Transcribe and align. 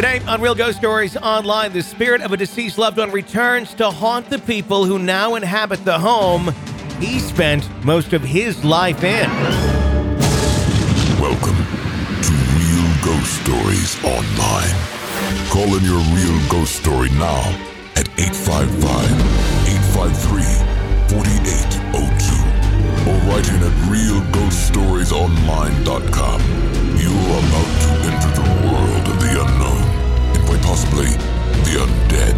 Today 0.00 0.20
on 0.26 0.40
Real 0.40 0.54
Ghost 0.54 0.78
Stories 0.78 1.18
Online, 1.18 1.74
the 1.74 1.82
spirit 1.82 2.22
of 2.22 2.32
a 2.32 2.36
deceased 2.38 2.78
loved 2.78 2.96
one 2.96 3.10
returns 3.10 3.74
to 3.74 3.90
haunt 3.90 4.30
the 4.30 4.38
people 4.38 4.86
who 4.86 4.98
now 4.98 5.34
inhabit 5.34 5.84
the 5.84 5.98
home 5.98 6.54
he 6.98 7.18
spent 7.18 7.68
most 7.84 8.14
of 8.14 8.22
his 8.22 8.64
life 8.64 9.04
in. 9.04 9.28
Welcome 11.20 11.58
to 12.24 12.32
Real 12.56 12.88
Ghost 13.04 13.42
Stories 13.42 14.02
Online. 14.02 14.74
Call 15.50 15.76
in 15.76 15.84
your 15.84 16.00
real 16.16 16.40
ghost 16.48 16.76
story 16.76 17.10
now 17.10 17.42
at 17.94 18.08
855 18.18 19.04
853 19.68 20.40
4802 21.12 23.04
or 23.04 23.16
write 23.28 23.48
in 23.50 23.62
at 23.62 23.74
realghoststoriesonline.com. 23.92 26.40
You 26.96 27.12
are 27.12 27.44
about 27.44 27.68
to 27.82 27.89
quite 30.50 30.62
possibly 30.62 31.06
the 31.06 31.78
undead. 31.78 32.34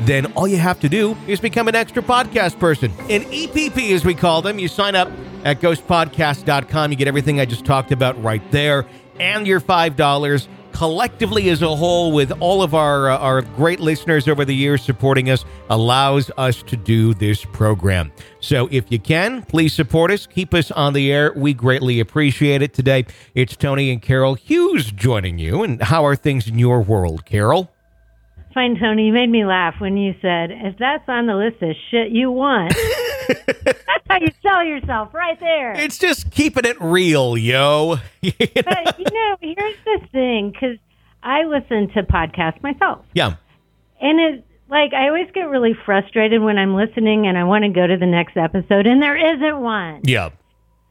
then 0.00 0.26
all 0.32 0.48
you 0.48 0.58
have 0.58 0.80
to 0.80 0.88
do 0.88 1.16
is 1.28 1.40
become 1.40 1.68
an 1.68 1.76
extra 1.76 2.02
podcast 2.02 2.58
person. 2.58 2.90
An 3.08 3.22
EPP, 3.22 3.92
as 3.92 4.04
we 4.04 4.14
call 4.14 4.42
them. 4.42 4.58
You 4.58 4.68
sign 4.68 4.96
up 4.96 5.10
at 5.44 5.60
ghostpodcast.com. 5.60 6.90
You 6.90 6.96
get 6.96 7.08
everything 7.08 7.40
I 7.40 7.44
just 7.44 7.64
talked 7.64 7.92
about 7.92 8.20
right 8.22 8.42
there 8.50 8.84
and 9.18 9.46
your 9.46 9.60
$5 9.60 10.48
collectively 10.76 11.48
as 11.48 11.62
a 11.62 11.74
whole 11.74 12.12
with 12.12 12.30
all 12.38 12.62
of 12.62 12.74
our 12.74 13.08
uh, 13.08 13.16
our 13.16 13.40
great 13.40 13.80
listeners 13.80 14.28
over 14.28 14.44
the 14.44 14.54
years 14.54 14.82
supporting 14.82 15.30
us 15.30 15.42
allows 15.70 16.30
us 16.36 16.62
to 16.64 16.76
do 16.76 17.14
this 17.14 17.46
program. 17.46 18.12
So 18.40 18.68
if 18.70 18.92
you 18.92 18.98
can, 18.98 19.42
please 19.42 19.72
support 19.72 20.10
us, 20.10 20.26
keep 20.26 20.52
us 20.52 20.70
on 20.70 20.92
the 20.92 21.10
air. 21.10 21.32
We 21.34 21.54
greatly 21.54 21.98
appreciate 21.98 22.60
it. 22.60 22.74
Today, 22.74 23.06
it's 23.34 23.56
Tony 23.56 23.90
and 23.90 24.02
Carol 24.02 24.34
Hughes 24.34 24.92
joining 24.92 25.38
you. 25.38 25.62
And 25.62 25.82
how 25.82 26.04
are 26.04 26.14
things 26.14 26.46
in 26.46 26.58
your 26.58 26.82
world, 26.82 27.24
Carol? 27.24 27.72
Fine, 28.52 28.78
Tony. 28.78 29.06
You 29.06 29.12
made 29.14 29.30
me 29.30 29.46
laugh 29.46 29.76
when 29.78 29.96
you 29.96 30.14
said, 30.20 30.50
if 30.50 30.76
that's 30.78 31.08
on 31.08 31.26
the 31.26 31.36
list 31.36 31.62
of 31.62 31.74
shit 31.90 32.10
you 32.10 32.30
want, 32.30 32.74
that's 33.28 34.06
how 34.08 34.18
you 34.18 34.30
sell 34.42 34.64
yourself 34.64 35.12
right 35.14 35.38
there. 35.40 35.72
It's 35.72 35.98
just 35.98 36.30
keeping 36.30 36.64
it 36.64 36.80
real, 36.80 37.36
yo. 37.36 37.96
You 38.22 38.32
know? 38.40 38.62
But, 38.64 38.98
you 38.98 39.04
know, 39.04 39.36
here's 39.40 39.76
the 39.84 40.00
thing 40.12 40.50
because 40.50 40.78
I 41.22 41.44
listen 41.44 41.88
to 41.94 42.02
podcasts 42.02 42.62
myself. 42.62 43.04
yeah. 43.14 43.36
And 44.00 44.20
it, 44.20 44.44
like, 44.68 44.92
I 44.92 45.08
always 45.08 45.28
get 45.32 45.44
really 45.48 45.74
frustrated 45.84 46.42
when 46.42 46.58
I'm 46.58 46.74
listening 46.74 47.26
and 47.26 47.38
I 47.38 47.44
want 47.44 47.64
to 47.64 47.70
go 47.70 47.86
to 47.86 47.96
the 47.96 48.06
next 48.06 48.36
episode 48.36 48.86
and 48.86 49.00
there 49.00 49.16
isn't 49.16 49.60
one. 49.60 50.00
Yeah. 50.04 50.30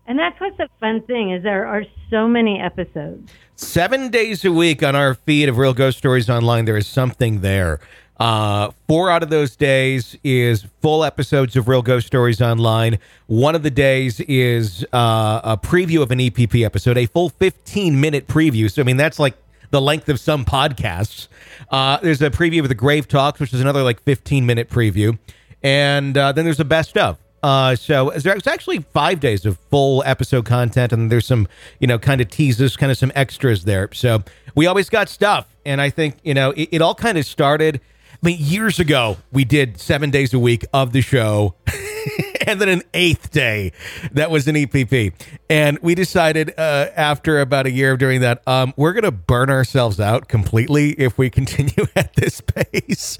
And 0.07 0.17
that's 0.17 0.39
what's 0.39 0.57
the 0.57 0.69
fun 0.79 1.01
thing 1.03 1.31
is 1.31 1.43
there 1.43 1.65
are 1.65 1.83
so 2.09 2.27
many 2.27 2.59
episodes. 2.59 3.31
Seven 3.55 4.09
days 4.09 4.45
a 4.45 4.51
week 4.51 4.83
on 4.83 4.95
our 4.95 5.13
feed 5.13 5.49
of 5.49 5.57
Real 5.57 5.73
Ghost 5.73 5.97
Stories 5.97 6.29
Online, 6.29 6.65
there 6.65 6.77
is 6.77 6.87
something 6.87 7.41
there. 7.41 7.79
Uh, 8.19 8.71
four 8.87 9.09
out 9.09 9.23
of 9.23 9.29
those 9.29 9.55
days 9.55 10.15
is 10.23 10.65
full 10.81 11.03
episodes 11.03 11.55
of 11.55 11.67
Real 11.67 11.81
Ghost 11.81 12.07
Stories 12.07 12.41
Online. 12.41 12.97
One 13.27 13.55
of 13.55 13.63
the 13.63 13.71
days 13.71 14.21
is 14.21 14.85
uh, 14.93 15.41
a 15.43 15.57
preview 15.57 16.01
of 16.01 16.11
an 16.11 16.19
EPP 16.19 16.63
episode, 16.63 16.97
a 16.97 17.07
full 17.07 17.29
15 17.29 17.99
minute 17.99 18.27
preview. 18.27 18.71
So, 18.71 18.81
I 18.81 18.85
mean, 18.85 18.97
that's 18.97 19.19
like 19.19 19.35
the 19.71 19.81
length 19.81 20.07
of 20.07 20.19
some 20.19 20.45
podcasts. 20.45 21.27
Uh, 21.69 21.97
there's 21.97 22.21
a 22.21 22.29
preview 22.29 22.61
of 22.61 22.69
the 22.69 22.75
Grave 22.75 23.07
Talks, 23.07 23.39
which 23.39 23.53
is 23.53 23.59
another 23.59 23.83
like 23.83 24.01
15 24.03 24.45
minute 24.45 24.69
preview. 24.69 25.17
And 25.61 26.17
uh, 26.17 26.31
then 26.31 26.45
there's 26.45 26.59
a 26.59 26.65
best 26.65 26.97
of. 26.97 27.17
Uh, 27.43 27.75
so 27.75 28.11
there's 28.15 28.47
actually 28.47 28.79
five 28.79 29.19
days 29.19 29.45
of 29.45 29.59
full 29.69 30.01
episode 30.05 30.45
content, 30.45 30.91
and 30.91 31.11
there's 31.11 31.27
some, 31.27 31.47
you 31.79 31.85
know, 31.85 31.99
kind 31.99 32.19
of 32.19 32.27
teases, 32.29 32.75
kind 32.75 32.91
of 32.91 32.97
some 32.97 33.11
extras 33.13 33.65
there. 33.65 33.87
So 33.93 34.23
we 34.55 34.65
always 34.65 34.89
got 34.89 35.09
stuff, 35.09 35.47
and 35.63 35.79
I 35.79 35.91
think 35.91 36.15
you 36.23 36.33
know 36.33 36.51
it, 36.51 36.69
it 36.71 36.81
all 36.81 36.95
kind 36.95 37.19
of 37.19 37.25
started. 37.25 37.81
I 38.25 38.29
mean, 38.29 38.37
years 38.39 38.79
ago, 38.79 39.17
we 39.31 39.45
did 39.45 39.79
seven 39.79 40.09
days 40.09 40.33
a 40.33 40.39
week 40.39 40.65
of 40.73 40.93
the 40.93 41.01
show, 41.01 41.53
and 42.47 42.61
then 42.61 42.69
an 42.69 42.83
eighth 42.93 43.31
day 43.31 43.71
that 44.11 44.31
was 44.31 44.47
an 44.47 44.55
EPP. 44.55 45.13
And 45.49 45.79
we 45.81 45.95
decided 45.95 46.53
uh, 46.57 46.89
after 46.95 47.39
about 47.39 47.65
a 47.65 47.71
year 47.71 47.91
of 47.93 47.99
doing 47.99 48.21
that, 48.21 48.41
um, 48.47 48.73
we're 48.77 48.93
going 48.93 49.03
to 49.03 49.11
burn 49.11 49.49
ourselves 49.49 49.99
out 49.99 50.27
completely 50.27 50.91
if 50.93 51.17
we 51.17 51.29
continue 51.29 51.85
at 51.95 52.13
this 52.15 52.41
pace. 52.41 53.17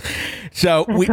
So 0.52 0.86
That's 0.88 1.00
we 1.00 1.08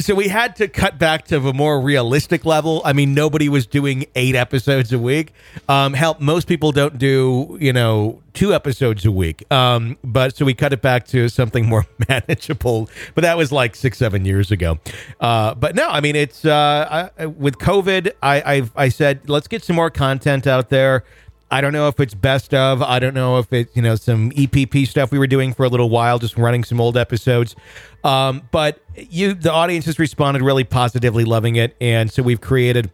so 0.00 0.14
we 0.14 0.28
had 0.28 0.56
to 0.56 0.68
cut 0.68 0.98
back 0.98 1.26
to 1.26 1.36
a 1.48 1.52
more 1.52 1.80
realistic 1.80 2.44
level. 2.44 2.82
I 2.84 2.92
mean, 2.92 3.14
nobody 3.14 3.48
was 3.48 3.66
doing 3.66 4.06
eight 4.14 4.34
episodes 4.34 4.92
a 4.92 4.98
week. 4.98 5.32
Um, 5.68 5.94
help, 5.94 6.20
most 6.20 6.48
people 6.48 6.72
don't 6.72 6.98
do 6.98 7.56
you 7.60 7.72
know 7.72 8.22
two 8.32 8.54
episodes 8.54 9.04
a 9.04 9.12
week. 9.12 9.50
Um, 9.52 9.98
but 10.04 10.36
so 10.36 10.44
we 10.44 10.54
cut 10.54 10.72
it 10.72 10.82
back 10.82 11.06
to 11.08 11.28
something 11.28 11.66
more 11.66 11.86
manageable. 12.08 12.88
But 13.14 13.22
that 13.22 13.36
was 13.36 13.52
like 13.52 13.76
six, 13.76 13.98
seven 13.98 14.24
years 14.24 14.50
ago. 14.50 14.78
Uh, 15.20 15.54
but 15.54 15.74
no, 15.74 15.88
I 15.88 16.00
mean, 16.00 16.16
it's 16.16 16.44
uh, 16.44 17.10
I, 17.18 17.26
with 17.50 17.58
COVID. 17.58 18.12
I 18.22 18.42
I've, 18.42 18.72
I 18.76 18.88
said 18.88 19.28
let's 19.28 19.48
get 19.48 19.64
some 19.64 19.76
more 19.76 19.90
content 19.90 20.46
out 20.46 20.68
there. 20.68 21.04
I 21.52 21.60
don't 21.60 21.72
know 21.72 21.88
if 21.88 21.98
it's 21.98 22.14
best 22.14 22.54
of. 22.54 22.80
I 22.80 23.00
don't 23.00 23.14
know 23.14 23.38
if 23.38 23.52
it's 23.52 23.74
you 23.74 23.82
know 23.82 23.96
some 23.96 24.30
EPP 24.30 24.86
stuff 24.86 25.10
we 25.10 25.18
were 25.18 25.26
doing 25.26 25.52
for 25.52 25.64
a 25.64 25.68
little 25.68 25.90
while, 25.90 26.18
just 26.20 26.36
running 26.36 26.62
some 26.62 26.80
old 26.80 26.96
episodes. 26.96 27.56
Um, 28.04 28.48
but 28.52 28.80
you, 28.96 29.34
the 29.34 29.52
audience 29.52 29.84
has 29.86 29.98
responded 29.98 30.42
really 30.42 30.64
positively, 30.64 31.24
loving 31.24 31.56
it, 31.56 31.76
and 31.80 32.10
so 32.10 32.22
we've 32.22 32.40
created 32.40 32.90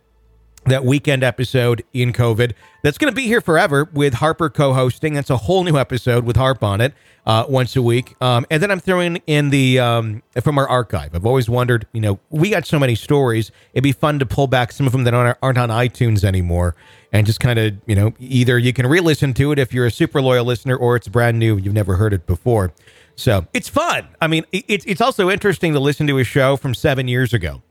that 0.66 0.84
weekend 0.84 1.22
episode 1.22 1.84
in 1.92 2.12
COVID 2.12 2.52
that's 2.82 2.98
going 2.98 3.10
to 3.10 3.14
be 3.14 3.26
here 3.26 3.40
forever 3.40 3.88
with 3.92 4.14
Harper 4.14 4.50
co 4.50 4.72
hosting. 4.72 5.14
That's 5.14 5.30
a 5.30 5.36
whole 5.36 5.64
new 5.64 5.76
episode 5.76 6.24
with 6.24 6.36
Harp 6.36 6.62
on 6.62 6.80
it 6.80 6.94
uh, 7.26 7.44
once 7.48 7.74
a 7.76 7.82
week. 7.82 8.14
Um, 8.20 8.46
and 8.50 8.62
then 8.62 8.70
I'm 8.70 8.80
throwing 8.80 9.16
in 9.26 9.50
the 9.50 9.78
um, 9.78 10.22
from 10.42 10.58
our 10.58 10.68
archive. 10.68 11.14
I've 11.14 11.26
always 11.26 11.48
wondered, 11.48 11.86
you 11.92 12.00
know, 12.00 12.20
we 12.30 12.50
got 12.50 12.66
so 12.66 12.78
many 12.78 12.94
stories. 12.94 13.50
It'd 13.72 13.82
be 13.82 13.92
fun 13.92 14.18
to 14.20 14.26
pull 14.26 14.46
back 14.46 14.72
some 14.72 14.86
of 14.86 14.92
them 14.92 15.04
that 15.04 15.14
aren't, 15.14 15.38
on 15.42 15.70
iTunes 15.70 16.22
anymore 16.22 16.76
and 17.12 17.26
just 17.26 17.40
kind 17.40 17.58
of, 17.58 17.74
you 17.86 17.94
know, 17.94 18.12
either 18.18 18.58
you 18.58 18.72
can 18.72 18.86
re 18.86 19.00
listen 19.00 19.32
to 19.34 19.52
it 19.52 19.58
if 19.58 19.72
you're 19.72 19.86
a 19.86 19.90
super 19.90 20.20
loyal 20.20 20.44
listener 20.44 20.76
or 20.76 20.96
it's 20.96 21.08
brand 21.08 21.38
new, 21.38 21.56
you've 21.56 21.74
never 21.74 21.96
heard 21.96 22.12
it 22.12 22.26
before. 22.26 22.72
So 23.16 23.46
it's 23.54 23.68
fun. 23.68 24.08
I 24.20 24.26
mean, 24.26 24.44
it's 24.52 24.84
it's 24.84 25.00
also 25.00 25.30
interesting 25.30 25.72
to 25.72 25.80
listen 25.80 26.06
to 26.08 26.18
a 26.18 26.24
show 26.24 26.56
from 26.56 26.74
seven 26.74 27.08
years 27.08 27.32
ago 27.32 27.62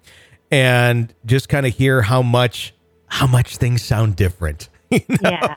and 0.51 1.13
just 1.25 1.50
kind 1.50 1.65
of 1.65 1.75
hear 1.75 2.01
how 2.01 2.21
much 2.21 2.74
how 3.07 3.28
much 3.28 3.57
things 3.57 3.84
sound 3.84 4.16
different. 4.16 4.69
You 4.92 5.02
know? 5.10 5.30
Yeah. 5.31 5.56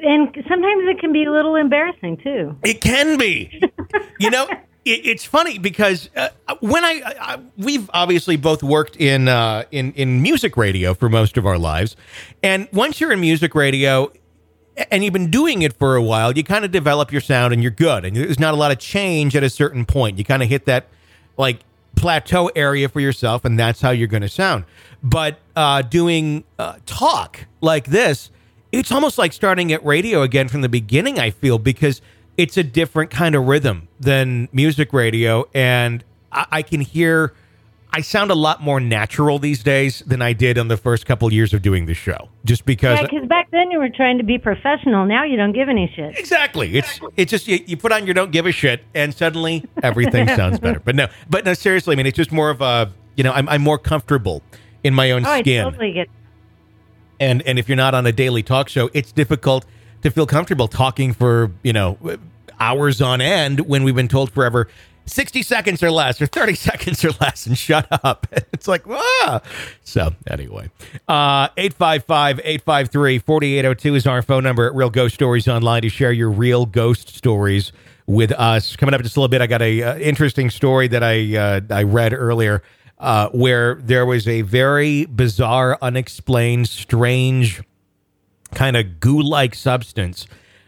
And 0.00 0.28
sometimes 0.48 0.88
it 0.88 0.98
can 1.00 1.12
be 1.12 1.24
a 1.24 1.30
little 1.30 1.54
embarrassing 1.56 2.18
too. 2.18 2.56
It 2.64 2.80
can 2.80 3.18
be. 3.18 3.62
you 4.18 4.30
know, 4.30 4.48
it, 4.84 5.06
it's 5.06 5.24
funny 5.24 5.58
because 5.58 6.08
uh, 6.16 6.28
when 6.60 6.84
I, 6.84 7.02
I, 7.20 7.38
we've 7.56 7.90
obviously 7.92 8.36
both 8.36 8.62
worked 8.62 8.96
in 8.96 9.28
uh, 9.28 9.64
in 9.70 9.92
in 9.92 10.22
music 10.22 10.56
radio 10.56 10.94
for 10.94 11.08
most 11.08 11.36
of 11.36 11.46
our 11.46 11.58
lives, 11.58 11.96
and 12.42 12.68
once 12.72 13.00
you're 13.00 13.12
in 13.12 13.20
music 13.20 13.54
radio. 13.54 14.12
And 14.92 15.02
you've 15.02 15.12
been 15.12 15.28
doing 15.28 15.62
it 15.62 15.76
for 15.76 15.96
a 15.96 16.02
while, 16.02 16.36
you 16.36 16.44
kind 16.44 16.64
of 16.64 16.70
develop 16.70 17.10
your 17.10 17.20
sound 17.20 17.52
and 17.52 17.60
you're 17.60 17.72
good. 17.72 18.04
And 18.04 18.14
there's 18.14 18.38
not 18.38 18.54
a 18.54 18.56
lot 18.56 18.70
of 18.70 18.78
change 18.78 19.34
at 19.34 19.42
a 19.42 19.50
certain 19.50 19.84
point. 19.84 20.18
You 20.18 20.24
kind 20.24 20.40
of 20.40 20.48
hit 20.48 20.66
that 20.66 20.86
like 21.36 21.58
plateau 21.96 22.48
area 22.54 22.88
for 22.88 23.00
yourself, 23.00 23.44
and 23.44 23.58
that's 23.58 23.80
how 23.80 23.90
you're 23.90 24.06
going 24.06 24.22
to 24.22 24.28
sound. 24.28 24.64
But 25.02 25.40
uh, 25.58 25.82
doing 25.82 26.44
uh, 26.56 26.76
talk 26.86 27.46
like 27.60 27.86
this, 27.86 28.30
it's 28.70 28.92
almost 28.92 29.18
like 29.18 29.32
starting 29.32 29.72
at 29.72 29.84
radio 29.84 30.22
again 30.22 30.46
from 30.46 30.60
the 30.60 30.68
beginning, 30.68 31.18
I 31.18 31.30
feel, 31.30 31.58
because 31.58 32.00
it's 32.36 32.56
a 32.56 32.62
different 32.62 33.10
kind 33.10 33.34
of 33.34 33.48
rhythm 33.48 33.88
than 33.98 34.48
music 34.52 34.92
radio. 34.92 35.48
And 35.52 36.04
I, 36.30 36.46
I 36.52 36.62
can 36.62 36.80
hear, 36.80 37.34
I 37.92 38.02
sound 38.02 38.30
a 38.30 38.36
lot 38.36 38.62
more 38.62 38.78
natural 38.78 39.40
these 39.40 39.64
days 39.64 39.98
than 40.06 40.22
I 40.22 40.32
did 40.32 40.58
in 40.58 40.68
the 40.68 40.76
first 40.76 41.06
couple 41.06 41.32
years 41.32 41.52
of 41.52 41.60
doing 41.60 41.86
the 41.86 41.94
show, 41.94 42.28
just 42.44 42.64
because. 42.64 43.00
Yeah, 43.00 43.08
because 43.10 43.28
back 43.28 43.50
then 43.50 43.72
you 43.72 43.80
were 43.80 43.90
trying 43.90 44.18
to 44.18 44.24
be 44.24 44.38
professional. 44.38 45.06
Now 45.06 45.24
you 45.24 45.36
don't 45.36 45.54
give 45.54 45.68
any 45.68 45.92
shit. 45.96 46.16
Exactly. 46.16 46.76
It's 46.76 47.00
it's 47.16 47.32
just 47.32 47.48
you, 47.48 47.58
you 47.66 47.76
put 47.76 47.90
on 47.90 48.06
your 48.06 48.14
don't 48.14 48.30
give 48.30 48.46
a 48.46 48.52
shit, 48.52 48.84
and 48.94 49.12
suddenly 49.12 49.64
everything 49.82 50.28
sounds 50.36 50.60
better. 50.60 50.78
But 50.78 50.94
no, 50.94 51.08
but 51.28 51.44
no, 51.44 51.54
seriously. 51.54 51.94
I 51.94 51.96
mean, 51.96 52.06
it's 52.06 52.16
just 52.16 52.30
more 52.30 52.50
of 52.50 52.60
a 52.60 52.92
you 53.16 53.24
know, 53.24 53.32
I'm 53.32 53.48
I'm 53.48 53.62
more 53.62 53.78
comfortable 53.78 54.44
in 54.84 54.94
my 54.94 55.10
own 55.10 55.26
oh, 55.26 55.40
skin. 55.40 55.60
I 55.60 55.70
totally 55.70 55.92
get. 55.92 56.08
And 57.20 57.42
and 57.42 57.58
if 57.58 57.68
you're 57.68 57.76
not 57.76 57.94
on 57.94 58.06
a 58.06 58.12
daily 58.12 58.42
talk 58.42 58.68
show, 58.68 58.90
it's 58.94 59.12
difficult 59.12 59.66
to 60.02 60.10
feel 60.10 60.26
comfortable 60.26 60.68
talking 60.68 61.12
for 61.12 61.50
you 61.62 61.72
know 61.72 61.98
hours 62.60 63.00
on 63.00 63.20
end 63.20 63.60
when 63.60 63.84
we've 63.84 63.94
been 63.94 64.08
told 64.08 64.30
forever 64.32 64.68
60 65.08 65.42
seconds 65.42 65.82
or 65.82 65.90
less 65.90 66.20
or 66.20 66.26
30 66.26 66.54
seconds 66.54 67.04
or 67.04 67.10
less 67.20 67.46
and 67.46 67.56
shut 67.56 67.86
up. 68.04 68.26
It's 68.52 68.66
like, 68.66 68.82
ah. 68.88 69.40
So, 69.84 70.14
anyway, 70.26 70.70
uh, 71.06 71.48
855 71.56 72.40
853 72.40 73.18
4802 73.20 73.94
is 73.94 74.06
our 74.06 74.20
phone 74.20 74.42
number 74.42 74.66
at 74.66 74.74
Real 74.74 74.90
Ghost 74.90 75.14
Stories 75.14 75.46
Online 75.46 75.82
to 75.82 75.88
share 75.88 76.10
your 76.10 76.30
real 76.30 76.66
ghost 76.66 77.14
stories 77.14 77.70
with 78.06 78.32
us. 78.32 78.74
Coming 78.74 78.94
up 78.94 79.02
just 79.02 79.16
a 79.16 79.20
little 79.20 79.28
bit, 79.28 79.40
I 79.40 79.46
got 79.46 79.62
a 79.62 79.82
uh, 79.82 79.98
interesting 79.98 80.50
story 80.50 80.88
that 80.88 81.04
I 81.04 81.36
uh, 81.36 81.60
I 81.70 81.84
read 81.84 82.12
earlier 82.12 82.62
uh, 82.98 83.28
where 83.30 83.76
there 83.76 84.04
was 84.04 84.26
a 84.26 84.42
very 84.42 85.06
bizarre, 85.06 85.78
unexplained, 85.80 86.68
strange 86.68 87.62
kind 88.54 88.76
of 88.76 88.98
goo 89.00 89.20
like 89.20 89.54
substance 89.54 90.26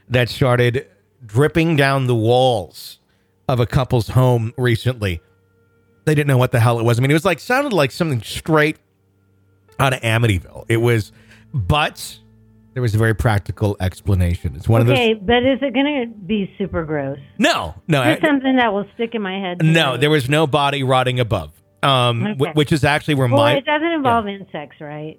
that 0.09 0.29
started 0.29 0.87
dripping 1.25 1.77
down 1.77 2.07
the 2.07 2.15
walls 2.15 2.99
of 3.49 3.59
a 3.61 3.67
couple's 3.67 4.09
home 4.09 4.53
recently. 4.57 5.21
They 6.05 6.15
didn't 6.15 6.29
know 6.29 6.39
what 6.39 6.53
the 6.53 6.61
hell 6.61 6.79
it 6.79 6.85
was. 6.85 6.99
I 6.99 7.03
mean, 7.03 7.11
it 7.11 7.15
was 7.15 7.25
like 7.25 7.41
sounded 7.41 7.73
like 7.73 7.91
something 7.91 8.23
straight 8.23 8.77
out 9.79 9.93
of 9.93 10.01
Amityville. 10.01 10.67
It 10.69 10.79
was, 10.79 11.13
but 11.53 12.19
there 12.75 12.83
was 12.83 12.95
a 12.95 12.99
very 12.99 13.15
practical 13.15 13.77
explanation. 13.81 14.55
It's 14.57 14.69
one 14.69 14.83
okay, 14.83 14.91
of 14.91 14.97
those. 14.97 14.99
Okay, 14.99 15.15
but 15.15 15.45
is 15.45 15.59
it 15.63 15.75
going 15.75 16.09
to 16.09 16.27
be 16.27 16.55
super 16.59 16.85
gross? 16.85 17.19
No, 17.39 17.75
no, 17.89 18.03
Is 18.03 18.21
something 18.21 18.57
that 18.57 18.73
will 18.73 18.87
stick 18.95 19.15
in 19.15 19.23
my 19.23 19.39
head? 19.39 19.65
no. 19.65 19.97
There 19.97 20.11
was 20.11 20.29
no 20.29 20.47
body 20.47 20.83
rotting 20.83 21.19
above, 21.21 21.53
um, 21.83 22.27
Okay. 22.27 22.51
wh- 22.53 22.57
which 22.57 22.73
is 22.73 22.85
actually 22.85 23.15
where 23.15 23.29
Well, 23.29 23.39
my. 23.39 23.57
it 23.57 23.65
doesn't 23.65 23.89
involve 23.93 24.27
insects, 24.29 24.81
right? 24.81 25.19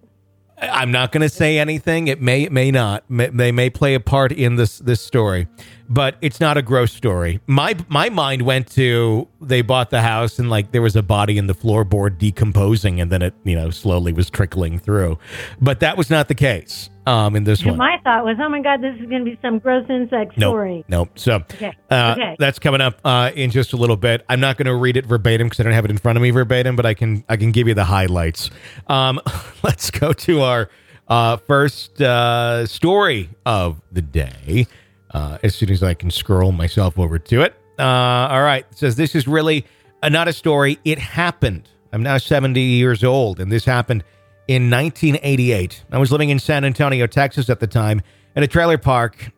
I'm 0.61 0.91
not 0.91 1.11
going 1.11 1.21
to 1.21 1.29
say 1.29 1.57
anything. 1.57 2.07
It 2.07 2.21
may, 2.21 2.43
it 2.43 2.51
may 2.51 2.69
not. 2.69 3.03
May, 3.09 3.27
they 3.27 3.51
may 3.51 3.69
play 3.71 3.95
a 3.95 3.99
part 3.99 4.31
in 4.31 4.57
this 4.57 4.77
this 4.77 5.01
story, 5.01 5.47
but 5.93 6.15
it's 6.21 6.39
not 6.39 6.55
a 6.57 6.61
gross 6.61 6.93
story. 6.93 7.41
My 7.47 7.75
my 7.89 8.09
mind 8.09 8.43
went 8.43 8.67
to 8.71 9.27
they 9.41 9.61
bought 9.61 9.89
the 9.89 10.01
house 10.01 10.39
and 10.39 10.49
like 10.49 10.71
there 10.71 10.81
was 10.81 10.95
a 10.95 11.03
body 11.03 11.37
in 11.37 11.47
the 11.47 11.53
floorboard 11.53 12.17
decomposing, 12.17 13.01
and 13.01 13.11
then 13.11 13.21
it 13.21 13.33
you 13.43 13.55
know 13.55 13.69
slowly 13.69 14.13
was 14.13 14.29
trickling 14.29 14.79
through, 14.79 15.19
but 15.61 15.81
that 15.81 15.97
was 15.97 16.09
not 16.09 16.27
the 16.29 16.35
case 16.35 16.89
um, 17.05 17.35
in 17.35 17.43
this 17.43 17.65
one. 17.65 17.77
My 17.77 17.97
thought 18.03 18.23
was, 18.23 18.37
oh 18.39 18.47
my 18.47 18.61
god, 18.61 18.81
this 18.81 18.95
is 18.95 19.07
going 19.09 19.25
to 19.25 19.31
be 19.31 19.37
some 19.41 19.59
gross 19.59 19.85
insect 19.89 20.37
Nope. 20.37 20.51
story. 20.51 20.85
Nope. 20.87 21.19
So 21.19 21.35
Okay. 21.35 21.73
Uh, 21.89 22.15
Okay. 22.17 22.35
that's 22.39 22.59
coming 22.59 22.79
up 22.81 22.99
uh, 23.03 23.31
in 23.35 23.51
just 23.51 23.73
a 23.73 23.77
little 23.77 23.97
bit. 23.97 24.23
I'm 24.29 24.39
not 24.39 24.57
going 24.57 24.67
to 24.67 24.75
read 24.75 24.95
it 24.97 25.05
verbatim 25.05 25.47
because 25.47 25.59
I 25.59 25.63
don't 25.63 25.73
have 25.73 25.85
it 25.85 25.91
in 25.91 25.97
front 25.97 26.17
of 26.17 26.21
me 26.21 26.29
verbatim, 26.31 26.75
but 26.75 26.85
I 26.85 26.93
can 26.93 27.23
I 27.27 27.35
can 27.35 27.51
give 27.51 27.67
you 27.67 27.73
the 27.73 27.85
highlights. 27.85 28.49
Um, 28.87 29.19
let's 29.63 29.91
go 29.91 30.13
to 30.13 30.41
our 30.41 30.69
uh, 31.07 31.35
first 31.37 32.01
uh, 32.01 32.65
story 32.65 33.29
of 33.45 33.81
the 33.91 34.01
day. 34.01 34.67
Uh, 35.13 35.37
as 35.43 35.55
soon 35.55 35.69
as 35.69 35.83
I 35.83 35.93
can 35.93 36.09
scroll 36.09 36.51
myself 36.51 36.97
over 36.97 37.19
to 37.19 37.41
it. 37.41 37.55
Uh, 37.77 37.83
all 37.83 38.43
right. 38.43 38.65
It 38.71 38.77
says 38.77 38.95
this 38.95 39.15
is 39.15 39.27
really 39.27 39.65
not 40.03 40.27
a 40.27 40.33
story. 40.33 40.79
It 40.85 40.99
happened. 40.99 41.69
I'm 41.93 42.03
now 42.03 42.17
70 42.17 42.61
years 42.61 43.03
old, 43.03 43.39
and 43.39 43.51
this 43.51 43.65
happened 43.65 44.03
in 44.47 44.69
1988. 44.69 45.83
I 45.91 45.97
was 45.97 46.11
living 46.11 46.29
in 46.29 46.39
San 46.39 46.63
Antonio, 46.63 47.07
Texas 47.07 47.49
at 47.49 47.59
the 47.59 47.67
time, 47.67 48.01
at 48.35 48.43
a 48.43 48.47
trailer 48.47 48.77
park 48.77 49.31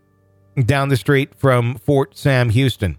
down 0.66 0.90
the 0.90 0.98
street 0.98 1.34
from 1.36 1.76
Fort 1.76 2.16
Sam 2.16 2.50
Houston. 2.50 2.98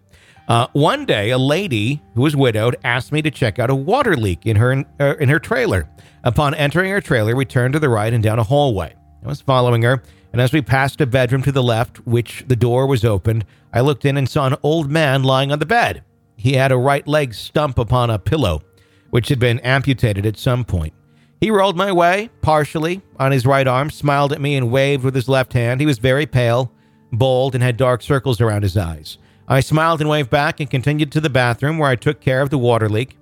Uh, 0.48 0.66
one 0.72 1.06
day, 1.06 1.30
a 1.30 1.38
lady 1.38 2.02
who 2.14 2.22
was 2.22 2.36
widowed 2.36 2.76
asked 2.84 3.12
me 3.12 3.22
to 3.22 3.30
check 3.30 3.58
out 3.58 3.70
a 3.70 3.74
water 3.74 4.16
leak 4.16 4.44
in 4.44 4.56
her 4.56 4.84
uh, 5.00 5.14
in 5.18 5.28
her 5.28 5.38
trailer. 5.38 5.88
Upon 6.24 6.54
entering 6.54 6.90
her 6.90 7.00
trailer, 7.00 7.34
we 7.34 7.44
turned 7.44 7.72
to 7.74 7.80
the 7.80 7.88
right 7.88 8.12
and 8.12 8.22
down 8.22 8.38
a 8.38 8.42
hallway. 8.42 8.94
I 9.24 9.28
was 9.28 9.40
following 9.40 9.82
her, 9.82 10.02
and 10.34 10.40
as 10.40 10.52
we 10.52 10.60
passed 10.60 11.00
a 11.00 11.06
bedroom 11.06 11.42
to 11.42 11.52
the 11.52 11.62
left, 11.62 12.04
which 12.08 12.44
the 12.48 12.56
door 12.56 12.88
was 12.88 13.04
opened, 13.04 13.44
I 13.72 13.82
looked 13.82 14.04
in 14.04 14.16
and 14.16 14.28
saw 14.28 14.48
an 14.48 14.56
old 14.64 14.90
man 14.90 15.22
lying 15.22 15.52
on 15.52 15.60
the 15.60 15.64
bed. 15.64 16.02
He 16.34 16.54
had 16.54 16.72
a 16.72 16.76
right 16.76 17.06
leg 17.06 17.34
stump 17.34 17.78
upon 17.78 18.10
a 18.10 18.18
pillow, 18.18 18.62
which 19.10 19.28
had 19.28 19.38
been 19.38 19.60
amputated 19.60 20.26
at 20.26 20.36
some 20.36 20.64
point. 20.64 20.92
He 21.40 21.52
rolled 21.52 21.76
my 21.76 21.92
way, 21.92 22.30
partially, 22.42 23.00
on 23.16 23.30
his 23.30 23.46
right 23.46 23.68
arm, 23.68 23.90
smiled 23.90 24.32
at 24.32 24.40
me, 24.40 24.56
and 24.56 24.72
waved 24.72 25.04
with 25.04 25.14
his 25.14 25.28
left 25.28 25.52
hand. 25.52 25.78
He 25.78 25.86
was 25.86 25.98
very 25.98 26.26
pale, 26.26 26.72
bald, 27.12 27.54
and 27.54 27.62
had 27.62 27.76
dark 27.76 28.02
circles 28.02 28.40
around 28.40 28.62
his 28.62 28.76
eyes. 28.76 29.18
I 29.46 29.60
smiled 29.60 30.00
and 30.00 30.10
waved 30.10 30.30
back 30.30 30.58
and 30.58 30.68
continued 30.68 31.12
to 31.12 31.20
the 31.20 31.30
bathroom 31.30 31.78
where 31.78 31.90
I 31.90 31.94
took 31.94 32.20
care 32.20 32.42
of 32.42 32.50
the 32.50 32.58
water 32.58 32.88
leak. 32.88 33.16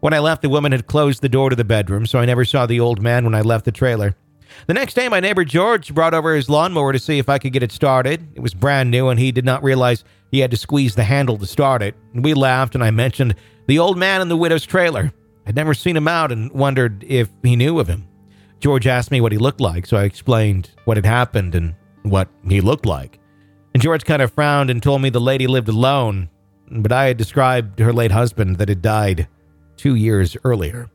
When 0.00 0.14
I 0.14 0.18
left, 0.18 0.40
the 0.40 0.48
woman 0.48 0.72
had 0.72 0.86
closed 0.86 1.20
the 1.20 1.28
door 1.28 1.50
to 1.50 1.56
the 1.56 1.62
bedroom, 1.62 2.06
so 2.06 2.18
I 2.18 2.24
never 2.24 2.46
saw 2.46 2.64
the 2.64 2.80
old 2.80 3.02
man 3.02 3.26
when 3.26 3.34
I 3.34 3.42
left 3.42 3.66
the 3.66 3.70
trailer. 3.70 4.16
The 4.66 4.74
next 4.74 4.94
day, 4.94 5.08
my 5.08 5.20
neighbor 5.20 5.44
George 5.44 5.94
brought 5.94 6.14
over 6.14 6.34
his 6.34 6.48
lawnmower 6.48 6.92
to 6.92 6.98
see 6.98 7.18
if 7.18 7.28
I 7.28 7.38
could 7.38 7.52
get 7.52 7.62
it 7.62 7.72
started. 7.72 8.26
It 8.34 8.40
was 8.40 8.54
brand 8.54 8.90
new, 8.90 9.08
and 9.08 9.20
he 9.20 9.32
did 9.32 9.44
not 9.44 9.62
realize 9.62 10.04
he 10.30 10.40
had 10.40 10.50
to 10.50 10.56
squeeze 10.56 10.94
the 10.94 11.04
handle 11.04 11.36
to 11.38 11.46
start 11.46 11.82
it. 11.82 11.94
We 12.14 12.34
laughed, 12.34 12.74
and 12.74 12.82
I 12.82 12.90
mentioned 12.90 13.34
the 13.66 13.78
old 13.78 13.98
man 13.98 14.20
in 14.20 14.28
the 14.28 14.36
widow's 14.36 14.64
trailer. 14.64 15.12
I'd 15.46 15.56
never 15.56 15.74
seen 15.74 15.96
him 15.96 16.08
out 16.08 16.32
and 16.32 16.50
wondered 16.52 17.04
if 17.06 17.28
he 17.42 17.56
knew 17.56 17.78
of 17.78 17.88
him. 17.88 18.06
George 18.60 18.86
asked 18.86 19.10
me 19.10 19.20
what 19.20 19.32
he 19.32 19.38
looked 19.38 19.60
like, 19.60 19.86
so 19.86 19.96
I 19.96 20.04
explained 20.04 20.70
what 20.86 20.96
had 20.96 21.04
happened 21.04 21.54
and 21.54 21.74
what 22.02 22.28
he 22.48 22.60
looked 22.62 22.86
like. 22.86 23.18
And 23.74 23.82
George 23.82 24.04
kind 24.04 24.22
of 24.22 24.32
frowned 24.32 24.70
and 24.70 24.82
told 24.82 25.02
me 25.02 25.10
the 25.10 25.20
lady 25.20 25.46
lived 25.46 25.68
alone, 25.68 26.30
but 26.70 26.92
I 26.92 27.06
had 27.06 27.16
described 27.16 27.78
her 27.78 27.92
late 27.92 28.12
husband 28.12 28.56
that 28.56 28.68
had 28.68 28.80
died 28.80 29.28
two 29.76 29.96
years 29.96 30.36
earlier. 30.44 30.88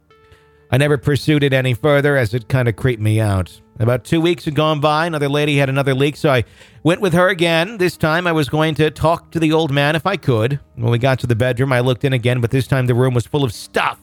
I 0.72 0.78
never 0.78 0.98
pursued 0.98 1.44
it 1.44 1.54
any 1.54 1.74
further 1.74 2.16
as 2.16 2.34
it 2.34 2.48
kind 2.48 2.68
of 2.68 2.76
creeped 2.76 3.02
me 3.02 3.20
out. 3.20 3.60
About 3.80 4.04
two 4.04 4.22
weeks 4.22 4.46
had 4.46 4.56
gone 4.56 4.80
by, 4.80 5.08
another 5.08 5.30
lady 5.30 5.58
had 5.58 5.70
another 5.70 5.96
leak, 5.96 6.16
so 6.16 6.30
I 6.30 6.44
went 6.84 7.02
with 7.02 7.14
her 7.14 7.30
again. 7.30 7.78
This 7.78 7.98
time 7.98 8.28
I 8.28 8.34
was 8.34 8.50
going 8.50 8.76
to 8.76 8.92
talk 8.92 9.32
to 9.32 9.40
the 9.40 9.54
old 9.54 9.72
man 9.72 9.96
if 9.96 10.06
I 10.06 10.16
could. 10.18 10.60
When 10.76 10.92
we 10.92 11.00
got 11.00 11.18
to 11.20 11.28
the 11.28 11.36
bedroom, 11.36 11.72
I 11.72 11.80
looked 11.80 12.04
in 12.04 12.14
again, 12.14 12.42
but 12.42 12.52
this 12.52 12.68
time 12.68 12.86
the 12.86 12.94
room 12.94 13.14
was 13.14 13.26
full 13.26 13.44
of 13.44 13.54
stuff. 13.54 14.00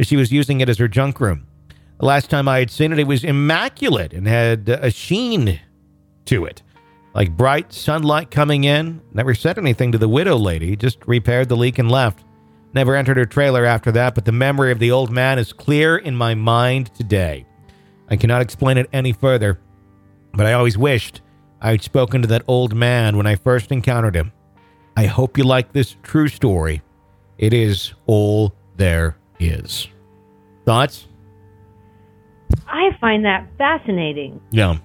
She 0.00 0.16
was 0.16 0.32
using 0.32 0.60
it 0.60 0.68
as 0.68 0.78
her 0.78 0.88
junk 0.88 1.20
room. 1.20 1.46
The 1.98 2.06
last 2.06 2.30
time 2.30 2.46
I 2.46 2.60
had 2.60 2.70
seen 2.70 2.92
it, 2.92 3.00
it 3.00 3.08
was 3.08 3.24
immaculate 3.24 4.12
and 4.12 4.28
had 4.28 4.68
a 4.68 4.90
sheen 4.90 5.60
to 6.26 6.44
it. 6.44 6.62
Like 7.12 7.36
bright 7.36 7.72
sunlight 7.72 8.30
coming 8.30 8.62
in. 8.62 9.00
Never 9.12 9.34
said 9.34 9.58
anything 9.58 9.90
to 9.92 9.98
the 9.98 10.08
widow 10.08 10.36
lady, 10.36 10.76
just 10.76 10.98
repaired 11.06 11.48
the 11.48 11.56
leak 11.56 11.78
and 11.78 11.90
left. 11.90 12.22
Never 12.74 12.94
entered 12.94 13.16
her 13.16 13.24
trailer 13.24 13.64
after 13.64 13.90
that, 13.92 14.14
but 14.14 14.24
the 14.24 14.32
memory 14.32 14.70
of 14.72 14.78
the 14.78 14.90
old 14.90 15.10
man 15.10 15.38
is 15.38 15.52
clear 15.52 15.96
in 15.96 16.14
my 16.14 16.34
mind 16.34 16.94
today. 16.94 17.46
I 18.10 18.16
cannot 18.16 18.42
explain 18.42 18.76
it 18.78 18.88
any 18.92 19.12
further, 19.12 19.58
but 20.34 20.46
I 20.46 20.52
always 20.52 20.76
wished 20.78 21.20
I 21.60 21.70
had 21.72 21.82
spoken 21.82 22.22
to 22.22 22.28
that 22.28 22.44
old 22.46 22.74
man 22.74 23.16
when 23.16 23.26
I 23.26 23.36
first 23.36 23.72
encountered 23.72 24.14
him. 24.14 24.32
I 24.96 25.06
hope 25.06 25.38
you 25.38 25.44
like 25.44 25.72
this 25.72 25.96
true 26.02 26.28
story. 26.28 26.82
It 27.38 27.52
is 27.52 27.94
all 28.06 28.54
there 28.76 29.16
is. 29.40 29.88
Thoughts? 30.64 31.06
I 32.66 32.90
find 33.00 33.24
that 33.24 33.46
fascinating 33.58 34.40
Yeah. 34.50 34.76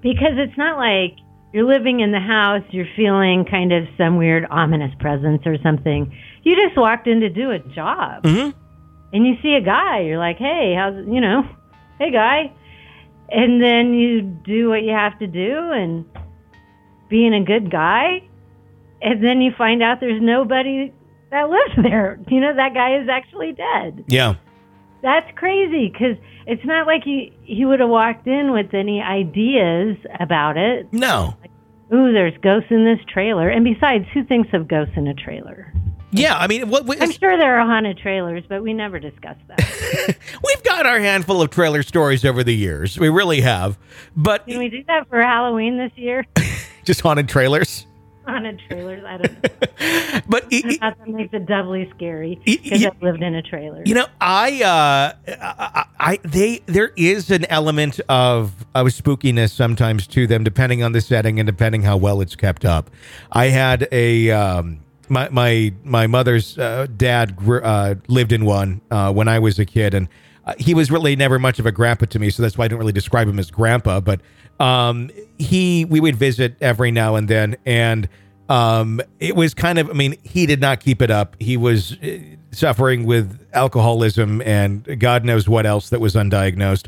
because 0.00 0.34
it's 0.36 0.56
not 0.58 0.76
like 0.78 1.16
you're 1.52 1.66
living 1.66 2.00
in 2.00 2.12
the 2.12 2.20
house, 2.20 2.62
you're 2.70 2.88
feeling 2.96 3.44
kind 3.44 3.72
of 3.72 3.86
some 3.96 4.16
weird 4.16 4.46
ominous 4.50 4.92
presence 4.98 5.42
or 5.46 5.56
something. 5.62 6.12
You 6.46 6.54
just 6.54 6.78
walked 6.78 7.08
in 7.08 7.18
to 7.22 7.28
do 7.28 7.50
a 7.50 7.58
job. 7.58 8.22
Mm-hmm. 8.22 8.56
And 9.12 9.26
you 9.26 9.34
see 9.42 9.54
a 9.54 9.60
guy, 9.60 10.02
you're 10.02 10.18
like, 10.18 10.38
"Hey, 10.38 10.76
how's 10.78 10.94
you 10.94 11.20
know, 11.20 11.42
hey 11.98 12.12
guy." 12.12 12.52
And 13.28 13.60
then 13.60 13.92
you 13.92 14.22
do 14.22 14.68
what 14.68 14.84
you 14.84 14.92
have 14.92 15.18
to 15.18 15.26
do 15.26 15.72
and 15.72 16.04
being 17.08 17.34
a 17.34 17.42
good 17.42 17.68
guy, 17.68 18.22
and 19.02 19.24
then 19.24 19.40
you 19.40 19.50
find 19.58 19.82
out 19.82 19.98
there's 19.98 20.22
nobody 20.22 20.92
that 21.32 21.50
lives 21.50 21.74
there. 21.82 22.20
You 22.28 22.40
know, 22.40 22.54
that 22.54 22.74
guy 22.74 23.00
is 23.02 23.08
actually 23.08 23.52
dead. 23.52 24.04
Yeah. 24.06 24.36
That's 25.02 25.26
crazy 25.36 25.90
because 25.92 26.16
it's 26.46 26.64
not 26.64 26.86
like 26.86 27.02
he 27.02 27.36
he 27.42 27.64
would 27.64 27.80
have 27.80 27.88
walked 27.88 28.28
in 28.28 28.52
with 28.52 28.72
any 28.72 29.02
ideas 29.02 29.96
about 30.20 30.56
it. 30.56 30.92
No. 30.92 31.34
Ooh, 31.92 32.12
there's 32.12 32.34
ghosts 32.40 32.70
in 32.70 32.84
this 32.84 33.04
trailer. 33.12 33.48
And 33.48 33.64
besides, 33.64 34.04
who 34.14 34.22
thinks 34.22 34.50
of 34.52 34.68
ghosts 34.68 34.94
in 34.96 35.08
a 35.08 35.14
trailer? 35.14 35.72
Yeah, 36.16 36.36
I 36.36 36.46
mean, 36.46 36.68
what, 36.68 36.84
what, 36.86 37.00
I'm 37.02 37.10
sure 37.10 37.36
there 37.36 37.58
are 37.58 37.66
haunted 37.66 37.98
trailers, 37.98 38.44
but 38.48 38.62
we 38.62 38.72
never 38.72 38.98
discussed 38.98 39.40
that. 39.48 40.16
we've 40.44 40.62
got 40.62 40.86
our 40.86 40.98
handful 41.00 41.42
of 41.42 41.50
trailer 41.50 41.82
stories 41.82 42.24
over 42.24 42.42
the 42.42 42.54
years. 42.54 42.98
We 42.98 43.08
really 43.08 43.40
have. 43.42 43.78
But 44.16 44.46
Can 44.46 44.58
we 44.58 44.68
do 44.68 44.82
that 44.88 45.08
for 45.08 45.20
Halloween 45.20 45.76
this 45.78 45.92
year? 45.96 46.24
just 46.84 47.00
haunted 47.00 47.28
trailers. 47.28 47.86
haunted 48.26 48.60
trailers? 48.68 49.04
I 49.04 49.16
don't 49.18 49.32
know. 49.32 49.50
But 50.28 50.50
that 50.50 50.96
makes 51.06 51.32
it 51.32 51.46
doubly 51.46 51.88
scary 51.94 52.40
because 52.44 52.84
I've 52.84 53.00
lived 53.00 53.22
in 53.22 53.34
a 53.36 53.42
trailer. 53.42 53.82
You 53.84 53.94
know, 53.94 54.06
I, 54.20 54.62
uh, 54.62 55.12
I, 55.40 55.84
I, 56.00 56.18
they, 56.24 56.62
there 56.66 56.90
is 56.96 57.30
an 57.30 57.44
element 57.44 58.00
of 58.08 58.66
of 58.74 58.88
spookiness 58.88 59.50
sometimes 59.52 60.06
to 60.08 60.26
them, 60.26 60.42
depending 60.42 60.82
on 60.82 60.92
the 60.92 61.00
setting 61.00 61.38
and 61.38 61.46
depending 61.46 61.82
how 61.82 61.96
well 61.96 62.20
it's 62.20 62.34
kept 62.34 62.64
up. 62.64 62.90
I 63.30 63.46
had 63.46 63.86
a, 63.92 64.30
um, 64.30 64.80
my 65.08 65.28
my 65.30 65.72
my 65.84 66.06
mother's 66.06 66.58
uh, 66.58 66.86
dad 66.96 67.36
uh, 67.48 67.94
lived 68.08 68.32
in 68.32 68.44
one 68.44 68.80
uh, 68.90 69.12
when 69.12 69.28
I 69.28 69.38
was 69.38 69.58
a 69.58 69.64
kid, 69.64 69.94
and 69.94 70.08
uh, 70.44 70.54
he 70.58 70.74
was 70.74 70.90
really 70.90 71.16
never 71.16 71.38
much 71.38 71.58
of 71.58 71.66
a 71.66 71.72
grandpa 71.72 72.06
to 72.06 72.18
me, 72.18 72.30
so 72.30 72.42
that's 72.42 72.56
why 72.56 72.66
I 72.66 72.68
don't 72.68 72.78
really 72.78 72.92
describe 72.92 73.28
him 73.28 73.38
as 73.38 73.50
grandpa. 73.50 74.00
But 74.00 74.20
um, 74.60 75.10
he, 75.38 75.84
we 75.84 76.00
would 76.00 76.16
visit 76.16 76.56
every 76.60 76.90
now 76.90 77.16
and 77.16 77.28
then, 77.28 77.56
and 77.66 78.08
um, 78.48 79.00
it 79.18 79.34
was 79.34 79.54
kind 79.54 79.78
of, 79.78 79.90
I 79.90 79.92
mean, 79.92 80.16
he 80.22 80.46
did 80.46 80.60
not 80.60 80.80
keep 80.80 81.02
it 81.02 81.10
up. 81.10 81.36
He 81.40 81.56
was 81.56 81.98
uh, 81.98 82.18
suffering 82.52 83.04
with 83.04 83.46
alcoholism 83.52 84.40
and 84.42 84.98
God 85.00 85.24
knows 85.24 85.48
what 85.48 85.66
else 85.66 85.90
that 85.90 86.00
was 86.00 86.14
undiagnosed. 86.14 86.86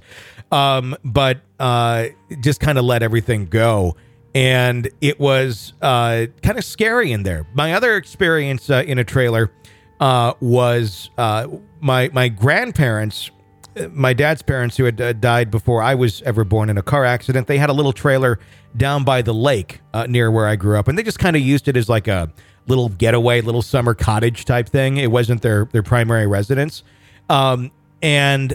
Um, 0.51 0.97
but 1.05 1.41
uh, 1.59 2.07
just 2.41 2.61
kind 2.61 2.79
of 2.79 2.85
let 2.85 3.03
everything 3.03 3.47
go. 3.47 3.97
And 4.39 4.89
it 5.01 5.19
was 5.19 5.73
uh, 5.83 6.27
kind 6.45 6.59
of 6.59 6.65
scary 6.65 7.11
in 7.11 7.25
there. 7.25 7.45
My 7.55 7.73
other 7.73 7.97
experience 7.97 8.71
uh, 8.71 8.85
in 8.87 9.01
a 9.01 9.05
trailer 9.05 9.51
uh, 9.99 10.35
was 10.39 11.11
uh, 11.19 11.49
my 11.81 12.09
my 12.13 12.29
grandparents, 12.29 13.33
uh, 13.77 13.89
my 13.89 14.13
dad's 14.13 14.43
parents, 14.43 14.77
who 14.77 14.85
had 14.85 15.01
uh, 15.01 15.13
died 15.15 15.51
before 15.51 15.83
I 15.83 15.97
was 15.97 16.23
ever 16.23 16.45
born 16.45 16.71
in 16.71 16.79
a 16.79 16.85
car 16.85 17.05
accident. 17.05 17.49
They 17.49 17.59
had 17.59 17.69
a 17.69 17.73
little 17.73 17.93
trailer 17.93 18.39
down 18.77 19.03
by 19.03 19.23
the 19.23 19.35
lake 19.35 19.81
near 20.07 20.31
where 20.31 20.47
I 20.47 20.55
grew 20.55 20.79
up, 20.79 20.87
and 20.87 20.97
they 20.97 21.03
just 21.03 21.19
kind 21.19 21.35
of 21.35 21.43
used 21.43 21.67
it 21.67 21.77
as 21.77 21.89
like 21.89 22.07
a 22.07 22.33
little 22.69 22.91
getaway, 22.91 23.41
little 23.41 23.63
summer 23.63 23.93
cottage 23.93 24.45
type 24.45 24.69
thing. 24.69 24.99
It 24.99 25.11
wasn't 25.11 25.43
their 25.43 25.65
their 25.73 25.83
primary 25.83 26.29
residence, 26.29 26.85
um, 27.29 27.73
and 28.03 28.55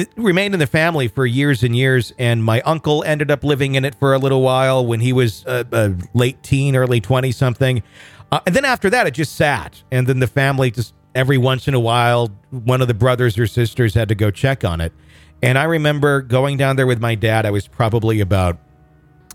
it 0.00 0.08
remained 0.16 0.54
in 0.54 0.60
the 0.60 0.66
family 0.66 1.08
for 1.08 1.26
years 1.26 1.62
and 1.62 1.76
years. 1.76 2.12
And 2.18 2.44
my 2.44 2.60
uncle 2.62 3.04
ended 3.04 3.30
up 3.30 3.44
living 3.44 3.74
in 3.74 3.84
it 3.84 3.94
for 3.94 4.14
a 4.14 4.18
little 4.18 4.42
while 4.42 4.84
when 4.84 5.00
he 5.00 5.12
was 5.12 5.44
uh, 5.46 5.64
a 5.72 5.94
late 6.14 6.42
teen, 6.42 6.76
early 6.76 7.00
twenty 7.00 7.32
something. 7.32 7.82
Uh, 8.32 8.40
and 8.46 8.54
then 8.54 8.64
after 8.64 8.90
that, 8.90 9.06
it 9.06 9.14
just 9.14 9.34
sat. 9.36 9.82
And 9.90 10.06
then 10.06 10.20
the 10.20 10.26
family 10.26 10.70
just 10.70 10.94
every 11.14 11.38
once 11.38 11.68
in 11.68 11.74
a 11.74 11.80
while, 11.80 12.30
one 12.50 12.80
of 12.80 12.88
the 12.88 12.94
brothers 12.94 13.36
or 13.38 13.46
sisters 13.46 13.94
had 13.94 14.08
to 14.08 14.14
go 14.14 14.30
check 14.30 14.64
on 14.64 14.80
it. 14.80 14.92
And 15.42 15.58
I 15.58 15.64
remember 15.64 16.22
going 16.22 16.56
down 16.56 16.76
there 16.76 16.86
with 16.86 17.00
my 17.00 17.14
dad. 17.14 17.46
I 17.46 17.50
was 17.50 17.66
probably 17.66 18.20
about 18.20 18.58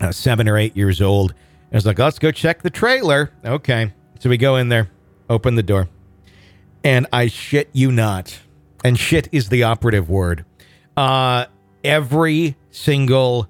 uh, 0.00 0.12
seven 0.12 0.48
or 0.48 0.56
eight 0.56 0.76
years 0.76 1.00
old. 1.00 1.34
I 1.72 1.76
was 1.76 1.84
like, 1.84 1.98
let's 1.98 2.18
go 2.18 2.30
check 2.30 2.62
the 2.62 2.70
trailer. 2.70 3.30
Okay. 3.44 3.92
So 4.20 4.30
we 4.30 4.38
go 4.38 4.56
in 4.56 4.68
there, 4.68 4.88
open 5.28 5.56
the 5.56 5.62
door, 5.62 5.88
and 6.82 7.06
I 7.12 7.26
shit 7.26 7.68
you 7.72 7.92
not. 7.92 8.38
And 8.84 8.98
shit 8.98 9.28
is 9.32 9.48
the 9.48 9.64
operative 9.64 10.08
word. 10.08 10.44
Uh, 10.96 11.46
every 11.84 12.56
single 12.70 13.48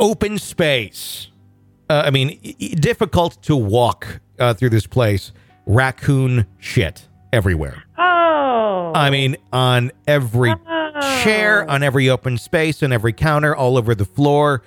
open 0.00 0.38
space. 0.38 1.28
Uh, 1.88 2.02
I 2.06 2.10
mean, 2.10 2.38
i- 2.44 2.74
difficult 2.74 3.40
to 3.42 3.56
walk 3.56 4.20
uh, 4.38 4.54
through 4.54 4.70
this 4.70 4.86
place. 4.86 5.32
Raccoon 5.66 6.46
shit 6.58 7.08
everywhere. 7.32 7.84
Oh. 7.96 8.92
I 8.94 9.10
mean, 9.10 9.36
on 9.52 9.92
every 10.06 10.52
chair, 11.22 11.68
on 11.70 11.82
every 11.82 12.08
open 12.10 12.36
space, 12.38 12.82
on 12.82 12.92
every 12.92 13.12
counter, 13.12 13.54
all 13.54 13.76
over 13.76 13.94
the 13.94 14.04
floor. 14.04 14.62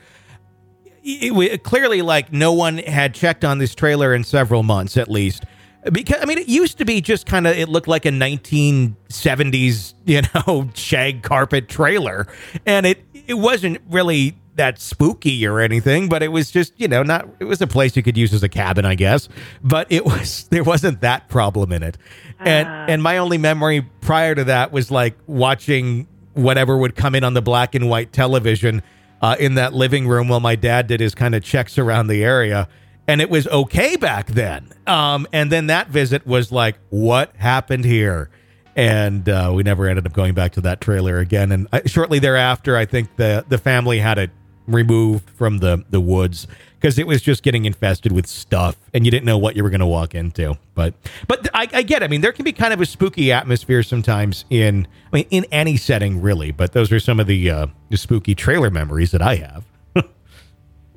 It, 1.03 1.33
it- 1.37 1.63
clearly, 1.63 2.01
like 2.01 2.31
no 2.31 2.53
one 2.53 2.77
had 2.77 3.13
checked 3.13 3.43
on 3.43 3.57
this 3.57 3.75
trailer 3.75 4.13
in 4.13 4.23
several 4.23 4.63
months, 4.63 4.95
at 4.97 5.09
least. 5.09 5.43
Because 5.91 6.21
I 6.21 6.25
mean, 6.25 6.37
it 6.37 6.47
used 6.47 6.77
to 6.79 6.85
be 6.85 7.01
just 7.01 7.25
kind 7.25 7.45
of. 7.45 7.55
It 7.57 7.69
looked 7.69 7.87
like 7.87 8.05
a 8.05 8.09
1970s, 8.09 9.93
you 10.05 10.21
know, 10.33 10.69
shag 10.73 11.23
carpet 11.23 11.69
trailer, 11.69 12.27
and 12.65 12.85
it 12.85 13.03
it 13.27 13.35
wasn't 13.35 13.79
really 13.89 14.35
that 14.55 14.79
spooky 14.79 15.45
or 15.45 15.59
anything, 15.59 16.07
but 16.07 16.23
it 16.23 16.29
was 16.29 16.49
just 16.49 16.73
you 16.77 16.87
know 16.87 17.03
not. 17.03 17.27
It 17.39 17.45
was 17.45 17.61
a 17.61 17.67
place 17.67 17.95
you 17.95 18.03
could 18.03 18.17
use 18.17 18.33
as 18.33 18.41
a 18.43 18.49
cabin, 18.49 18.85
I 18.85 18.95
guess, 18.95 19.29
but 19.63 19.87
it 19.91 20.05
was 20.05 20.47
there 20.51 20.63
wasn't 20.63 21.01
that 21.01 21.29
problem 21.29 21.71
in 21.71 21.83
it, 21.83 21.97
and 22.39 22.67
and 22.67 23.03
my 23.03 23.17
only 23.17 23.37
memory 23.37 23.81
prior 24.01 24.33
to 24.35 24.45
that 24.45 24.71
was 24.71 24.89
like 24.89 25.17
watching 25.27 26.07
whatever 26.33 26.77
would 26.77 26.95
come 26.95 27.15
in 27.15 27.23
on 27.23 27.33
the 27.33 27.41
black 27.41 27.75
and 27.75 27.89
white 27.89 28.11
television 28.11 28.83
uh, 29.21 29.35
in 29.39 29.55
that 29.55 29.73
living 29.73 30.07
room 30.07 30.27
while 30.27 30.39
my 30.39 30.55
dad 30.55 30.87
did 30.87 30.99
his 30.99 31.15
kind 31.15 31.33
of 31.33 31.43
checks 31.43 31.77
around 31.77 32.07
the 32.07 32.23
area. 32.23 32.67
And 33.07 33.21
it 33.21 33.29
was 33.29 33.47
okay 33.47 33.95
back 33.95 34.27
then. 34.27 34.71
Um, 34.87 35.27
and 35.31 35.51
then 35.51 35.67
that 35.67 35.89
visit 35.89 36.25
was 36.25 36.51
like, 36.51 36.77
what 36.89 37.35
happened 37.35 37.85
here? 37.85 38.29
And 38.75 39.29
uh, 39.29 39.51
we 39.55 39.63
never 39.63 39.87
ended 39.87 40.05
up 40.05 40.13
going 40.13 40.33
back 40.33 40.53
to 40.53 40.61
that 40.61 40.81
trailer 40.81 41.19
again. 41.19 41.51
And 41.51 41.67
I, 41.71 41.83
shortly 41.85 42.19
thereafter, 42.19 42.75
I 42.75 42.85
think 42.85 43.15
the 43.15 43.45
the 43.47 43.57
family 43.57 43.99
had 43.99 44.17
it 44.17 44.31
removed 44.67 45.29
from 45.29 45.59
the 45.59 45.85
the 45.89 46.01
woods 46.01 46.47
because 46.85 46.99
it 46.99 47.07
was 47.07 47.21
just 47.21 47.41
getting 47.41 47.65
infested 47.65 48.11
with 48.11 48.27
stuff, 48.27 48.75
and 48.93 49.05
you 49.05 49.11
didn't 49.11 49.25
know 49.25 49.37
what 49.37 49.55
you 49.55 49.63
were 49.63 49.69
going 49.69 49.79
to 49.79 49.87
walk 49.87 50.13
into. 50.13 50.57
But 50.73 50.93
but 51.27 51.47
I, 51.53 51.67
I 51.73 51.81
get. 51.83 52.01
It. 52.01 52.05
I 52.05 52.07
mean, 52.07 52.21
there 52.21 52.31
can 52.31 52.43
be 52.43 52.51
kind 52.51 52.73
of 52.73 52.81
a 52.81 52.85
spooky 52.85 53.31
atmosphere 53.31 53.81
sometimes 53.81 54.45
in 54.49 54.87
I 55.11 55.17
mean 55.17 55.27
in 55.31 55.45
any 55.51 55.77
setting 55.77 56.21
really. 56.21 56.51
But 56.51 56.73
those 56.73 56.91
are 56.91 56.99
some 56.99 57.19
of 57.19 57.27
the 57.27 57.49
uh, 57.49 57.67
the 57.89 57.97
spooky 57.97 58.35
trailer 58.35 58.69
memories 58.69 59.11
that 59.11 59.21
I 59.21 59.35
have. 59.35 59.65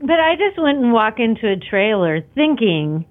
But 0.01 0.21
I 0.21 0.37
just 0.37 0.59
wouldn't 0.59 0.93
walk 0.93 1.19
into 1.19 1.49
a 1.51 1.57
trailer 1.57 2.21
thinking 2.35 3.05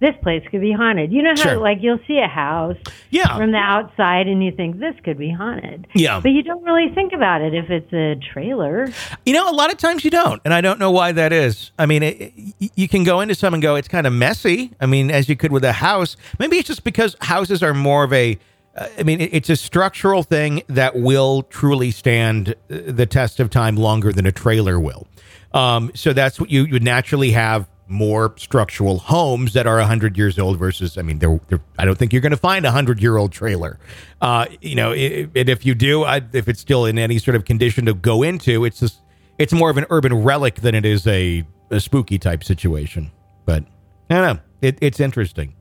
this 0.00 0.14
place 0.20 0.42
could 0.50 0.60
be 0.60 0.72
haunted. 0.72 1.12
You 1.12 1.22
know 1.22 1.30
how 1.30 1.36
Sure. 1.50 1.56
like 1.58 1.78
you'll 1.80 2.00
see 2.08 2.18
a 2.18 2.26
house 2.26 2.76
Yeah. 3.10 3.36
from 3.36 3.52
the 3.52 3.58
outside 3.58 4.26
and 4.26 4.42
you 4.42 4.50
think 4.50 4.80
this 4.80 4.94
could 5.04 5.16
be 5.16 5.30
haunted. 5.30 5.86
Yeah. 5.94 6.18
But 6.20 6.32
you 6.32 6.42
don't 6.42 6.64
really 6.64 6.92
think 6.92 7.12
about 7.12 7.40
it 7.40 7.54
if 7.54 7.70
it's 7.70 7.92
a 7.92 8.16
trailer. 8.32 8.88
You 9.24 9.32
know, 9.32 9.48
a 9.48 9.54
lot 9.54 9.70
of 9.70 9.78
times 9.78 10.04
you 10.04 10.10
don't, 10.10 10.42
and 10.44 10.52
I 10.52 10.60
don't 10.60 10.80
know 10.80 10.90
why 10.90 11.12
that 11.12 11.32
is. 11.32 11.70
I 11.78 11.86
mean, 11.86 12.02
it, 12.02 12.32
you 12.74 12.88
can 12.88 13.04
go 13.04 13.20
into 13.20 13.36
some 13.36 13.54
and 13.54 13.62
go, 13.62 13.76
it's 13.76 13.86
kind 13.86 14.06
of 14.06 14.12
messy. 14.12 14.72
I 14.80 14.86
mean, 14.86 15.08
as 15.08 15.28
you 15.28 15.36
could 15.36 15.52
with 15.52 15.62
a 15.64 15.72
house. 15.74 16.16
Maybe 16.40 16.56
it's 16.58 16.66
just 16.66 16.82
because 16.82 17.14
houses 17.20 17.62
are 17.62 17.74
more 17.74 18.02
of 18.02 18.12
a. 18.12 18.38
Uh, 18.76 18.86
I 18.98 19.02
mean, 19.04 19.20
it's 19.20 19.50
a 19.50 19.56
structural 19.56 20.22
thing 20.22 20.62
that 20.66 20.96
will 20.96 21.42
truly 21.44 21.90
stand 21.92 22.56
uh, 22.70 22.78
the 22.86 23.04
test 23.06 23.38
of 23.38 23.50
time 23.50 23.76
longer 23.76 24.12
than 24.12 24.24
a 24.26 24.32
trailer 24.32 24.80
will. 24.80 25.06
Um, 25.54 25.90
so 25.94 26.12
that's 26.12 26.40
what 26.40 26.50
you 26.50 26.64
you 26.64 26.72
would 26.74 26.82
naturally 26.82 27.32
have 27.32 27.68
more 27.88 28.32
structural 28.38 28.98
homes 28.98 29.52
that 29.52 29.66
are 29.66 29.76
100 29.76 30.16
years 30.16 30.38
old 30.38 30.58
versus 30.58 30.96
i 30.96 31.02
mean 31.02 31.18
they're, 31.18 31.38
they're 31.48 31.60
i 31.78 31.84
don't 31.84 31.98
think 31.98 32.10
you're 32.10 32.22
going 32.22 32.30
to 32.30 32.38
find 32.38 32.64
a 32.64 32.68
100 32.68 33.02
year 33.02 33.18
old 33.18 33.32
trailer 33.32 33.78
uh, 34.22 34.46
you 34.62 34.74
know 34.74 34.92
i 34.92 35.28
and 35.34 35.50
if 35.50 35.66
you 35.66 35.74
do 35.74 36.02
I, 36.02 36.22
if 36.32 36.48
it's 36.48 36.60
still 36.60 36.86
in 36.86 36.98
any 36.98 37.18
sort 37.18 37.34
of 37.34 37.44
condition 37.44 37.84
to 37.86 37.92
go 37.92 38.22
into 38.22 38.64
it's 38.64 38.80
just 38.80 39.02
it's 39.42 39.52
more 39.52 39.70
of 39.70 39.76
an 39.76 39.86
urban 39.90 40.14
relic 40.22 40.56
than 40.56 40.74
it 40.74 40.84
is 40.84 41.06
a, 41.06 41.44
a 41.70 41.80
spooky 41.80 42.18
type 42.18 42.44
situation. 42.44 43.10
But 43.44 43.64
I 44.08 44.14
don't 44.14 44.36
know. 44.36 44.42
It, 44.62 44.78
it's 44.80 45.00
interesting. 45.00 45.54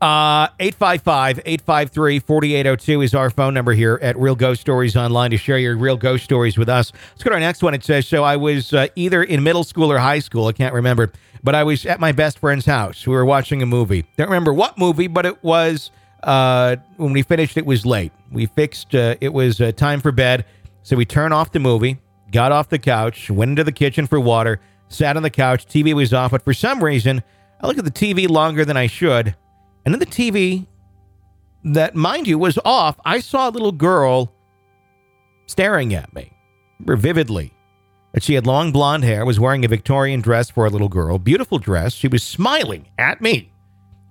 Uh, 0.00 0.48
855 0.58 1.40
853 1.44 2.20
4802 2.20 3.02
is 3.02 3.14
our 3.14 3.28
phone 3.28 3.52
number 3.52 3.72
here 3.72 3.98
at 4.00 4.16
Real 4.18 4.34
Ghost 4.34 4.62
Stories 4.62 4.96
Online 4.96 5.30
to 5.30 5.36
share 5.36 5.58
your 5.58 5.76
real 5.76 5.98
ghost 5.98 6.24
stories 6.24 6.56
with 6.56 6.70
us. 6.70 6.90
Let's 7.10 7.22
go 7.22 7.28
to 7.28 7.34
our 7.34 7.40
next 7.40 7.62
one. 7.62 7.74
It 7.74 7.84
says 7.84 8.08
So 8.08 8.24
I 8.24 8.36
was 8.36 8.72
uh, 8.72 8.86
either 8.96 9.22
in 9.22 9.42
middle 9.42 9.62
school 9.62 9.92
or 9.92 9.98
high 9.98 10.20
school. 10.20 10.46
I 10.46 10.52
can't 10.52 10.72
remember. 10.72 11.12
But 11.42 11.54
I 11.54 11.64
was 11.64 11.84
at 11.84 12.00
my 12.00 12.12
best 12.12 12.38
friend's 12.38 12.64
house. 12.64 13.06
We 13.06 13.14
were 13.14 13.26
watching 13.26 13.62
a 13.62 13.66
movie. 13.66 14.06
Don't 14.16 14.28
remember 14.28 14.54
what 14.54 14.78
movie, 14.78 15.06
but 15.06 15.26
it 15.26 15.42
was 15.44 15.90
uh, 16.22 16.76
when 16.96 17.12
we 17.12 17.22
finished, 17.22 17.56
it 17.56 17.66
was 17.66 17.84
late. 17.84 18.12
We 18.30 18.46
fixed, 18.46 18.94
uh, 18.94 19.16
it 19.20 19.32
was 19.32 19.60
uh, 19.60 19.72
time 19.72 20.00
for 20.00 20.12
bed. 20.12 20.44
So 20.82 20.96
we 20.96 21.04
turned 21.04 21.34
off 21.34 21.52
the 21.52 21.60
movie, 21.60 21.98
got 22.30 22.52
off 22.52 22.68
the 22.68 22.78
couch, 22.78 23.30
went 23.30 23.50
into 23.50 23.64
the 23.64 23.72
kitchen 23.72 24.06
for 24.06 24.18
water, 24.18 24.60
sat 24.88 25.16
on 25.16 25.22
the 25.22 25.30
couch. 25.30 25.66
TV 25.66 25.92
was 25.94 26.12
off. 26.14 26.30
But 26.30 26.42
for 26.42 26.54
some 26.54 26.82
reason, 26.82 27.22
I 27.60 27.66
look 27.66 27.78
at 27.78 27.84
the 27.84 27.90
TV 27.90 28.28
longer 28.28 28.64
than 28.64 28.76
I 28.76 28.86
should. 28.86 29.34
And 29.84 29.94
in 29.94 30.00
the 30.00 30.06
TV 30.06 30.66
that, 31.64 31.94
mind 31.94 32.26
you, 32.26 32.38
was 32.38 32.58
off, 32.64 32.98
I 33.04 33.20
saw 33.20 33.48
a 33.48 33.52
little 33.52 33.72
girl 33.72 34.32
staring 35.46 35.94
at 35.94 36.14
me 36.14 36.32
vividly. 36.80 37.52
But 38.12 38.22
she 38.22 38.34
had 38.34 38.46
long 38.46 38.72
blonde 38.72 39.04
hair, 39.04 39.24
was 39.24 39.38
wearing 39.38 39.64
a 39.64 39.68
Victorian 39.68 40.20
dress 40.20 40.50
for 40.50 40.66
a 40.66 40.70
little 40.70 40.88
girl, 40.88 41.18
beautiful 41.18 41.58
dress. 41.58 41.92
She 41.92 42.08
was 42.08 42.22
smiling 42.22 42.88
at 42.98 43.20
me. 43.20 43.52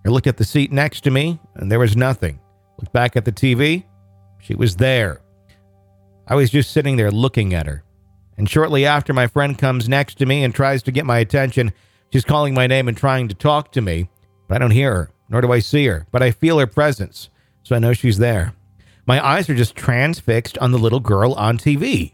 I 0.06 0.10
looked 0.10 0.28
at 0.28 0.38
the 0.38 0.46
seat 0.46 0.72
next 0.72 1.02
to 1.02 1.12
me, 1.12 1.40
and 1.56 1.70
there 1.70 1.80
was 1.80 1.98
nothing. 1.98 2.40
Looked 2.78 2.94
back 2.94 3.18
at 3.18 3.26
the 3.26 3.32
TV. 3.32 3.84
She 4.40 4.56
was 4.56 4.78
there. 4.78 5.22
I 6.28 6.36
was 6.36 6.50
just 6.50 6.72
sitting 6.72 6.96
there 6.96 7.12
looking 7.12 7.54
at 7.54 7.68
her. 7.68 7.84
And 8.38 8.50
shortly 8.50 8.86
after, 8.86 9.12
my 9.12 9.28
friend 9.28 9.58
comes 9.58 9.90
next 9.90 10.18
to 10.20 10.26
me 10.26 10.46
and 10.46 10.56
tries 10.56 10.82
to 10.84 10.92
get 10.94 11.06
my 11.06 11.18
attention. 11.18 11.74
She's 12.12 12.26
calling 12.26 12.54
my 12.54 12.68
name 12.68 12.88
and 12.88 12.98
trying 12.98 13.28
to 13.28 13.36
talk 13.36 13.72
to 13.74 13.82
me, 13.82 14.10
but 14.48 14.56
I 14.56 14.60
don't 14.60 14.72
hear 14.72 14.94
her 14.94 15.12
nor 15.30 15.42
do 15.42 15.52
I 15.52 15.60
see 15.60 15.86
her, 15.86 16.08
but 16.12 16.24
I 16.24 16.32
feel 16.32 16.60
her 16.60 16.68
presence, 16.68 17.30
so 17.64 17.76
I 17.76 17.80
know 17.80 17.94
she's 17.94 18.18
there. 18.18 18.54
My 19.06 19.26
eyes 19.26 19.50
are 19.50 19.56
just 19.56 19.76
transfixed 19.76 20.58
on 20.58 20.72
the 20.72 20.78
little 20.80 21.00
girl 21.00 21.34
on 21.34 21.58
TV. 21.58 22.14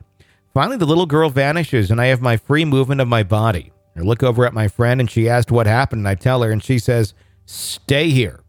Finally, 0.53 0.77
the 0.77 0.85
little 0.85 1.05
girl 1.05 1.29
vanishes, 1.29 1.89
and 1.89 1.99
I 1.99 2.07
have 2.07 2.21
my 2.21 2.37
free 2.37 2.65
movement 2.65 3.01
of 3.01 3.07
my 3.07 3.23
body. 3.23 3.71
I 3.97 4.01
look 4.01 4.21
over 4.21 4.45
at 4.45 4.53
my 4.53 4.67
friend, 4.67 4.99
and 4.99 5.09
she 5.09 5.29
asked 5.29 5.51
what 5.51 5.67
happened, 5.67 6.01
and 6.01 6.07
I 6.07 6.15
tell 6.15 6.41
her, 6.43 6.51
and 6.51 6.63
she 6.63 6.79
says, 6.79 7.13
Stay 7.45 8.09
here. 8.09 8.41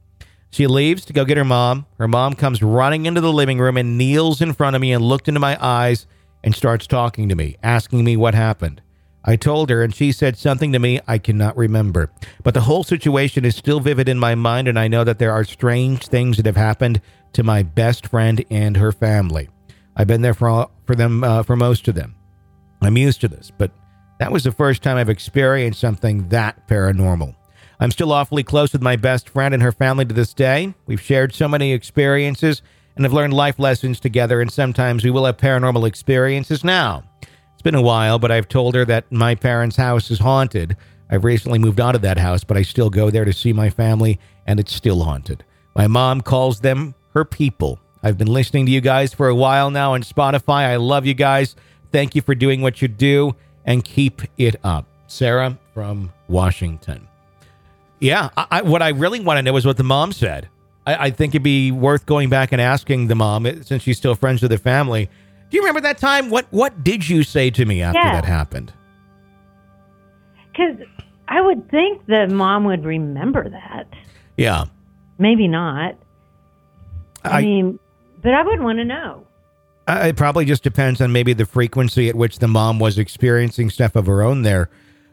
She 0.51 0.67
leaves 0.67 1.05
to 1.07 1.13
go 1.13 1.25
get 1.25 1.37
her 1.37 1.45
mom. 1.45 1.87
Her 1.99 2.09
mom 2.09 2.35
comes 2.35 2.63
running 2.63 3.07
into 3.07 3.21
the 3.21 3.33
living 3.33 3.59
room 3.59 3.77
and 3.77 3.99
kneels 3.99 4.41
in 4.41 4.53
front 4.53 4.75
of 4.75 4.83
me 4.83 4.93
and 4.93 5.05
looked 5.05 5.29
into 5.29 5.41
my 5.41 5.59
eyes 5.61 6.07
and 6.43 6.55
starts 6.55 6.87
talking 6.87 7.29
to 7.29 7.35
me, 7.35 7.57
asking 7.63 8.05
me 8.05 8.17
what 8.17 8.35
happened. 8.35 8.81
I 9.29 9.35
told 9.35 9.71
her, 9.71 9.83
and 9.83 9.93
she 9.93 10.13
said 10.13 10.39
something 10.39 10.73
to 10.73 10.79
me 10.79 11.01
I 11.09 11.19
cannot 11.19 11.57
remember. 11.57 12.13
But 12.45 12.55
the 12.55 12.61
whole 12.61 12.85
situation 12.85 13.45
is 13.45 13.57
still 13.57 13.81
vivid 13.81 14.09
in 14.09 14.21
my 14.21 14.37
mind, 14.37 14.69
and 14.69 14.79
I 14.79 14.87
know 14.87 15.03
that 15.03 15.19
there 15.19 15.33
are 15.33 15.43
strange 15.43 16.07
things 16.07 16.37
that 16.37 16.47
have 16.47 16.57
happened 16.57 17.01
to 17.33 17.43
my 17.43 17.65
best 17.65 18.07
friend 18.07 18.45
and 18.51 18.77
her 18.77 18.93
family. 18.93 19.49
I've 19.97 20.07
been 20.07 20.23
there 20.23 20.35
for 20.35 20.49
all, 20.49 20.71
for 20.87 20.95
them 20.95 21.25
uh, 21.25 21.43
for 21.43 21.57
most 21.57 21.89
of 21.89 21.97
them. 21.97 22.15
I'm 22.83 22.97
used 22.97 23.21
to 23.23 23.29
this, 23.29 23.51
but 23.51 23.73
that 24.21 24.31
was 24.31 24.45
the 24.45 24.53
first 24.53 24.83
time 24.83 24.97
I've 24.97 25.09
experienced 25.09 25.81
something 25.81 26.29
that 26.29 26.69
paranormal. 26.69 27.35
I'm 27.81 27.91
still 27.91 28.13
awfully 28.13 28.45
close 28.45 28.73
with 28.73 28.83
my 28.83 28.97
best 28.97 29.29
friend 29.29 29.53
and 29.53 29.63
her 29.63 29.73
family 29.73 30.05
to 30.05 30.15
this 30.15 30.33
day. 30.33 30.73
We've 30.87 31.01
shared 31.01 31.35
so 31.35 31.49
many 31.49 31.73
experiences 31.73 32.63
and 32.95 33.05
have 33.05 33.13
learned 33.13 33.35
life 33.35 33.59
lessons 33.59 33.99
together, 33.99 34.41
and 34.41 34.53
sometimes 34.53 35.03
we 35.03 35.11
will 35.11 35.25
have 35.25 35.37
paranormal 35.37 35.87
experiences 35.87 36.63
now 36.63 37.03
been 37.67 37.75
a 37.75 37.83
while, 37.83 38.21
but 38.21 38.31
I've 38.31 38.47
told 38.47 38.77
her 38.77 38.85
that 38.85 39.11
my 39.11 39.35
parents' 39.35 39.75
house 39.75 40.09
is 40.13 40.21
haunted. 40.21 40.77
I've 41.11 41.25
recently 41.25 41.59
moved 41.59 41.81
out 41.81 41.97
of 41.97 42.03
that 42.03 42.17
house, 42.17 42.45
but 42.45 42.57
I 42.57 42.63
still 42.63 42.91
go 42.91 43.11
there 43.11 43.25
to 43.25 43.33
see 43.33 43.53
my 43.53 43.71
family, 43.71 44.21
and 44.47 44.61
it's 44.61 44.73
still 44.73 45.03
haunted. 45.03 45.45
My 45.75 45.89
mom 45.89 46.21
calls 46.21 46.61
them 46.61 46.95
her 47.13 47.25
people. 47.25 47.81
I've 48.05 48.17
been 48.17 48.29
listening 48.29 48.67
to 48.67 48.73
you 48.73 48.81
guys 48.81 49.13
for 49.13 49.27
a 49.27 49.35
while 49.35 49.73
now 49.73 49.95
on 49.95 50.05
Spotify. 50.05 50.69
I 50.69 50.77
love 50.77 51.07
you 51.07 51.15
guys. 51.15 51.57
Thank 51.91 52.15
you 52.15 52.23
for 52.23 52.37
doing 52.37 52.63
what 52.63 52.81
you 52.81 52.87
do, 52.87 53.35
and 53.65 53.83
keep 53.83 54.23
it 54.39 54.55
up. 54.63 54.87
Sarah 55.09 55.59
from 55.75 56.13
Washington. 56.29 57.09
Yeah, 57.99 58.31
I, 58.37 58.47
I, 58.53 58.63
what 58.63 58.81
I 58.81 58.91
really 58.91 59.19
want 59.19 59.39
to 59.39 59.43
know 59.43 59.57
is 59.57 59.67
what 59.67 59.77
the 59.77 59.83
mom 59.83 60.13
said. 60.13 60.49
I, 60.87 61.07
I 61.07 61.11
think 61.11 61.35
it'd 61.35 61.43
be 61.43 61.73
worth 61.73 62.07
going 62.07 62.29
back 62.29 62.53
and 62.53 62.61
asking 62.61 63.09
the 63.09 63.17
mom, 63.17 63.45
eh, 63.45 63.57
since 63.63 63.83
she's 63.83 63.97
still 63.97 64.15
friends 64.15 64.41
with 64.41 64.53
the 64.53 64.59
family 64.59 65.11
do 65.51 65.57
you 65.57 65.63
remember 65.63 65.81
that 65.83 65.99
time? 65.99 66.31
What 66.31 66.47
What 66.51 66.83
did 66.83 67.09
you 67.09 67.23
say 67.23 67.51
to 67.51 67.65
me 67.65 67.83
after 67.83 67.99
yeah. 67.99 68.13
that 68.13 68.25
happened? 68.25 68.73
Because 70.51 70.77
I 71.29 71.41
would 71.41 71.71
think 71.71 72.07
the 72.07 72.29
mom 72.29 72.65
would 72.65 72.85
remember 72.85 73.49
that. 73.49 73.89
Yeah. 74.37 74.67
Maybe 75.19 75.49
not. 75.49 75.97
I, 77.25 77.39
I 77.39 77.43
mean, 77.43 77.79
but 78.23 78.35
I 78.35 78.43
would 78.43 78.61
want 78.61 78.79
to 78.79 78.85
know. 78.85 79.27
it 79.89 80.17
probably 80.17 80.45
just 80.45 80.63
depends 80.63 81.01
on 81.01 81.13
maybe 81.13 81.33
the 81.33 81.47
frequency 81.47 82.09
at 82.09 82.15
which 82.15 82.39
the 82.39 82.49
mom 82.49 82.79
was 82.79 82.99
experiencing 82.99 83.71
stuff 83.71 83.97
of 83.97 84.07
her 84.07 84.23
own 84.23 84.43
there 84.43 84.71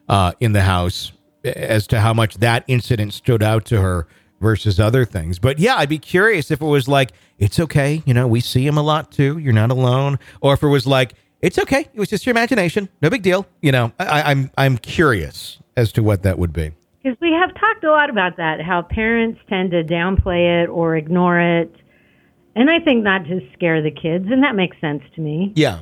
uh, 0.09 0.33
in 0.39 0.53
the 0.53 0.61
house 0.61 1.11
as 1.43 1.87
to 1.87 1.99
how 1.99 2.13
much 2.13 2.35
that 2.35 2.63
incident 2.67 3.13
stood 3.13 3.43
out 3.43 3.65
to 3.65 3.81
her 3.81 4.07
versus 4.43 4.79
other 4.79 5.05
things. 5.05 5.39
But 5.39 5.57
yeah, 5.57 5.77
I'd 5.77 5.89
be 5.89 5.97
curious 5.97 6.51
if 6.51 6.61
it 6.61 6.65
was 6.65 6.87
like, 6.87 7.13
it's 7.39 7.59
okay, 7.59 8.03
you 8.05 8.13
know, 8.13 8.27
we 8.27 8.41
see 8.41 8.67
him 8.67 8.77
a 8.77 8.83
lot 8.83 9.11
too. 9.11 9.39
You're 9.39 9.53
not 9.53 9.71
alone. 9.71 10.19
Or 10.41 10.53
if 10.53 10.61
it 10.61 10.67
was 10.67 10.85
like, 10.85 11.13
it's 11.41 11.57
okay, 11.57 11.87
it 11.91 11.99
was 11.99 12.09
just 12.09 12.25
your 12.27 12.31
imagination, 12.31 12.89
no 13.01 13.09
big 13.09 13.23
deal. 13.23 13.47
You 13.61 13.71
know, 13.71 13.91
I, 13.99 14.21
I'm 14.31 14.51
I'm 14.57 14.77
curious 14.77 15.59
as 15.75 15.91
to 15.93 16.03
what 16.03 16.21
that 16.23 16.37
would 16.37 16.53
be. 16.53 16.71
Because 17.01 17.19
we 17.19 17.33
have 17.33 17.53
talked 17.55 17.83
a 17.83 17.91
lot 17.91 18.09
about 18.09 18.37
that, 18.37 18.61
how 18.61 18.81
parents 18.81 19.41
tend 19.49 19.71
to 19.71 19.83
downplay 19.83 20.63
it 20.63 20.69
or 20.69 20.95
ignore 20.95 21.39
it. 21.39 21.75
And 22.55 22.69
I 22.69 22.79
think 22.79 23.03
not 23.03 23.25
to 23.25 23.41
scare 23.53 23.81
the 23.81 23.91
kids, 23.91 24.27
and 24.29 24.43
that 24.43 24.55
makes 24.55 24.79
sense 24.79 25.01
to 25.15 25.21
me. 25.21 25.51
Yeah. 25.55 25.79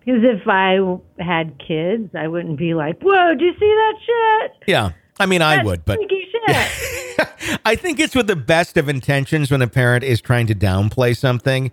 Because 0.00 0.22
if 0.24 0.48
I 0.48 0.78
had 1.22 1.60
kids, 1.64 2.12
I 2.16 2.26
wouldn't 2.26 2.58
be 2.58 2.74
like, 2.74 3.00
"Whoa, 3.02 3.34
do 3.36 3.44
you 3.44 3.52
see 3.52 3.58
that 3.60 3.94
shit?" 4.04 4.52
Yeah, 4.66 4.92
I 5.20 5.26
mean, 5.26 5.42
I 5.42 5.62
would, 5.62 5.84
but 5.84 6.00
I 7.64 7.76
think 7.76 8.00
it's 8.00 8.14
with 8.14 8.26
the 8.26 8.36
best 8.36 8.76
of 8.76 8.88
intentions 8.88 9.50
when 9.50 9.62
a 9.62 9.68
parent 9.68 10.04
is 10.04 10.20
trying 10.20 10.46
to 10.48 10.54
downplay 10.54 11.16
something. 11.16 11.72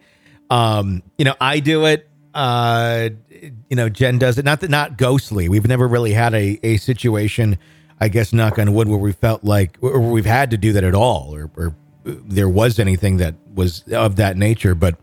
Um, 0.50 1.04
you 1.18 1.26
know, 1.26 1.36
I 1.40 1.60
do 1.60 1.86
it. 1.86 2.10
Uh, 2.34 3.10
you 3.30 3.76
know, 3.76 3.90
Jen 3.90 4.18
does 4.20 4.38
it. 4.38 4.46
Not 4.46 4.62
that 4.62 4.70
not 4.70 4.98
ghostly. 4.98 5.50
We've 5.50 5.68
never 5.68 5.88
really 5.88 6.14
had 6.14 6.34
a 6.34 6.60
a 6.64 6.78
situation. 6.78 7.58
I 8.02 8.08
guess 8.08 8.32
knock 8.32 8.58
on 8.58 8.74
wood 8.74 8.88
where 8.88 8.98
we 8.98 9.12
felt 9.12 9.44
like 9.44 9.78
or 9.82 10.00
we've 10.00 10.26
had 10.26 10.52
to 10.52 10.58
do 10.58 10.72
that 10.74 10.84
at 10.84 10.96
all, 10.96 11.36
or, 11.36 11.52
or 11.58 11.76
there 12.06 12.48
was 12.48 12.80
anything 12.80 13.18
that 13.18 13.36
was 13.54 13.84
of 13.92 14.16
that 14.18 14.38
nature. 14.38 14.74
But 14.74 14.98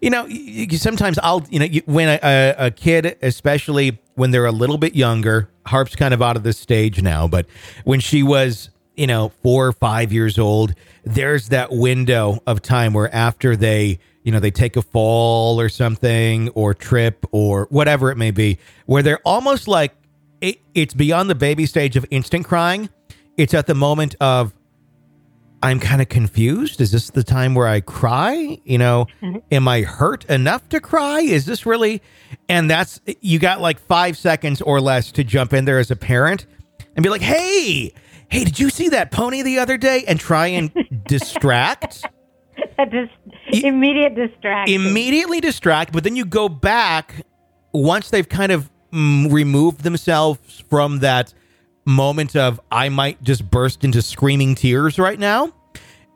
you 0.00 0.10
know, 0.10 0.28
sometimes 0.76 1.18
I'll 1.22 1.46
you 1.50 1.60
know 1.60 1.66
when 1.86 2.18
a, 2.22 2.54
a 2.58 2.70
kid, 2.70 3.18
especially 3.22 4.00
when 4.14 4.30
they're 4.30 4.46
a 4.46 4.52
little 4.52 4.78
bit 4.78 4.94
younger, 4.94 5.50
Harp's 5.66 5.94
kind 5.94 6.12
of 6.12 6.22
out 6.22 6.36
of 6.36 6.42
this 6.42 6.58
stage 6.58 7.02
now, 7.02 7.28
but 7.28 7.46
when 7.84 8.00
she 8.00 8.22
was 8.22 8.70
you 9.00 9.06
know, 9.06 9.30
four 9.42 9.66
or 9.66 9.72
five 9.72 10.12
years 10.12 10.38
old, 10.38 10.74
there's 11.04 11.48
that 11.48 11.72
window 11.72 12.38
of 12.46 12.60
time 12.60 12.92
where 12.92 13.12
after 13.14 13.56
they, 13.56 13.98
you 14.24 14.30
know, 14.30 14.38
they 14.38 14.50
take 14.50 14.76
a 14.76 14.82
fall 14.82 15.58
or 15.58 15.70
something 15.70 16.50
or 16.50 16.74
trip 16.74 17.24
or 17.32 17.66
whatever 17.70 18.10
it 18.10 18.18
may 18.18 18.30
be, 18.30 18.58
where 18.84 19.02
they're 19.02 19.22
almost 19.24 19.66
like 19.66 19.94
it, 20.42 20.60
it's 20.74 20.92
beyond 20.92 21.30
the 21.30 21.34
baby 21.34 21.64
stage 21.64 21.96
of 21.96 22.04
instant 22.10 22.44
crying. 22.44 22.90
It's 23.38 23.54
at 23.54 23.66
the 23.66 23.74
moment 23.74 24.16
of, 24.20 24.52
I'm 25.62 25.80
kind 25.80 26.02
of 26.02 26.10
confused. 26.10 26.82
Is 26.82 26.92
this 26.92 27.08
the 27.08 27.24
time 27.24 27.54
where 27.54 27.68
I 27.68 27.80
cry? 27.80 28.58
You 28.64 28.76
know, 28.76 29.06
mm-hmm. 29.22 29.38
am 29.50 29.66
I 29.66 29.80
hurt 29.80 30.26
enough 30.26 30.68
to 30.68 30.78
cry? 30.78 31.20
Is 31.20 31.46
this 31.46 31.64
really? 31.64 32.02
And 32.50 32.70
that's, 32.70 33.00
you 33.22 33.38
got 33.38 33.62
like 33.62 33.78
five 33.78 34.18
seconds 34.18 34.60
or 34.60 34.78
less 34.78 35.10
to 35.12 35.24
jump 35.24 35.54
in 35.54 35.64
there 35.64 35.78
as 35.78 35.90
a 35.90 35.96
parent 35.96 36.44
and 36.94 37.02
be 37.02 37.08
like, 37.08 37.22
hey, 37.22 37.94
hey, 38.30 38.44
did 38.44 38.58
you 38.58 38.70
see 38.70 38.88
that 38.90 39.10
pony 39.10 39.42
the 39.42 39.58
other 39.58 39.76
day? 39.76 40.04
And 40.06 40.18
try 40.18 40.48
and 40.48 40.72
distract. 41.06 42.04
Just 42.90 43.12
immediate 43.52 44.14
distract. 44.14 44.70
Immediately 44.70 45.40
distract, 45.40 45.92
but 45.92 46.04
then 46.04 46.16
you 46.16 46.24
go 46.24 46.48
back 46.48 47.26
once 47.72 48.10
they've 48.10 48.28
kind 48.28 48.52
of 48.52 48.70
mm, 48.92 49.30
removed 49.30 49.82
themselves 49.82 50.64
from 50.68 51.00
that 51.00 51.34
moment 51.84 52.36
of 52.36 52.60
I 52.70 52.88
might 52.88 53.22
just 53.22 53.50
burst 53.50 53.84
into 53.84 54.02
screaming 54.02 54.54
tears 54.54 54.98
right 54.98 55.18
now. 55.18 55.52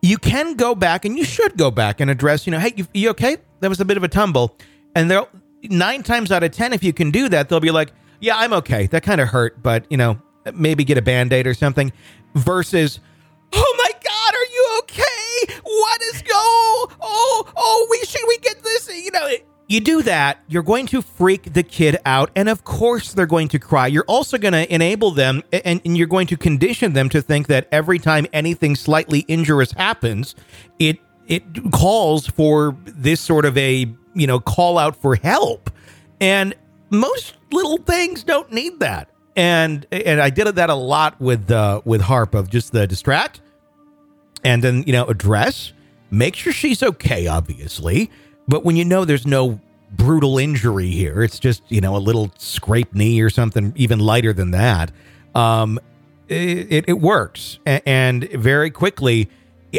You 0.03 0.19
can 0.19 0.55
go 0.55 0.75
back 0.75 1.05
and 1.05 1.19
you 1.19 1.25
should 1.25 1.57
go 1.57 1.71
back 1.71 2.01
and 2.01 2.11
address, 2.11 2.47
you 2.47 2.51
know, 2.51 2.59
hey, 2.59 2.73
you, 2.77 2.87
you 2.93 3.11
okay? 3.11 3.39
That 3.61 3.69
was 3.69 3.81
a 3.81 3.85
bit 3.85 3.97
of 3.97 4.05
a 4.05 4.09
tumble. 4.09 4.57
And 4.95 5.11
they'll 5.11 5.29
nine 5.63 6.03
times 6.03 6.31
out 6.31 6.43
of 6.43 6.53
10, 6.53 6.73
if 6.73 6.85
you 6.85 6.93
can 6.93 7.11
do 7.11 7.29
that, 7.31 7.49
they'll 7.49 7.61
be 7.61 7.71
like, 7.71 7.93
yeah, 8.21 8.37
I'm 8.37 8.53
okay. 8.55 8.87
That 8.87 9.03
kind 9.03 9.21
of 9.21 9.29
hurt, 9.29 9.63
but, 9.63 9.87
you 9.91 9.97
know, 9.97 10.21
maybe 10.53 10.85
get 10.85 10.99
a 10.99 11.03
band 11.03 11.33
aid 11.33 11.47
or 11.47 11.55
something, 11.55 11.93
versus, 12.35 13.01
oh 13.53 13.75
my 13.79 13.91
God, 13.93 14.35
are 14.35 14.53
you 14.53 14.81
okay? 14.83 15.61
What 15.65 16.03
is 16.03 16.23
go? 16.23 16.35
Oh, 16.35 17.53
oh, 17.57 17.87
we 17.91 17.99
should 18.07 18.25
we 18.29 18.39
get 18.39 18.63
this? 18.63 18.89
You 18.89 19.11
know, 19.11 19.29
you 19.67 19.81
do 19.81 20.03
that, 20.03 20.41
you're 20.49 20.63
going 20.63 20.87
to 20.87 21.01
freak 21.01 21.55
the 21.55 21.63
kid 21.63 21.97
out. 22.05 22.31
And 22.37 22.49
of 22.49 22.65
course, 22.65 23.15
they're 23.15 23.27
going 23.27 23.49
to 23.49 23.59
cry. 23.59 23.87
You're 23.87 24.05
also 24.07 24.37
going 24.37 24.53
to 24.53 24.73
enable 24.73 25.11
them 25.11 25.43
and, 25.53 25.81
and, 25.85 25.97
you're 25.97 26.07
going 26.07 26.27
to 26.29 26.37
condition 26.37 26.93
them 26.93 27.09
to 27.09 27.23
think 27.23 27.47
that 27.47 27.69
every 27.73 27.99
time 27.99 28.27
anything 28.33 28.77
slightly 28.77 29.25
injurious 29.27 29.73
happens, 29.73 30.35
it 30.79 30.99
it 31.27 31.73
calls 31.73 32.27
for 32.27 32.77
this 32.85 33.21
sort 33.21 33.47
of 33.47 33.57
a 33.57 33.87
you 34.15 34.27
know 34.27 34.39
call 34.39 34.77
out 34.77 34.97
for 34.97 35.17
help. 35.17 35.71
And 36.21 36.55
most 36.91 37.35
little 37.51 37.79
things 37.79 38.23
don't 38.23 38.53
need 38.53 38.81
that. 38.81 39.09
And 39.37 39.87
and 39.91 40.21
I 40.21 40.31
did 40.31 40.47
that 40.47 40.71
a 40.71 40.75
lot 40.75 41.21
with 41.21 41.51
uh, 41.51 41.81
with 41.85 42.03
Harp 42.03 42.35
of 42.35 42.49
just 42.49 42.73
the 42.73 42.87
distract 42.87 43.41
and 44.45 44.63
then 44.63 44.85
you 44.87 44.93
know 44.93 45.05
address, 45.07 45.73
make 46.11 46.37
sure 46.37 46.53
she's 46.53 46.83
okay, 46.83 47.27
obviously 47.27 48.11
but 48.47 48.65
when 48.65 48.77
you 48.77 48.85
know 48.85 49.05
there's 49.05 49.27
no 49.27 49.61
brutal 49.91 50.39
injury 50.39 50.91
here, 50.91 51.23
it's 51.23 51.39
just, 51.39 51.63
you 51.69 51.81
know, 51.81 51.97
a 51.97 51.99
little 51.99 52.31
scrape 52.39 52.95
knee 52.95 53.21
or 53.21 53.31
something 53.31 53.73
even 53.77 53.99
lighter 53.99 54.33
than 54.33 54.51
that. 54.51 54.91
Um, 55.35 55.81
it, 56.29 56.85
it 56.89 57.01
works. 57.01 57.59
And 57.65 58.29
very 58.31 58.71
quickly, 58.71 59.29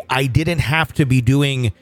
I 0.09 0.27
didn't 0.27 0.59
have 0.59 0.93
to 0.93 1.05
be 1.05 1.21
doing 1.21 1.73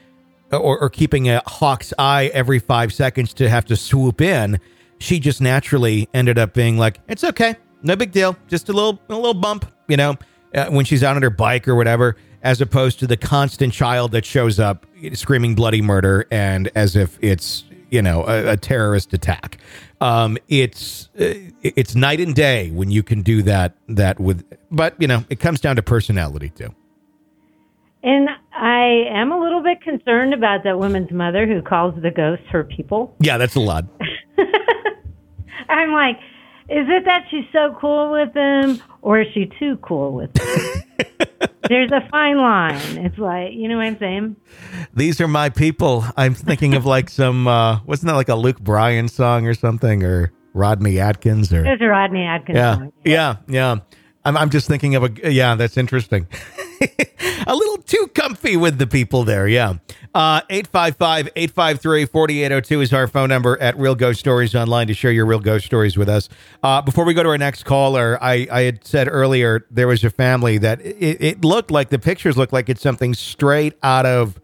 or, 0.52 0.80
or 0.80 0.90
keeping 0.90 1.30
a 1.30 1.42
hawk's 1.46 1.94
eye 1.98 2.30
every 2.34 2.60
five 2.60 2.94
seconds 2.94 3.34
to 3.36 3.50
have 3.50 3.66
to 3.66 3.76
swoop 3.76 4.22
in. 4.22 4.60
She 5.00 5.20
just 5.20 5.42
naturally 5.42 6.08
ended 6.14 6.38
up 6.38 6.54
being 6.54 6.78
like, 6.78 7.00
it's 7.08 7.24
okay. 7.24 7.56
No 7.84 7.96
big 7.96 8.12
deal. 8.12 8.36
Just 8.48 8.69
a 8.69 8.74
little, 8.74 9.00
a 9.10 9.15
little 9.15 9.34
bump, 9.34 9.72
you 9.88 9.98
know, 9.98 10.15
uh, 10.56 10.67
when 10.67 10.86
she's 10.86 11.04
out 11.04 11.15
on 11.15 11.22
her 11.22 11.30
bike 11.30 11.67
or 11.67 11.76
whatever 11.76 12.15
as 12.43 12.60
opposed 12.60 13.00
to 13.00 13.08
the 13.08 13.17
constant 13.17 13.74
child 13.74 14.12
that 14.12 14.26
shows 14.26 14.60
up 14.60 14.86
screaming 15.13 15.56
bloody 15.56 15.82
murder 15.82 16.28
and 16.30 16.69
as 16.76 16.96
if 16.96 17.17
it's 17.22 17.63
you 17.89 18.02
know 18.02 18.26
a, 18.28 18.52
a 18.52 18.58
terrorist 18.58 19.13
attack. 19.13 19.58
Um, 20.02 20.38
it's 20.50 21.10
uh, 21.19 21.34
it's 21.62 21.96
night 21.96 22.19
and 22.19 22.36
day 22.36 22.69
when 22.72 22.91
you 22.91 23.04
can 23.04 23.22
do 23.22 23.41
that 23.43 23.76
that 23.88 24.19
with, 24.19 24.43
but 24.69 24.96
you 25.00 25.08
know 25.08 25.24
it 25.30 25.39
comes 25.39 25.62
down 25.62 25.78
to 25.78 25.82
personality 25.82 26.50
too. 26.50 26.74
And 28.04 28.28
I 28.52 29.06
am 29.12 29.32
a 29.32 29.39
little 29.39 29.63
bit 29.63 29.82
concerned 29.82 30.34
about 30.34 30.65
that 30.65 30.78
woman's 30.78 31.12
mother 31.12 31.48
who 31.48 31.62
calls 31.62 31.93
the 32.02 32.12
ghosts 32.12 32.46
her 32.50 32.65
people. 32.65 33.15
Yeah, 33.19 33.38
that's 33.38 33.56
a 33.56 33.62
lot. 33.62 33.86
I'm 35.69 35.93
like, 35.93 36.19
is 36.69 36.88
it 36.88 37.06
that 37.06 37.26
she's 37.30 37.45
so 37.52 37.76
cool 37.80 38.12
with 38.12 38.34
them, 38.34 38.82
or 39.02 39.21
is 39.21 39.28
she 39.34 39.52
too 39.60 39.78
cool 39.78 40.13
with 40.13 40.34
them? 40.34 40.84
There's 41.69 41.91
a 41.91 42.08
fine 42.10 42.38
line. 42.38 42.97
It's 43.06 43.17
like, 43.17 43.54
you 43.54 43.67
know 43.67 43.78
what 43.78 43.86
I'm 43.86 43.99
saying? 43.99 44.36
These 44.93 45.21
are 45.21 45.28
my 45.28 45.49
people. 45.49 46.06
I'm 46.17 46.34
thinking 46.34 46.73
of 46.73 46.86
like 46.86 47.10
some, 47.10 47.47
uh, 47.47 47.82
wasn't 47.84 48.08
that 48.08 48.15
like 48.15 48.30
a 48.30 48.36
Luke 48.36 48.60
Bryan 48.60 49.08
song 49.08 49.47
or 49.47 49.54
something, 49.54 50.04
or 50.04 50.32
Rodney 50.54 50.99
Atkins, 50.99 51.52
or 51.54 51.65
it's 51.65 51.82
a 51.82 51.88
Rodney 51.88 52.23
Atkins 52.23 52.58
yeah, 52.58 52.76
song. 52.76 52.93
Yeah, 53.04 53.36
yeah. 53.47 53.76
I'm, 54.26 54.38
I'm 54.38 54.50
just 54.50 54.68
thinking 54.68 54.96
of 54.96 55.04
a, 55.04 55.32
yeah, 55.32 55.56
that's 55.56 55.78
interesting. 55.78 56.28
a 57.48 57.56
little 57.56 57.78
too 57.78 58.10
comfy 58.14 58.56
with 58.58 58.78
the 58.78 58.88
people 58.88 59.24
there. 59.24 59.48
Yeah. 59.48 59.76
Uh, 60.14 60.42
855 60.50 61.30
853 61.36 62.06
4802 62.06 62.82
is 62.82 62.94
our 62.94 63.08
phone 63.08 63.30
number 63.30 63.60
at 63.60 63.78
Real 63.78 63.96
Ghost 63.96 64.20
Stories 64.20 64.56
Online 64.56 64.88
to 64.88 64.94
share 64.94 65.12
your 65.12 65.26
real 65.26 65.40
ghost 65.40 65.66
stories 65.66 65.98
with 65.98 66.08
us. 66.08 66.30
Uh, 66.62 66.82
before 66.82 67.04
we 67.06 67.14
go 67.14 67.24
to 67.24 67.30
our 67.30 67.38
next 67.38 67.64
caller, 67.64 68.18
I, 68.22 68.48
I 68.52 68.62
had 68.62 68.86
said 68.86 69.08
earlier 69.10 69.66
there 69.72 69.88
was 69.88 70.04
a 70.04 70.10
family 70.10 70.58
that 70.60 70.82
it, 70.82 71.22
it 71.22 71.46
looked 71.46 71.72
like 71.72 71.90
the 71.90 72.00
pictures 72.00 72.38
looked 72.38 72.54
like 72.54 72.70
it's 72.70 72.82
something 72.82 73.14
straight 73.14 73.74
out 73.84 74.06
of 74.06 74.40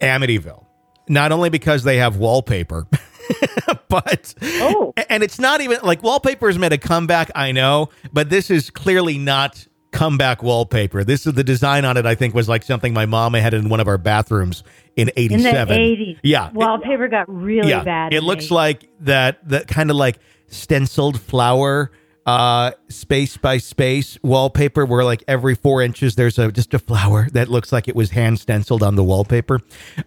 Amityville. 0.00 0.66
Not 1.08 1.32
only 1.32 1.50
because 1.50 1.82
they 1.82 1.96
have 1.96 2.16
wallpaper. 2.16 2.86
but 3.88 4.34
oh. 4.42 4.92
and 5.08 5.22
it's 5.22 5.38
not 5.38 5.60
even 5.60 5.78
like 5.82 6.02
wallpaper 6.02 6.46
has 6.46 6.58
made 6.58 6.72
a 6.72 6.78
comeback 6.78 7.30
i 7.34 7.52
know 7.52 7.88
but 8.12 8.30
this 8.30 8.50
is 8.50 8.70
clearly 8.70 9.18
not 9.18 9.66
comeback 9.92 10.42
wallpaper. 10.42 11.04
This 11.04 11.26
is 11.26 11.34
the 11.34 11.44
design 11.44 11.84
on 11.84 11.96
it. 11.96 12.06
I 12.06 12.14
think 12.14 12.34
was 12.34 12.48
like 12.48 12.64
something 12.64 12.92
my 12.92 13.06
mom 13.06 13.34
had 13.34 13.54
in 13.54 13.68
one 13.68 13.78
of 13.78 13.86
our 13.86 13.98
bathrooms 13.98 14.64
in 14.96 15.10
'87. 15.16 15.76
In 15.76 15.98
the 15.98 16.04
'80s, 16.04 16.18
yeah, 16.22 16.50
wallpaper 16.52 17.06
got 17.08 17.28
really 17.32 17.68
yeah. 17.68 17.84
bad. 17.84 18.12
It 18.12 18.22
looks 18.22 18.50
like 18.50 18.88
that 19.00 19.46
that 19.48 19.68
kind 19.68 19.90
of 19.90 19.96
like 19.96 20.18
stenciled 20.48 21.20
flower 21.20 21.92
uh 22.24 22.70
space 22.88 23.36
by 23.36 23.58
space 23.58 24.16
wallpaper 24.22 24.86
where 24.86 25.04
like 25.04 25.24
every 25.26 25.56
four 25.56 25.82
inches 25.82 26.14
there's 26.14 26.38
a 26.38 26.52
just 26.52 26.72
a 26.72 26.78
flower 26.78 27.28
that 27.32 27.48
looks 27.48 27.72
like 27.72 27.88
it 27.88 27.96
was 27.96 28.10
hand 28.10 28.38
stenciled 28.38 28.82
on 28.82 28.94
the 28.94 29.02
wallpaper 29.02 29.60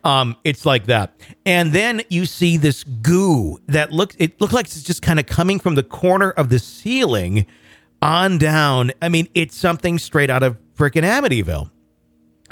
um 0.05 0.35
it's 0.45 0.65
like 0.65 0.85
that 0.85 1.13
and 1.45 1.73
then 1.73 2.01
you 2.09 2.25
see 2.25 2.55
this 2.55 2.85
goo 2.85 3.59
that 3.67 3.91
looks 3.91 4.15
it 4.17 4.39
looks 4.39 4.53
like 4.53 4.65
it's 4.65 4.81
just 4.81 5.01
kind 5.01 5.19
of 5.19 5.25
coming 5.25 5.59
from 5.59 5.75
the 5.75 5.83
corner 5.83 6.31
of 6.31 6.47
the 6.47 6.57
ceiling 6.57 7.45
on 8.05 8.37
down. 8.37 8.91
I 9.01 9.09
mean, 9.09 9.27
it's 9.33 9.57
something 9.57 9.97
straight 9.97 10.29
out 10.29 10.43
of 10.43 10.57
freaking 10.77 11.03
Amityville. 11.03 11.69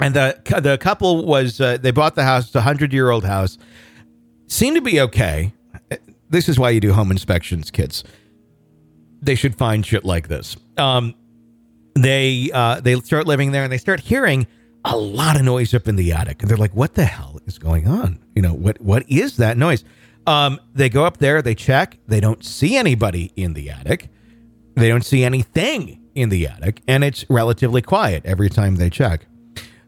And 0.00 0.14
the 0.14 0.60
the 0.60 0.76
couple 0.78 1.24
was 1.24 1.60
uh, 1.60 1.76
they 1.76 1.92
bought 1.92 2.16
the 2.16 2.24
house. 2.24 2.46
It's 2.46 2.54
a 2.56 2.62
hundred 2.62 2.92
year 2.92 3.10
old 3.10 3.24
house. 3.24 3.58
Seemed 4.48 4.76
to 4.76 4.82
be 4.82 5.00
okay. 5.00 5.52
This 6.28 6.48
is 6.48 6.58
why 6.58 6.70
you 6.70 6.80
do 6.80 6.92
home 6.92 7.12
inspections, 7.12 7.70
kids. 7.70 8.02
They 9.24 9.34
should 9.34 9.54
find 9.54 9.84
shit 9.84 10.04
like 10.04 10.28
this. 10.28 10.56
Um, 10.76 11.14
they 11.94 12.50
uh, 12.52 12.80
they 12.80 12.98
start 13.00 13.26
living 13.26 13.52
there 13.52 13.64
and 13.64 13.72
they 13.72 13.78
start 13.78 14.00
hearing 14.00 14.46
a 14.84 14.96
lot 14.96 15.36
of 15.36 15.42
noise 15.42 15.72
up 15.72 15.88
in 15.88 15.96
the 15.96 16.12
attic, 16.12 16.42
and 16.42 16.50
they're 16.50 16.58
like, 16.58 16.74
"What 16.74 16.94
the 16.94 17.04
hell 17.04 17.40
is 17.46 17.58
going 17.58 17.86
on? 17.86 18.18
You 18.34 18.42
know 18.42 18.52
what 18.52 18.80
what 18.80 19.08
is 19.08 19.36
that 19.38 19.56
noise?" 19.56 19.84
Um, 20.26 20.60
they 20.74 20.88
go 20.88 21.04
up 21.04 21.18
there, 21.18 21.42
they 21.42 21.54
check, 21.54 21.98
they 22.06 22.18
don't 22.18 22.42
see 22.42 22.76
anybody 22.76 23.30
in 23.36 23.52
the 23.52 23.70
attic. 23.70 24.08
They 24.74 24.88
don't 24.88 25.04
see 25.04 25.22
anything 25.22 26.00
in 26.14 26.30
the 26.30 26.46
attic, 26.46 26.82
and 26.88 27.04
it's 27.04 27.24
relatively 27.28 27.82
quiet 27.82 28.24
every 28.24 28.48
time 28.48 28.76
they 28.76 28.90
check. 28.90 29.26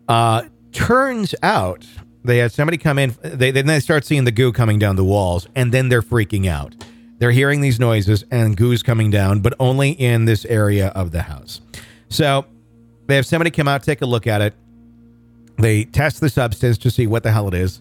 Uh, 0.09 0.43
turns 0.73 1.35
out 1.43 1.87
they 2.25 2.39
had 2.39 2.53
somebody 2.53 2.77
come 2.77 2.99
in. 2.99 3.17
They 3.23 3.51
then 3.51 3.67
they 3.67 3.81
start 3.81 4.05
seeing 4.05 4.25
the 4.25 4.33
goo 4.33 4.53
coming 4.53 4.79
down 4.79 4.97
the 4.97 5.05
walls, 5.05 5.49
and 5.55 5.73
then 5.73 5.89
they're 5.89 6.03
freaking 6.03 6.47
out. 6.47 6.75
They're 7.19 7.31
hearing 7.31 7.61
these 7.61 7.81
noises 7.81 8.25
and 8.31 8.57
goo's 8.57 8.83
coming 8.83 9.11
down, 9.11 9.41
but 9.41 9.55
only 9.59 9.91
in 9.91 10.25
this 10.27 10.45
area 10.45 10.89
of 10.89 11.13
the 11.13 11.23
house. 11.23 11.61
So 12.09 12.45
they 13.07 13.17
have 13.17 13.27
somebody 13.27 13.51
come 13.51 13.69
out, 13.69 13.83
take 13.83 14.03
a 14.03 14.07
look 14.07 14.27
at 14.27 14.41
it. 14.43 14.55
They 15.59 15.85
test 15.85 16.21
the 16.21 16.29
substance 16.29 16.77
to 16.79 16.91
see 16.91 17.07
what 17.07 17.23
the 17.23 17.33
hell 17.33 17.49
it 17.49 17.55
is. 17.55 17.81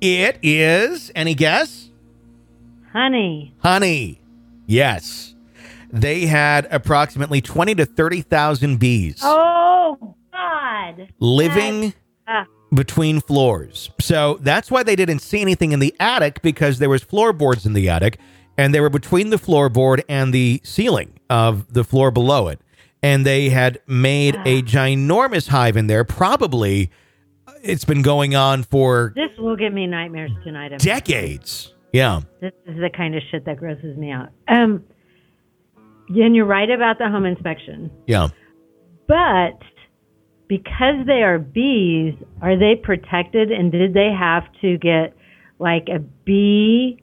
It 0.00 0.38
is, 0.42 1.12
any 1.14 1.34
guess? 1.34 1.90
Honey. 2.92 3.54
Honey. 3.62 4.20
Yes 4.66 5.32
they 5.92 6.26
had 6.26 6.66
approximately 6.70 7.40
20 7.40 7.74
to 7.76 7.86
30,000 7.86 8.78
bees. 8.78 9.20
Oh, 9.22 10.14
God. 10.32 11.12
Living 11.20 11.92
uh. 12.26 12.44
between 12.72 13.20
floors. 13.20 13.90
So 14.00 14.38
that's 14.40 14.70
why 14.70 14.82
they 14.82 14.96
didn't 14.96 15.18
see 15.20 15.42
anything 15.42 15.72
in 15.72 15.80
the 15.80 15.94
attic 16.00 16.40
because 16.40 16.78
there 16.78 16.88
was 16.88 17.02
floorboards 17.04 17.66
in 17.66 17.74
the 17.74 17.90
attic 17.90 18.18
and 18.56 18.74
they 18.74 18.80
were 18.80 18.90
between 18.90 19.30
the 19.30 19.36
floorboard 19.36 20.02
and 20.08 20.32
the 20.32 20.60
ceiling 20.64 21.18
of 21.30 21.72
the 21.72 21.84
floor 21.84 22.10
below 22.10 22.48
it. 22.48 22.60
And 23.02 23.26
they 23.26 23.48
had 23.48 23.80
made 23.86 24.36
a 24.44 24.62
ginormous 24.62 25.48
hive 25.48 25.76
in 25.76 25.88
there. 25.88 26.04
Probably 26.04 26.90
it's 27.62 27.84
been 27.84 28.02
going 28.02 28.36
on 28.36 28.62
for. 28.62 29.12
This 29.16 29.30
will 29.38 29.56
give 29.56 29.72
me 29.72 29.86
nightmares 29.86 30.30
tonight. 30.44 30.78
decades. 30.78 31.72
Yeah. 31.92 32.22
This 32.40 32.52
is 32.66 32.76
the 32.76 32.90
kind 32.94 33.14
of 33.14 33.22
shit 33.30 33.44
that 33.44 33.58
grosses 33.58 33.96
me 33.96 34.10
out. 34.10 34.28
Um, 34.48 34.84
and 36.08 36.34
you're 36.36 36.46
right 36.46 36.70
about 36.70 36.98
the 36.98 37.08
home 37.08 37.26
inspection. 37.26 37.90
Yeah. 38.06 38.28
But 39.08 39.58
because 40.48 41.06
they 41.06 41.22
are 41.22 41.38
bees, 41.38 42.14
are 42.40 42.58
they 42.58 42.76
protected 42.76 43.50
and 43.50 43.72
did 43.72 43.94
they 43.94 44.10
have 44.16 44.44
to 44.60 44.78
get 44.78 45.14
like 45.58 45.88
a 45.88 45.98
bee 45.98 47.01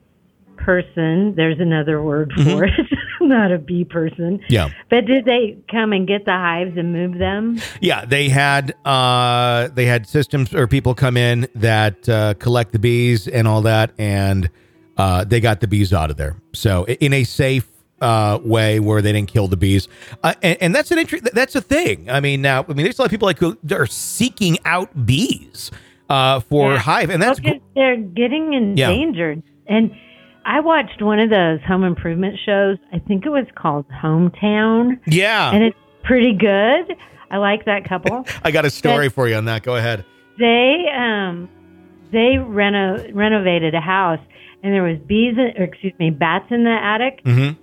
person? 0.64 1.34
There's 1.34 1.58
another 1.60 2.02
word 2.02 2.32
for 2.34 2.42
mm-hmm. 2.42 2.80
it, 2.80 2.98
not 3.20 3.52
a 3.52 3.58
bee 3.58 3.84
person. 3.84 4.40
Yeah. 4.48 4.70
But 4.88 5.06
did 5.06 5.24
they 5.24 5.58
come 5.70 5.92
and 5.92 6.06
get 6.06 6.24
the 6.24 6.32
hives 6.32 6.76
and 6.76 6.92
move 6.92 7.18
them? 7.18 7.60
Yeah, 7.80 8.04
they 8.04 8.28
had 8.28 8.74
uh 8.84 9.68
they 9.74 9.86
had 9.86 10.06
systems 10.06 10.54
or 10.54 10.66
people 10.66 10.94
come 10.94 11.16
in 11.16 11.48
that 11.54 12.08
uh, 12.08 12.34
collect 12.34 12.72
the 12.72 12.78
bees 12.78 13.28
and 13.28 13.48
all 13.48 13.62
that 13.62 13.92
and 13.98 14.50
uh, 14.96 15.24
they 15.24 15.40
got 15.40 15.60
the 15.60 15.66
bees 15.66 15.92
out 15.92 16.10
of 16.10 16.16
there. 16.16 16.36
So 16.52 16.84
in 16.84 17.12
a 17.14 17.24
safe 17.24 17.66
uh, 18.00 18.38
way 18.42 18.80
where 18.80 19.00
they 19.02 19.12
didn't 19.12 19.28
kill 19.28 19.48
the 19.48 19.56
bees, 19.56 19.88
uh, 20.22 20.34
and, 20.42 20.58
and, 20.60 20.74
that's 20.74 20.90
an 20.90 20.98
interest. 20.98 21.28
That's 21.32 21.54
a 21.54 21.60
thing. 21.60 22.08
I 22.08 22.20
mean, 22.20 22.42
now 22.42 22.64
I 22.68 22.72
mean, 22.72 22.84
there's 22.84 22.98
a 22.98 23.02
lot 23.02 23.06
of 23.06 23.10
people 23.10 23.26
like 23.26 23.38
who 23.38 23.58
are 23.72 23.86
seeking 23.86 24.58
out 24.64 25.06
bees 25.06 25.70
uh, 26.08 26.40
for 26.40 26.72
yeah. 26.72 26.78
hive, 26.78 27.10
and 27.10 27.22
that's 27.22 27.38
okay, 27.40 27.60
they're 27.74 27.96
getting 27.96 28.54
endangered. 28.54 29.42
Yeah. 29.44 29.76
And 29.76 29.90
I 30.44 30.60
watched 30.60 31.02
one 31.02 31.18
of 31.18 31.30
those 31.30 31.60
home 31.66 31.84
improvement 31.84 32.38
shows. 32.44 32.78
I 32.92 32.98
think 32.98 33.26
it 33.26 33.30
was 33.30 33.46
called 33.54 33.86
Hometown. 33.88 34.98
Yeah, 35.06 35.52
and 35.52 35.62
it's 35.62 35.78
pretty 36.02 36.32
good. 36.32 36.96
I 37.30 37.36
like 37.36 37.64
that 37.66 37.88
couple. 37.88 38.26
I 38.44 38.50
got 38.50 38.64
a 38.64 38.70
story 38.70 39.08
but 39.08 39.14
for 39.14 39.28
you 39.28 39.36
on 39.36 39.44
that. 39.46 39.62
Go 39.62 39.76
ahead. 39.76 40.04
They 40.38 40.86
um 40.96 41.48
they 42.12 42.38
reno- 42.38 43.12
renovated 43.12 43.74
a 43.74 43.80
house 43.80 44.20
and 44.62 44.74
there 44.74 44.82
was 44.82 44.98
bees, 45.06 45.36
or 45.38 45.64
excuse 45.64 45.94
me, 45.98 46.10
bats 46.10 46.46
in 46.50 46.64
the 46.64 46.70
attic. 46.70 47.24
Mm-hmm. 47.24 47.62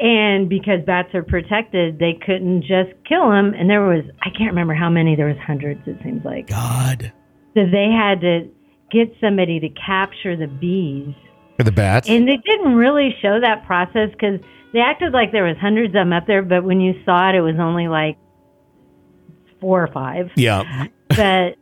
And 0.00 0.48
because 0.48 0.84
bats 0.86 1.12
are 1.14 1.24
protected, 1.24 1.98
they 1.98 2.18
couldn't 2.24 2.62
just 2.62 2.90
kill 3.06 3.28
them. 3.30 3.52
And 3.54 3.68
there 3.68 3.82
was, 3.82 4.04
I 4.22 4.30
can't 4.30 4.50
remember 4.50 4.74
how 4.74 4.88
many, 4.88 5.16
there 5.16 5.26
was 5.26 5.36
hundreds, 5.44 5.80
it 5.86 5.96
seems 6.04 6.24
like. 6.24 6.46
God. 6.46 7.12
So 7.54 7.62
they 7.66 7.90
had 7.90 8.20
to 8.20 8.48
get 8.92 9.12
somebody 9.20 9.58
to 9.60 9.68
capture 9.70 10.36
the 10.36 10.46
bees. 10.46 11.14
For 11.58 11.64
the 11.64 11.72
bats. 11.72 12.08
And 12.08 12.26
they 12.26 12.36
didn't 12.36 12.74
really 12.74 13.14
show 13.20 13.40
that 13.40 13.66
process 13.66 14.10
because 14.12 14.40
they 14.72 14.78
acted 14.78 15.12
like 15.12 15.32
there 15.32 15.44
was 15.44 15.56
hundreds 15.60 15.88
of 15.88 15.94
them 15.94 16.12
up 16.12 16.26
there, 16.26 16.42
but 16.42 16.62
when 16.64 16.80
you 16.80 16.94
saw 17.04 17.30
it, 17.30 17.34
it 17.34 17.40
was 17.40 17.56
only 17.58 17.88
like 17.88 18.16
four 19.60 19.82
or 19.82 19.88
five. 19.92 20.30
yeah. 20.36 20.86
But 21.08 21.56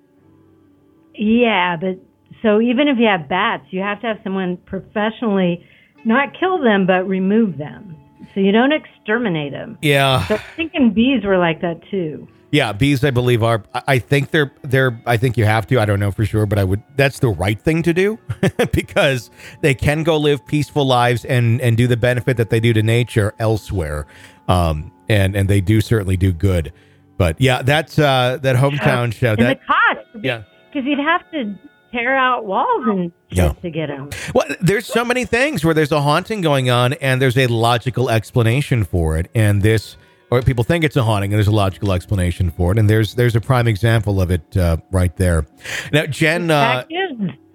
yeah, 1.15 1.77
but 1.77 1.99
so 2.43 2.61
even 2.61 2.89
if 2.89 2.99
you 2.99 3.07
have 3.07 3.29
bats, 3.29 3.65
you 3.71 3.81
have 3.81 4.01
to 4.03 4.09
have 4.09 4.19
someone 4.23 4.59
professionally 4.67 5.67
not 6.05 6.39
kill 6.39 6.63
them, 6.63 6.87
but 6.87 7.09
remove 7.09 7.59
them. 7.59 7.97
So 8.35 8.41
you 8.41 8.53
don't 8.53 8.73
exterminate 8.73 9.53
them. 9.53 9.79
Yeah. 9.83 10.27
So 10.27 10.35
I'm 10.35 10.41
thinking 10.57 10.93
bees 10.93 11.25
were 11.25 11.39
like 11.39 11.63
that 11.63 11.81
too. 11.91 12.29
Yeah, 12.57 12.73
bees 12.73 13.05
I 13.05 13.11
believe 13.11 13.43
are 13.43 13.63
I- 13.87 13.99
think 13.99 14.31
they're 14.31 14.51
they're 14.63 14.99
I 15.05 15.17
think 15.19 15.37
you 15.37 15.45
have 15.45 15.67
to. 15.67 15.79
I 15.79 15.85
don't 15.85 16.01
know 16.01 16.11
for 16.11 16.25
sure, 16.25 16.47
but 16.47 16.59
I 16.59 16.65
would 16.65 16.83
that's 16.97 17.19
the 17.19 17.29
right 17.29 17.61
thing 17.61 17.83
to 17.83 17.93
do 17.93 18.19
because 18.73 19.31
they 19.61 19.75
can 19.75 20.03
go 20.03 20.17
live 20.17 20.45
peaceful 20.47 20.87
lives 20.87 21.25
and 21.25 21.61
and 21.61 21.77
do 21.77 21.87
the 21.87 21.97
benefit 21.97 22.37
that 22.39 22.49
they 22.51 22.61
do 22.61 22.73
to 22.73 22.83
nature 22.83 23.35
elsewhere. 23.39 24.07
Um 24.49 24.91
and 25.09 25.37
and 25.37 25.49
they 25.51 25.61
do 25.61 25.81
certainly 25.81 26.17
do 26.17 26.33
good. 26.33 26.73
But 27.19 27.39
yeah, 27.41 27.63
that's 27.63 27.99
uh 27.99 28.39
that 28.43 28.57
hometown 28.57 29.13
show 29.13 29.33
and 29.33 29.39
that 29.41 29.61
the 29.61 29.67
cost, 29.67 30.25
yeah. 30.25 30.43
because 30.73 30.87
you'd 30.87 30.99
have 30.99 31.31
to 31.33 31.55
tear 31.93 32.17
out 32.17 32.45
walls 32.47 32.85
and 32.87 33.13
shit 33.29 33.39
Yeah. 33.39 33.53
to 33.53 33.71
get 33.71 33.87
them. 33.89 34.11
Well, 34.35 34.47
there's 34.61 34.87
so 34.87 35.05
many 35.05 35.25
things 35.25 35.65
where 35.65 35.73
there's 35.75 35.93
a 35.93 36.01
haunting 36.03 36.41
going 36.41 36.69
on 36.71 36.93
and 36.95 37.21
there's 37.23 37.39
a 37.39 37.47
logical 37.47 38.11
explanation 38.11 38.85
for 38.85 39.17
it. 39.19 39.31
And 39.35 39.63
this, 39.63 39.97
or 40.31 40.43
people 40.43 40.65
think 40.65 40.85
it's 40.85 40.97
a 40.97 41.03
haunting 41.03 41.33
and 41.33 41.39
there's 41.39 41.47
a 41.49 41.53
logical 41.55 41.93
explanation 41.93 42.51
for 42.51 42.73
it. 42.73 42.79
And 42.79 42.89
there's 42.91 43.15
there's 43.15 43.37
a 43.37 43.41
prime 43.41 43.69
example 43.69 44.21
of 44.21 44.31
it 44.31 44.57
uh, 44.57 44.77
right 44.91 45.15
there. 45.17 45.47
Now, 45.93 46.07
Jen, 46.07 46.51
uh, 46.51 46.85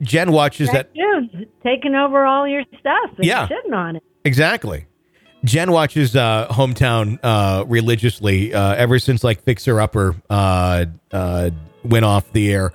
Jen 0.02 0.32
watches 0.32 0.70
that. 0.72 0.90
taking 1.64 1.96
over 1.96 2.26
all 2.26 2.48
your 2.48 2.64
stuff 2.80 3.12
and 3.18 3.26
Yeah. 3.26 3.48
shitting 3.48 3.76
on 3.76 3.98
it. 3.98 4.04
Exactly. 4.26 4.86
Jen 5.44 5.72
watches 5.72 6.16
uh, 6.16 6.48
Hometown 6.52 7.18
uh, 7.24 7.66
religiously 7.68 8.54
uh, 8.54 8.76
ever 8.76 9.00
since 9.00 9.24
like 9.24 9.44
Fixer 9.44 9.82
Upper 9.82 10.16
uh, 10.30 10.86
uh, 11.12 11.50
went 11.84 12.06
off 12.06 12.32
the 12.32 12.54
air, 12.54 12.74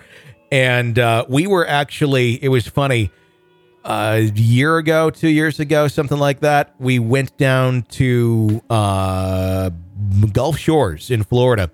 and 0.51 0.99
uh, 0.99 1.25
we 1.29 1.47
were 1.47 1.65
actually 1.67 2.43
it 2.43 2.49
was 2.49 2.67
funny 2.67 3.13
a 3.87 4.21
year 4.35 4.79
ago, 4.79 5.11
two 5.11 5.29
years 5.29 5.61
ago, 5.61 5.89
something 5.89 6.19
like 6.19 6.41
that. 6.41 6.75
We 6.79 6.99
went 6.99 7.37
down 7.37 7.83
to 7.83 8.61
uh, 8.69 9.71
Gulf 10.33 10.59
Shores 10.59 11.11
in 11.11 11.23
Florida, 11.23 11.71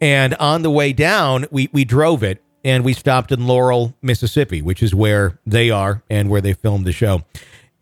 and 0.00 0.34
on 0.34 0.62
the 0.62 0.70
way 0.70 0.92
down, 0.92 1.46
we 1.50 1.68
we 1.72 1.84
drove 1.84 2.22
it 2.22 2.42
and 2.64 2.84
we 2.84 2.92
stopped 2.92 3.30
in 3.30 3.46
Laurel, 3.46 3.94
Mississippi, 4.02 4.62
which 4.62 4.82
is 4.82 4.94
where 4.94 5.38
they 5.46 5.70
are 5.70 6.02
and 6.08 6.30
where 6.30 6.40
they 6.40 6.54
filmed 6.54 6.86
the 6.86 6.92
show. 6.92 7.22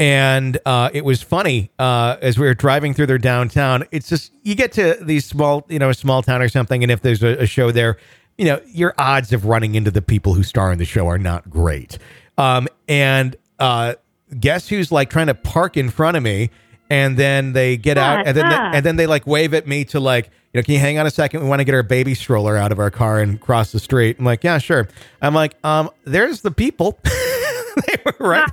And 0.00 0.58
uh, 0.66 0.90
it 0.92 1.04
was 1.04 1.22
funny 1.22 1.70
uh, 1.78 2.16
as 2.20 2.36
we 2.36 2.46
were 2.46 2.54
driving 2.54 2.92
through 2.92 3.06
their 3.06 3.18
downtown. 3.18 3.84
It's 3.92 4.08
just 4.08 4.32
you 4.42 4.56
get 4.56 4.72
to 4.72 4.98
these 5.00 5.24
small, 5.24 5.64
you 5.68 5.78
know, 5.78 5.90
a 5.90 5.94
small 5.94 6.22
town 6.22 6.42
or 6.42 6.48
something, 6.48 6.82
and 6.82 6.90
if 6.90 7.02
there's 7.02 7.22
a, 7.22 7.42
a 7.42 7.46
show 7.46 7.70
there, 7.70 7.98
you 8.36 8.44
know, 8.46 8.60
your 8.66 8.94
odds 8.98 9.32
of 9.32 9.44
running 9.44 9.74
into 9.76 9.90
the 9.90 10.02
people 10.02 10.34
who 10.34 10.42
star 10.42 10.72
in 10.72 10.78
the 10.78 10.84
show 10.84 11.06
are 11.06 11.18
not 11.18 11.48
great. 11.48 11.98
Um, 12.38 12.66
and 12.88 13.36
uh, 13.62 13.94
guess 14.38 14.68
who's 14.68 14.90
like 14.92 15.10
trying 15.10 15.28
to 15.28 15.34
park 15.34 15.76
in 15.76 15.90
front 15.90 16.16
of 16.16 16.22
me, 16.22 16.50
and 16.90 17.16
then 17.16 17.52
they 17.52 17.76
get 17.76 17.98
out, 17.98 18.26
and 18.26 18.36
then 18.36 18.48
they, 18.48 18.56
and 18.56 18.84
then 18.84 18.96
they 18.96 19.06
like 19.06 19.26
wave 19.26 19.54
at 19.54 19.66
me 19.66 19.84
to 19.86 20.00
like, 20.00 20.26
you 20.52 20.60
know, 20.60 20.62
can 20.62 20.74
you 20.74 20.80
hang 20.80 20.98
on 20.98 21.06
a 21.06 21.10
second? 21.10 21.42
We 21.42 21.48
want 21.48 21.60
to 21.60 21.64
get 21.64 21.74
our 21.74 21.82
baby 21.82 22.14
stroller 22.14 22.56
out 22.56 22.72
of 22.72 22.78
our 22.78 22.90
car 22.90 23.20
and 23.20 23.40
cross 23.40 23.72
the 23.72 23.80
street. 23.80 24.16
I'm 24.18 24.24
like, 24.24 24.44
yeah, 24.44 24.58
sure. 24.58 24.88
I'm 25.22 25.34
like, 25.34 25.54
um, 25.64 25.90
there's 26.04 26.42
the 26.42 26.50
people. 26.50 26.98
they 27.04 27.96
were 28.04 28.28
right. 28.28 28.50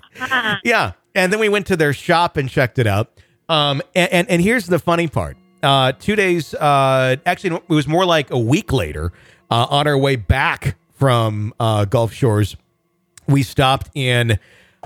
yeah. 0.64 0.94
And 1.16 1.34
then 1.34 1.40
we 1.40 1.50
went 1.50 1.68
to 1.68 1.76
their 1.76 1.92
shop 1.92 2.38
and 2.38 2.50
checked 2.50 2.80
it 2.80 2.88
out. 2.88 3.12
Um, 3.50 3.82
and, 3.96 4.12
and, 4.14 4.30
and 4.30 4.42
here's 4.42 4.68
the 4.68 4.80
funny 4.80 5.08
part. 5.08 5.36
Uh, 5.62 5.92
two 5.92 6.16
days, 6.16 6.54
uh, 6.54 7.18
actually, 7.26 7.58
it 7.58 7.68
was 7.68 7.88
more 7.88 8.06
like 8.06 8.32
a 8.32 8.40
week 8.40 8.72
later, 8.72 9.12
uh, 9.52 9.68
on 9.70 9.88
our 9.88 9.98
way 9.98 10.16
back 10.16 10.78
from 10.94 11.54
uh, 11.60 11.86
Gulf 11.86 12.14
Shores, 12.14 12.56
we 13.28 13.44
stopped 13.44 13.90
in, 13.94 14.40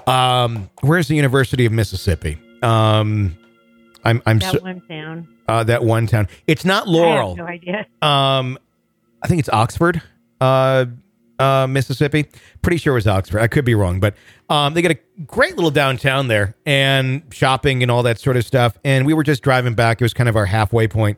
um, 0.07 0.69
where's 0.81 1.07
the 1.07 1.15
University 1.15 1.65
of 1.65 1.71
Mississippi? 1.71 2.37
Um, 2.61 3.37
I'm, 4.03 4.21
I'm 4.25 4.39
That 4.39 4.53
so, 4.53 4.59
one 4.61 4.81
town. 4.87 5.27
uh, 5.47 5.63
that 5.65 5.83
one 5.83 6.07
town. 6.07 6.27
It's 6.47 6.65
not 6.65 6.87
Laurel. 6.87 7.27
I 7.27 7.29
have 7.29 7.37
no 7.37 7.45
idea. 7.45 7.85
Um, 8.01 8.57
I 9.21 9.27
think 9.27 9.39
it's 9.39 9.49
Oxford, 9.49 10.01
uh, 10.41 10.85
uh, 11.39 11.67
Mississippi. 11.69 12.25
Pretty 12.61 12.77
sure 12.77 12.93
it 12.93 12.95
was 12.95 13.07
Oxford. 13.07 13.39
I 13.39 13.47
could 13.47 13.63
be 13.65 13.75
wrong, 13.75 13.99
but 13.99 14.15
um, 14.49 14.73
they 14.73 14.81
got 14.81 14.91
a 14.91 14.99
great 15.25 15.55
little 15.55 15.71
downtown 15.71 16.27
there 16.27 16.55
and 16.65 17.23
shopping 17.31 17.81
and 17.81 17.89
all 17.91 18.03
that 18.03 18.19
sort 18.19 18.35
of 18.37 18.45
stuff. 18.45 18.77
And 18.83 19.05
we 19.05 19.13
were 19.13 19.23
just 19.23 19.41
driving 19.41 19.73
back. 19.73 20.01
It 20.01 20.03
was 20.03 20.13
kind 20.13 20.27
of 20.29 20.35
our 20.35 20.45
halfway 20.45 20.87
point, 20.87 21.17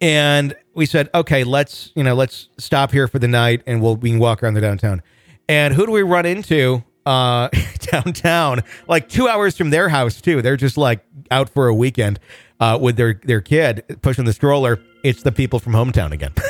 and 0.00 0.54
we 0.74 0.86
said, 0.86 1.10
okay, 1.14 1.44
let's 1.44 1.92
you 1.94 2.02
know 2.02 2.14
let's 2.14 2.48
stop 2.58 2.90
here 2.92 3.06
for 3.08 3.18
the 3.18 3.28
night 3.28 3.62
and 3.66 3.82
we'll 3.82 3.96
we 3.96 4.10
can 4.10 4.18
walk 4.18 4.42
around 4.42 4.54
the 4.54 4.60
downtown. 4.62 5.02
And 5.48 5.74
who 5.74 5.84
do 5.86 5.92
we 5.92 6.02
run 6.02 6.24
into? 6.24 6.82
Uh, 7.04 7.48
downtown, 7.80 8.62
like 8.86 9.08
two 9.08 9.26
hours 9.26 9.56
from 9.56 9.70
their 9.70 9.88
house 9.88 10.20
too. 10.20 10.40
They're 10.40 10.56
just 10.56 10.76
like 10.76 11.04
out 11.32 11.48
for 11.48 11.66
a 11.66 11.74
weekend 11.74 12.20
uh, 12.60 12.78
with 12.80 12.96
their 12.96 13.20
their 13.24 13.40
kid 13.40 13.84
pushing 14.02 14.24
the 14.24 14.32
stroller. 14.32 14.78
It's 15.02 15.22
the 15.24 15.32
people 15.32 15.58
from 15.58 15.72
hometown 15.72 16.12
again. 16.12 16.32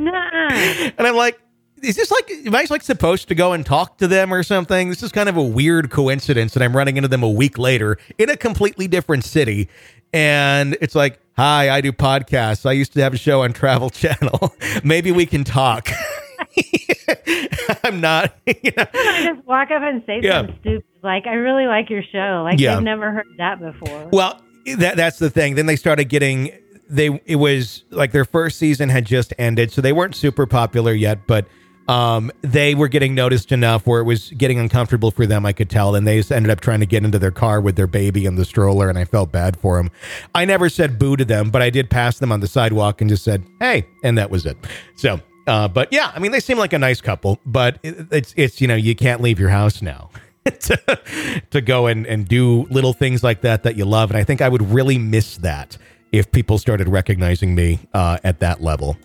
And 0.00 1.06
I'm 1.06 1.16
like, 1.16 1.40
is 1.82 1.96
this 1.96 2.10
like, 2.10 2.30
am 2.30 2.54
I 2.54 2.66
like 2.68 2.82
supposed 2.82 3.28
to 3.28 3.34
go 3.34 3.52
and 3.52 3.64
talk 3.64 3.98
to 3.98 4.08
them 4.08 4.32
or 4.32 4.42
something? 4.42 4.88
This 4.90 5.02
is 5.02 5.12
kind 5.12 5.28
of 5.28 5.36
a 5.36 5.42
weird 5.42 5.90
coincidence 5.90 6.54
that 6.54 6.62
I'm 6.62 6.76
running 6.76 6.96
into 6.96 7.08
them 7.08 7.22
a 7.22 7.30
week 7.30 7.58
later 7.58 7.98
in 8.18 8.28
a 8.30 8.36
completely 8.36 8.88
different 8.88 9.24
city. 9.24 9.68
And 10.12 10.76
it's 10.80 10.94
like, 10.94 11.20
hi, 11.36 11.70
I 11.70 11.80
do 11.80 11.92
podcasts. 11.92 12.66
I 12.66 12.72
used 12.72 12.92
to 12.94 13.02
have 13.02 13.14
a 13.14 13.18
show 13.18 13.42
on 13.42 13.52
Travel 13.52 13.90
Channel. 13.90 14.54
Maybe 14.84 15.12
we 15.12 15.26
can 15.26 15.44
talk. 15.44 15.88
I'm 17.84 18.00
not, 18.00 18.34
you 18.46 18.70
know. 18.76 18.84
I 18.94 19.32
just 19.34 19.46
walk 19.46 19.70
up 19.70 19.82
and 19.82 20.02
say 20.06 20.20
Yeah. 20.22 20.38
something 20.40 20.56
stupid 20.60 20.84
like, 21.02 21.26
"I 21.26 21.34
really 21.34 21.66
like 21.66 21.88
your 21.90 22.02
show." 22.02 22.42
Like 22.44 22.58
Yeah. 22.60 22.74
they've 22.76 22.84
never 22.84 23.10
heard 23.12 23.26
that 23.38 23.58
before. 23.60 24.08
Well, 24.12 24.40
that 24.76 24.96
that's 24.96 25.18
the 25.18 25.30
thing. 25.30 25.54
Then 25.54 25.66
they 25.66 25.76
started 25.76 26.04
getting 26.04 26.52
they 26.88 27.20
it 27.26 27.36
was 27.36 27.84
like 27.90 28.12
their 28.12 28.24
first 28.24 28.58
season 28.58 28.88
had 28.88 29.06
just 29.06 29.32
ended, 29.38 29.70
so 29.72 29.80
they 29.80 29.92
weren't 29.92 30.14
super 30.14 30.46
popular 30.46 30.92
yet, 30.92 31.26
but 31.26 31.46
um 31.88 32.30
they 32.42 32.74
were 32.74 32.88
getting 32.88 33.14
noticed 33.14 33.50
enough 33.52 33.86
where 33.86 34.00
it 34.00 34.04
was 34.04 34.30
getting 34.30 34.58
uncomfortable 34.58 35.10
for 35.10 35.24
them, 35.26 35.46
I 35.46 35.52
could 35.52 35.70
tell, 35.70 35.94
and 35.94 36.06
they 36.06 36.18
just 36.18 36.30
ended 36.30 36.50
up 36.50 36.60
trying 36.60 36.80
to 36.80 36.86
get 36.86 37.04
into 37.04 37.18
their 37.18 37.30
car 37.30 37.60
with 37.60 37.76
their 37.76 37.86
baby 37.86 38.26
and 38.26 38.36
the 38.36 38.44
stroller 38.44 38.88
and 38.90 38.98
I 38.98 39.04
felt 39.06 39.32
bad 39.32 39.56
for 39.56 39.76
them. 39.78 39.90
I 40.34 40.44
never 40.44 40.68
said 40.68 40.98
boo 40.98 41.16
to 41.16 41.24
them, 41.24 41.50
but 41.50 41.62
I 41.62 41.70
did 41.70 41.88
pass 41.90 42.18
them 42.18 42.30
on 42.30 42.40
the 42.40 42.46
sidewalk 42.48 43.00
and 43.00 43.08
just 43.08 43.24
said, 43.24 43.44
"Hey," 43.60 43.86
and 44.04 44.18
that 44.18 44.30
was 44.30 44.44
it. 44.46 44.56
So, 44.96 45.20
uh, 45.50 45.66
but 45.66 45.92
yeah, 45.92 46.12
I 46.14 46.20
mean, 46.20 46.30
they 46.30 46.38
seem 46.38 46.58
like 46.58 46.72
a 46.72 46.78
nice 46.78 47.00
couple, 47.00 47.40
but 47.44 47.80
it, 47.82 48.06
it's 48.12 48.32
it's 48.36 48.60
you 48.60 48.68
know 48.68 48.76
you 48.76 48.94
can't 48.94 49.20
leave 49.20 49.40
your 49.40 49.48
house 49.48 49.82
now 49.82 50.10
to, 50.44 51.42
to 51.50 51.60
go 51.60 51.88
and, 51.88 52.06
and 52.06 52.28
do 52.28 52.66
little 52.70 52.92
things 52.92 53.24
like 53.24 53.40
that 53.40 53.64
that 53.64 53.76
you 53.76 53.84
love. 53.84 54.10
And 54.10 54.16
I 54.16 54.22
think 54.22 54.40
I 54.40 54.48
would 54.48 54.62
really 54.70 54.96
miss 54.96 55.38
that 55.38 55.76
if 56.12 56.30
people 56.30 56.56
started 56.56 56.88
recognizing 56.88 57.56
me 57.56 57.80
uh, 57.92 58.18
at 58.22 58.38
that 58.38 58.62
level. 58.62 58.96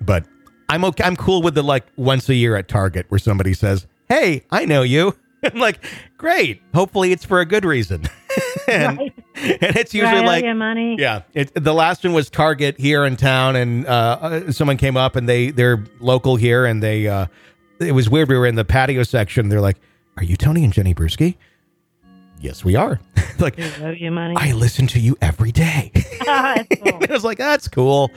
But 0.00 0.24
I'm 0.68 0.84
okay. 0.84 1.02
I'm 1.02 1.16
cool 1.16 1.42
with 1.42 1.56
the 1.56 1.62
like 1.62 1.86
once 1.96 2.28
a 2.28 2.34
year 2.36 2.54
at 2.54 2.68
Target 2.68 3.06
where 3.08 3.18
somebody 3.18 3.54
says, 3.54 3.88
"Hey, 4.08 4.44
I 4.52 4.66
know 4.66 4.82
you." 4.82 5.16
I'm 5.42 5.58
like, 5.58 5.84
"Great. 6.16 6.62
Hopefully, 6.72 7.10
it's 7.10 7.24
for 7.24 7.40
a 7.40 7.44
good 7.44 7.64
reason." 7.64 8.04
and, 8.68 8.98
Right. 8.98 9.14
and 9.42 9.76
it's 9.76 9.92
usually 9.92 10.20
owe 10.20 10.24
like 10.24 10.56
money. 10.56 10.96
yeah, 10.98 11.22
it, 11.34 11.52
the 11.54 11.74
last 11.74 12.04
one 12.04 12.14
was 12.14 12.30
Target 12.30 12.78
here 12.78 13.04
in 13.04 13.16
town, 13.16 13.54
and 13.54 13.86
uh, 13.86 14.18
uh, 14.20 14.52
someone 14.52 14.78
came 14.78 14.96
up 14.96 15.14
and 15.14 15.28
they 15.28 15.50
they're 15.50 15.84
local 16.00 16.36
here, 16.36 16.64
and 16.64 16.82
they 16.82 17.06
uh, 17.06 17.26
it 17.78 17.92
was 17.92 18.08
weird. 18.08 18.28
We 18.30 18.38
were 18.38 18.46
in 18.46 18.54
the 18.54 18.64
patio 18.64 19.02
section. 19.02 19.50
They're 19.50 19.60
like, 19.60 19.76
"Are 20.16 20.24
you 20.24 20.36
Tony 20.36 20.64
and 20.64 20.72
Jenny 20.72 20.94
Brueski?" 20.94 21.36
Yes, 22.40 22.64
we 22.64 22.76
are. 22.76 23.00
like, 23.38 23.56
Do 23.56 23.62
I 23.62 23.84
owe 23.84 23.90
you 23.90 24.10
money. 24.10 24.34
I 24.38 24.52
listen 24.52 24.86
to 24.88 25.00
you 25.00 25.16
every 25.20 25.52
day. 25.52 25.90
That's 26.24 26.68
cool. 26.80 26.98
I 27.08 27.12
was 27.12 27.24
like, 27.24 27.38
that's 27.38 27.68
cool. 27.68 28.10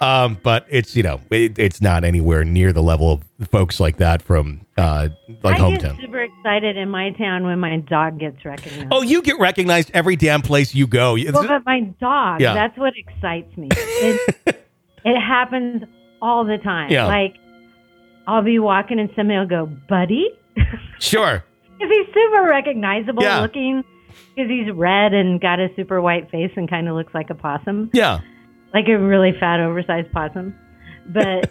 Um, 0.00 0.36
but 0.42 0.66
it's 0.68 0.96
you 0.96 1.02
know, 1.02 1.20
it, 1.30 1.58
it's 1.58 1.80
not 1.80 2.04
anywhere 2.04 2.44
near 2.44 2.72
the 2.72 2.82
level 2.82 3.12
of 3.12 3.48
folks 3.48 3.78
like 3.78 3.98
that 3.98 4.20
from 4.20 4.62
uh, 4.76 5.10
like 5.42 5.56
I 5.56 5.58
hometown. 5.58 5.96
get 5.96 6.00
super 6.00 6.22
excited 6.22 6.76
in 6.76 6.88
my 6.90 7.10
town 7.12 7.44
when 7.44 7.60
my 7.60 7.76
dog 7.78 8.18
gets 8.18 8.44
recognized. 8.44 8.88
Oh, 8.90 9.02
you 9.02 9.22
get 9.22 9.38
recognized 9.38 9.90
every 9.94 10.16
damn 10.16 10.42
place 10.42 10.74
you 10.74 10.86
go. 10.86 11.14
Well, 11.14 11.46
but 11.46 11.64
my 11.64 11.80
dog, 12.00 12.40
Yeah. 12.40 12.54
that's 12.54 12.76
what 12.76 12.94
excites 12.96 13.56
me. 13.56 13.68
It, 13.70 14.66
it 15.04 15.20
happens 15.20 15.84
all 16.20 16.44
the 16.44 16.58
time. 16.58 16.90
Yeah. 16.90 17.06
Like, 17.06 17.36
I'll 18.26 18.42
be 18.42 18.58
walking 18.58 18.98
and 18.98 19.10
somebody 19.14 19.38
will 19.38 19.46
go, 19.46 19.66
buddy? 19.88 20.30
Sure. 20.98 21.44
Because 21.82 21.96
he's 22.06 22.14
super 22.14 22.44
recognizable 22.48 23.22
Yeah. 23.22 23.40
looking. 23.40 23.84
Because 24.36 24.50
he's 24.50 24.70
red 24.72 25.12
and 25.14 25.40
got 25.40 25.58
a 25.58 25.68
super 25.74 26.00
white 26.00 26.30
face 26.30 26.52
and 26.56 26.68
kind 26.70 26.88
of 26.88 26.94
looks 26.94 27.12
like 27.14 27.30
a 27.30 27.34
possum, 27.34 27.90
Yeah. 27.92 28.20
like 28.72 28.88
a 28.88 28.98
really 28.98 29.32
fat, 29.38 29.60
oversized 29.60 30.10
possum. 30.12 30.54
But 31.08 31.50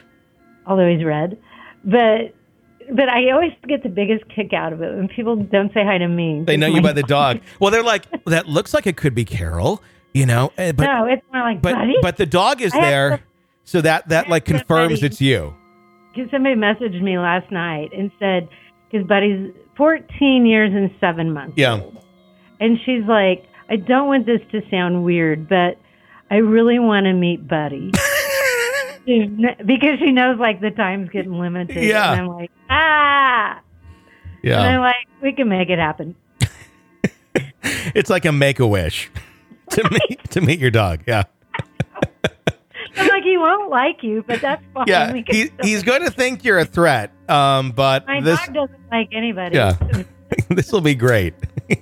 although 0.66 0.88
he's 0.88 1.04
red, 1.04 1.38
but 1.84 2.34
but 2.90 3.08
I 3.10 3.30
always 3.32 3.52
get 3.66 3.82
the 3.82 3.90
biggest 3.90 4.24
kick 4.34 4.54
out 4.54 4.72
of 4.72 4.80
it 4.80 4.96
when 4.96 5.08
people 5.08 5.36
don't 5.36 5.72
say 5.74 5.84
hi 5.84 5.98
to 5.98 6.08
me. 6.08 6.42
They 6.46 6.56
know 6.56 6.68
you 6.68 6.80
by 6.80 6.92
the 6.94 7.02
dog. 7.02 7.40
Well, 7.60 7.70
they're 7.70 7.82
like, 7.82 8.06
that 8.24 8.46
looks 8.48 8.72
like 8.72 8.86
it 8.86 8.96
could 8.96 9.14
be 9.14 9.26
Carol, 9.26 9.82
you 10.14 10.24
know, 10.24 10.52
eh, 10.56 10.72
but 10.72 10.84
no, 10.86 11.04
it's 11.04 11.22
more 11.32 11.42
like 11.42 11.60
but 11.60 11.74
buddy. 11.74 11.96
but 12.00 12.16
the 12.16 12.24
dog 12.26 12.62
is 12.62 12.72
I 12.72 12.80
there, 12.80 13.10
to- 13.18 13.22
so 13.64 13.80
that 13.82 14.08
that 14.08 14.30
like 14.30 14.44
confirms 14.46 15.02
it's 15.02 15.20
you. 15.20 15.54
Because 16.14 16.30
somebody 16.30 16.54
messaged 16.54 17.00
me 17.02 17.18
last 17.18 17.50
night 17.52 17.90
and 17.92 18.10
said, 18.18 18.48
because 18.90 19.06
Buddy's 19.06 19.52
14 19.76 20.46
years 20.46 20.72
and 20.74 20.90
seven 21.00 21.32
months. 21.32 21.54
Yeah. 21.56 21.80
And 22.60 22.78
she's 22.84 23.04
like, 23.04 23.46
I 23.68 23.76
don't 23.76 24.06
want 24.06 24.26
this 24.26 24.40
to 24.52 24.62
sound 24.70 25.04
weird, 25.04 25.48
but 25.48 25.78
I 26.30 26.36
really 26.36 26.78
want 26.78 27.04
to 27.04 27.12
meet 27.12 27.46
Buddy. 27.46 27.90
because 29.06 29.98
she 29.98 30.12
knows 30.12 30.38
like 30.38 30.60
the 30.60 30.70
time's 30.70 31.10
getting 31.10 31.32
limited. 31.32 31.82
Yeah. 31.84 32.12
And 32.12 32.20
I'm 32.22 32.28
like, 32.28 32.50
ah. 32.68 33.60
Yeah. 34.42 34.60
And 34.60 34.76
I'm 34.76 34.80
like, 34.80 35.06
we 35.22 35.32
can 35.32 35.48
make 35.48 35.70
it 35.70 35.78
happen. 35.78 36.16
It's 37.94 38.10
like 38.10 38.24
a 38.24 38.32
make 38.32 38.60
a 38.60 38.66
wish 38.66 39.10
to 39.70 39.90
meet 39.90 40.30
to 40.30 40.40
meet 40.40 40.58
your 40.58 40.70
dog. 40.70 41.00
Yeah. 41.06 41.24
He 43.28 43.36
won't 43.36 43.68
like 43.68 44.02
you, 44.02 44.24
but 44.26 44.40
that's 44.40 44.64
fine. 44.74 44.86
Yeah. 44.86 45.12
He, 45.12 45.50
he's 45.62 45.82
going 45.82 46.02
to 46.02 46.10
think 46.10 46.44
you're 46.44 46.58
a 46.58 46.64
threat. 46.64 47.12
Um, 47.28 47.72
but 47.72 48.06
My 48.06 48.22
this 48.22 48.40
dog 48.46 48.54
doesn't 48.54 48.90
like 48.90 49.10
anybody. 49.12 49.56
Yeah. 49.56 49.76
this 50.48 50.72
will 50.72 50.80
be 50.80 50.94
great. 50.94 51.34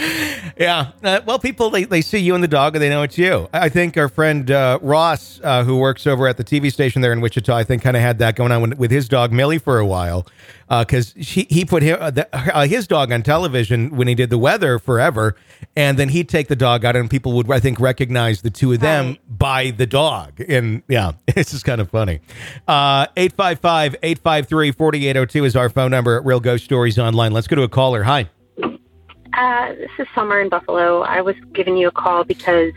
yeah. 0.56 0.92
Uh, 1.02 1.20
well, 1.26 1.38
people, 1.38 1.70
they, 1.70 1.84
they 1.84 2.00
see 2.00 2.18
you 2.18 2.34
and 2.34 2.42
the 2.42 2.48
dog 2.48 2.74
and 2.74 2.82
they 2.82 2.88
know 2.88 3.02
it's 3.02 3.18
you. 3.18 3.48
I 3.52 3.68
think 3.68 3.96
our 3.96 4.08
friend 4.08 4.50
uh, 4.50 4.78
Ross, 4.80 5.40
uh, 5.42 5.64
who 5.64 5.76
works 5.76 6.06
over 6.06 6.26
at 6.26 6.36
the 6.36 6.44
TV 6.44 6.72
station 6.72 7.02
there 7.02 7.12
in 7.12 7.20
Wichita, 7.20 7.54
I 7.54 7.64
think 7.64 7.82
kind 7.82 7.96
of 7.96 8.02
had 8.02 8.18
that 8.18 8.36
going 8.36 8.52
on 8.52 8.62
with, 8.62 8.78
with 8.78 8.90
his 8.90 9.08
dog 9.08 9.32
Millie 9.32 9.58
for 9.58 9.78
a 9.78 9.86
while. 9.86 10.26
Because 10.68 11.12
he, 11.14 11.48
he 11.50 11.64
put 11.64 11.82
his, 11.82 11.96
uh, 11.98 12.12
the, 12.12 12.28
uh, 12.32 12.64
his 12.66 12.86
dog 12.86 13.10
on 13.10 13.22
television 13.24 13.96
when 13.96 14.06
he 14.06 14.14
did 14.14 14.30
the 14.30 14.38
weather 14.38 14.78
forever. 14.78 15.34
And 15.74 15.98
then 15.98 16.08
he'd 16.10 16.28
take 16.28 16.46
the 16.46 16.56
dog 16.56 16.84
out 16.84 16.94
and 16.94 17.10
people 17.10 17.32
would, 17.32 17.50
I 17.50 17.58
think, 17.58 17.80
recognize 17.80 18.42
the 18.42 18.50
two 18.50 18.72
of 18.72 18.80
them 18.80 19.18
by 19.28 19.72
the 19.72 19.86
dog. 19.86 20.40
And 20.40 20.82
yeah, 20.88 21.12
it's 21.26 21.50
just 21.50 21.64
kind 21.64 21.80
of 21.80 21.90
funny. 21.90 22.20
Uh, 22.68 23.06
855 23.16 23.96
853 24.02 24.72
4802 24.72 25.44
is 25.44 25.56
our 25.56 25.68
phone 25.68 25.90
number 25.90 26.16
at 26.16 26.24
Real 26.24 26.40
Ghost 26.40 26.64
Stories 26.64 26.98
Online. 26.98 27.32
Let's 27.32 27.48
go 27.48 27.56
to 27.56 27.62
a 27.62 27.68
caller. 27.68 28.04
Hi. 28.04 28.30
Uh, 29.40 29.72
this 29.72 29.90
is 29.98 30.06
Summer 30.14 30.42
in 30.42 30.50
Buffalo. 30.50 31.00
I 31.00 31.22
was 31.22 31.34
giving 31.54 31.74
you 31.74 31.88
a 31.88 31.90
call 31.90 32.24
because 32.24 32.74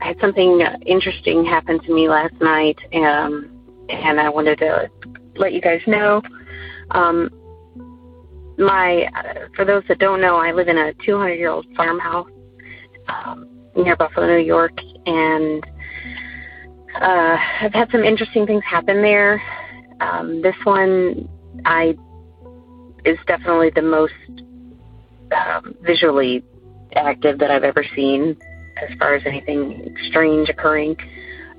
I 0.00 0.08
had 0.08 0.20
something 0.20 0.60
interesting 0.84 1.44
happen 1.44 1.78
to 1.78 1.94
me 1.94 2.08
last 2.08 2.34
night, 2.40 2.76
um, 2.92 3.48
and 3.88 4.20
I 4.20 4.28
wanted 4.28 4.58
to 4.58 4.90
let 5.36 5.52
you 5.52 5.60
guys 5.60 5.80
know. 5.86 6.20
Um, 6.90 7.30
my, 8.58 9.04
uh, 9.14 9.46
for 9.54 9.64
those 9.64 9.84
that 9.86 10.00
don't 10.00 10.20
know, 10.20 10.38
I 10.38 10.50
live 10.50 10.66
in 10.66 10.76
a 10.76 10.92
200 11.06 11.34
year 11.34 11.50
old 11.50 11.66
farmhouse 11.76 12.28
um, 13.06 13.48
near 13.76 13.94
Buffalo, 13.94 14.26
New 14.26 14.44
York, 14.44 14.76
and 15.06 15.64
uh, 17.00 17.38
I've 17.60 17.74
had 17.74 17.92
some 17.92 18.02
interesting 18.02 18.44
things 18.44 18.64
happen 18.68 19.02
there. 19.02 19.40
Um, 20.00 20.42
this 20.42 20.56
one, 20.64 21.28
I 21.64 21.94
is 23.04 23.18
definitely 23.28 23.70
the 23.70 23.82
most 23.82 24.14
um, 25.32 25.74
visually 25.82 26.44
active 26.94 27.38
that 27.38 27.50
I've 27.50 27.64
ever 27.64 27.84
seen 27.94 28.36
as 28.82 28.96
far 28.98 29.14
as 29.14 29.22
anything 29.26 29.94
strange 30.08 30.48
occurring. 30.48 30.96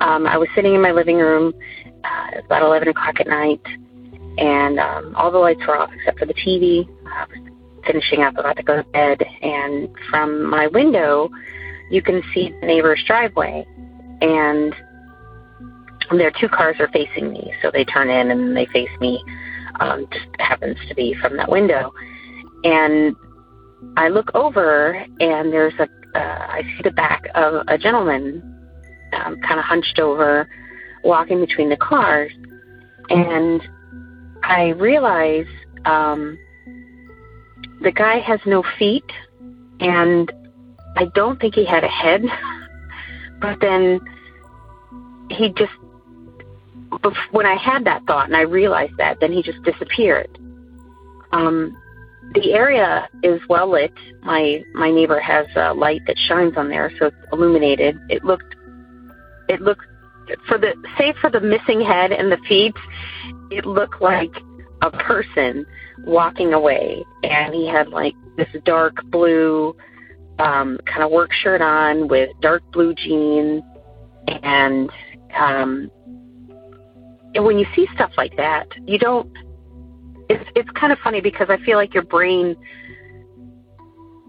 Um, 0.01 0.25
I 0.27 0.37
was 0.37 0.47
sitting 0.55 0.75
in 0.75 0.81
my 0.81 0.91
living 0.91 1.17
room. 1.17 1.53
Uh, 2.03 2.41
about 2.45 2.61
11 2.61 2.89
o'clock 2.89 3.17
at 3.21 3.27
night, 3.27 3.61
and 4.37 4.77
um, 4.77 5.15
all 5.15 5.31
the 5.31 5.37
lights 5.37 5.61
were 5.65 5.77
off 5.77 5.89
except 5.93 6.19
for 6.19 6.25
the 6.25 6.33
TV. 6.33 6.85
I 7.07 7.25
was 7.25 7.53
finishing 7.85 8.21
up, 8.21 8.37
about 8.37 8.57
to 8.57 8.63
go 8.63 8.75
to 8.75 8.83
bed, 8.89 9.23
and 9.41 9.87
from 10.09 10.43
my 10.49 10.67
window, 10.67 11.29
you 11.89 12.01
can 12.01 12.21
see 12.33 12.49
the 12.59 12.67
neighbor's 12.67 13.01
driveway. 13.07 13.65
And 14.21 14.75
their 16.11 16.31
two 16.31 16.49
cars 16.49 16.75
are 16.79 16.89
facing 16.89 17.31
me, 17.31 17.53
so 17.61 17.71
they 17.71 17.85
turn 17.85 18.09
in 18.09 18.31
and 18.31 18.55
they 18.55 18.65
face 18.67 18.89
me. 18.99 19.23
Um, 19.79 20.07
just 20.11 20.27
happens 20.39 20.77
to 20.89 20.95
be 20.95 21.15
from 21.21 21.37
that 21.37 21.49
window. 21.49 21.93
And 22.63 23.15
I 23.97 24.07
look 24.09 24.31
over 24.33 24.93
and 25.19 25.53
there's 25.53 25.73
a, 25.79 25.87
uh, 26.15 26.47
I 26.49 26.63
see 26.63 26.83
the 26.83 26.91
back 26.91 27.27
of 27.35 27.63
a 27.67 27.77
gentleman 27.77 28.41
um, 29.13 29.39
kind 29.41 29.59
of 29.59 29.65
hunched 29.65 29.99
over, 29.99 30.49
walking 31.03 31.39
between 31.39 31.69
the 31.69 31.77
cars. 31.77 32.31
And 33.09 33.61
I 34.43 34.69
realize 34.69 35.47
um, 35.85 36.37
the 37.81 37.91
guy 37.91 38.19
has 38.19 38.39
no 38.45 38.63
feet 38.79 39.09
and 39.79 40.31
I 40.95 41.05
don't 41.13 41.39
think 41.39 41.55
he 41.55 41.65
had 41.65 41.83
a 41.83 41.89
head. 41.89 42.23
But 43.41 43.59
then 43.59 43.99
he 45.29 45.49
just, 45.49 45.73
when 47.31 47.45
I 47.45 47.55
had 47.55 47.83
that 47.83 48.05
thought 48.05 48.27
and 48.27 48.37
I 48.37 48.43
realized 48.43 48.95
that, 48.99 49.19
then 49.19 49.33
he 49.33 49.43
just 49.43 49.61
disappeared. 49.63 50.39
Um, 51.33 51.75
the 52.33 52.53
area 52.53 53.07
is 53.21 53.41
well 53.49 53.71
lit. 53.71 53.93
My 54.23 54.63
my 54.73 54.91
neighbor 54.91 55.19
has 55.19 55.45
a 55.55 55.73
light 55.73 56.01
that 56.07 56.17
shines 56.27 56.53
on 56.57 56.69
there, 56.69 56.91
so 56.99 57.07
it's 57.07 57.15
illuminated. 57.31 57.99
It 58.09 58.23
looked 58.23 58.55
it 59.49 59.61
looked 59.61 59.85
for 60.47 60.57
the 60.57 60.73
save 60.97 61.15
for 61.17 61.29
the 61.29 61.39
missing 61.39 61.81
head 61.81 62.11
and 62.11 62.31
the 62.31 62.37
feet, 62.47 62.75
it 63.51 63.65
looked 63.65 64.01
like 64.01 64.31
a 64.81 64.91
person 64.91 65.65
walking 66.05 66.53
away, 66.53 67.03
and 67.23 67.53
he 67.53 67.67
had 67.67 67.89
like 67.89 68.13
this 68.37 68.47
dark 68.65 68.95
blue 69.05 69.75
um, 70.39 70.79
kind 70.85 71.03
of 71.03 71.11
work 71.11 71.31
shirt 71.31 71.61
on 71.61 72.07
with 72.07 72.29
dark 72.41 72.63
blue 72.71 72.93
jeans, 72.93 73.61
and 74.27 74.89
um, 75.35 75.91
and 77.35 77.45
when 77.45 77.57
you 77.57 77.65
see 77.75 77.87
stuff 77.95 78.11
like 78.17 78.35
that, 78.37 78.67
you 78.85 78.97
don't 78.97 79.31
it's 80.33 80.49
it's 80.55 80.69
kind 80.71 80.91
of 80.91 80.99
funny 80.99 81.21
because 81.21 81.47
I 81.49 81.57
feel 81.63 81.77
like 81.77 81.93
your 81.93 82.03
brain 82.03 82.55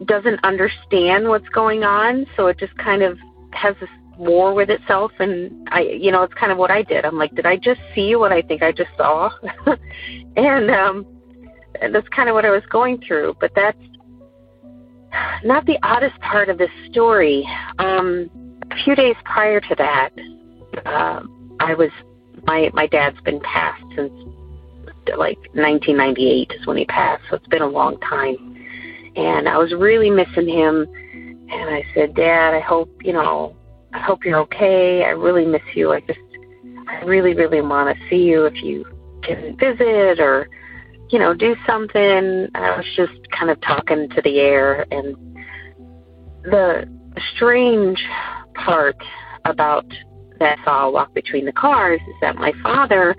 doesn't 0.04 0.44
understand 0.44 1.28
what's 1.28 1.48
going 1.48 1.84
on, 1.84 2.26
so 2.36 2.48
it 2.48 2.58
just 2.58 2.76
kind 2.78 3.02
of 3.02 3.18
has 3.52 3.74
this 3.80 3.88
war 4.18 4.54
with 4.54 4.70
itself 4.70 5.12
and 5.18 5.68
I 5.72 5.80
you 5.80 6.12
know, 6.12 6.22
it's 6.22 6.34
kind 6.34 6.52
of 6.52 6.58
what 6.58 6.70
I 6.70 6.82
did. 6.82 7.04
I'm 7.04 7.16
like, 7.16 7.34
did 7.34 7.46
I 7.46 7.56
just 7.56 7.80
see 7.94 8.14
what 8.16 8.32
I 8.32 8.42
think 8.42 8.62
I 8.62 8.72
just 8.72 8.90
saw? 8.96 9.30
and 10.36 10.70
um 10.70 11.06
and 11.80 11.94
that's 11.94 12.08
kind 12.08 12.28
of 12.28 12.34
what 12.34 12.44
I 12.44 12.50
was 12.50 12.62
going 12.70 13.00
through, 13.06 13.36
but 13.40 13.50
that's 13.56 13.78
not 15.44 15.64
the 15.66 15.78
oddest 15.82 16.18
part 16.20 16.48
of 16.48 16.58
this 16.58 16.70
story. 16.90 17.48
Um 17.78 18.30
a 18.70 18.84
few 18.84 18.94
days 18.94 19.16
prior 19.24 19.60
to 19.60 19.74
that, 19.76 20.10
uh, 20.86 21.20
I 21.60 21.74
was 21.74 21.90
my 22.46 22.70
my 22.72 22.86
dad's 22.86 23.20
been 23.22 23.40
passed 23.40 23.84
since 23.96 24.12
like 25.16 25.38
1998 25.52 26.52
is 26.58 26.66
when 26.66 26.76
he 26.76 26.84
passed, 26.86 27.22
so 27.28 27.36
it's 27.36 27.46
been 27.48 27.62
a 27.62 27.68
long 27.68 27.98
time. 28.00 28.36
And 29.16 29.48
I 29.48 29.58
was 29.58 29.72
really 29.72 30.10
missing 30.10 30.48
him. 30.48 30.86
And 31.50 31.70
I 31.70 31.84
said, 31.94 32.14
Dad, 32.14 32.54
I 32.54 32.60
hope 32.60 32.90
you 33.04 33.12
know, 33.12 33.56
I 33.92 34.00
hope 34.00 34.24
you're 34.24 34.40
okay. 34.40 35.04
I 35.04 35.10
really 35.10 35.44
miss 35.44 35.62
you. 35.74 35.92
I 35.92 36.00
just, 36.00 36.18
I 36.88 37.04
really, 37.04 37.34
really 37.34 37.60
want 37.60 37.96
to 37.96 38.08
see 38.08 38.22
you 38.24 38.44
if 38.46 38.62
you 38.62 38.84
can 39.22 39.56
visit 39.56 40.20
or, 40.20 40.48
you 41.10 41.18
know, 41.18 41.32
do 41.32 41.54
something. 41.66 42.48
I 42.54 42.76
was 42.76 42.86
just 42.96 43.30
kind 43.30 43.50
of 43.50 43.60
talking 43.60 44.08
to 44.10 44.22
the 44.22 44.40
air. 44.40 44.84
And 44.90 45.16
the 46.42 46.88
strange 47.36 48.02
part 48.54 48.96
about 49.44 49.86
that 50.40 50.58
saw 50.64 50.90
walk 50.90 51.14
between 51.14 51.44
the 51.44 51.52
cars 51.52 52.00
is 52.08 52.14
that 52.20 52.36
my 52.36 52.52
father 52.62 53.14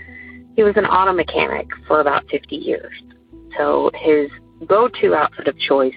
he 0.56 0.64
was 0.64 0.74
an 0.78 0.86
auto 0.86 1.14
mechanic 1.14 1.68
for 1.88 2.00
about 2.00 2.26
50 2.30 2.56
years. 2.56 2.94
So 3.58 3.92
his 3.94 4.30
go-to 4.68 5.14
outfit 5.14 5.48
of 5.48 5.58
choice 5.60 5.96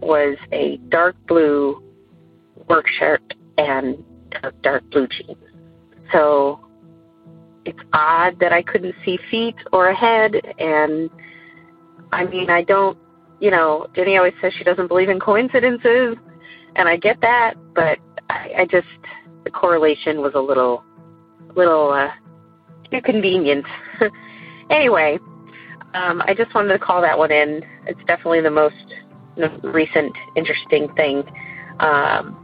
was 0.00 0.36
a 0.52 0.78
dark 0.88 1.16
blue 1.26 1.82
work 2.68 2.86
shirt 2.98 3.34
and 3.58 4.02
dark, 4.30 4.62
dark 4.62 4.90
blue 4.90 5.06
jeans. 5.06 5.36
So 6.12 6.60
it's 7.64 7.78
odd 7.92 8.38
that 8.40 8.52
I 8.52 8.62
couldn't 8.62 8.94
see 9.04 9.18
feet 9.30 9.54
or 9.72 9.88
a 9.88 9.94
head. 9.94 10.34
And 10.58 11.10
I 12.12 12.24
mean, 12.24 12.50
I 12.50 12.62
don't, 12.62 12.98
you 13.40 13.50
know, 13.50 13.86
Jenny 13.94 14.16
always 14.16 14.34
says 14.40 14.52
she 14.56 14.64
doesn't 14.64 14.88
believe 14.88 15.08
in 15.08 15.20
coincidences. 15.20 16.16
And 16.76 16.88
I 16.88 16.96
get 16.96 17.20
that, 17.20 17.54
but 17.74 17.98
I, 18.28 18.52
I 18.58 18.66
just, 18.70 18.86
the 19.44 19.50
correlation 19.50 20.20
was 20.20 20.32
a 20.34 20.40
little, 20.40 20.84
little, 21.54 21.90
uh, 21.92 22.10
too 22.92 23.02
convenient. 23.02 23.66
Anyway, 24.70 25.18
um, 25.92 26.22
I 26.24 26.34
just 26.34 26.54
wanted 26.54 26.72
to 26.72 26.78
call 26.78 27.02
that 27.02 27.18
one 27.18 27.30
in. 27.30 27.62
It's 27.86 28.00
definitely 28.06 28.40
the 28.40 28.50
most 28.50 28.94
recent 29.62 30.16
interesting 30.34 30.88
thing. 30.94 31.24
Um, 31.80 32.38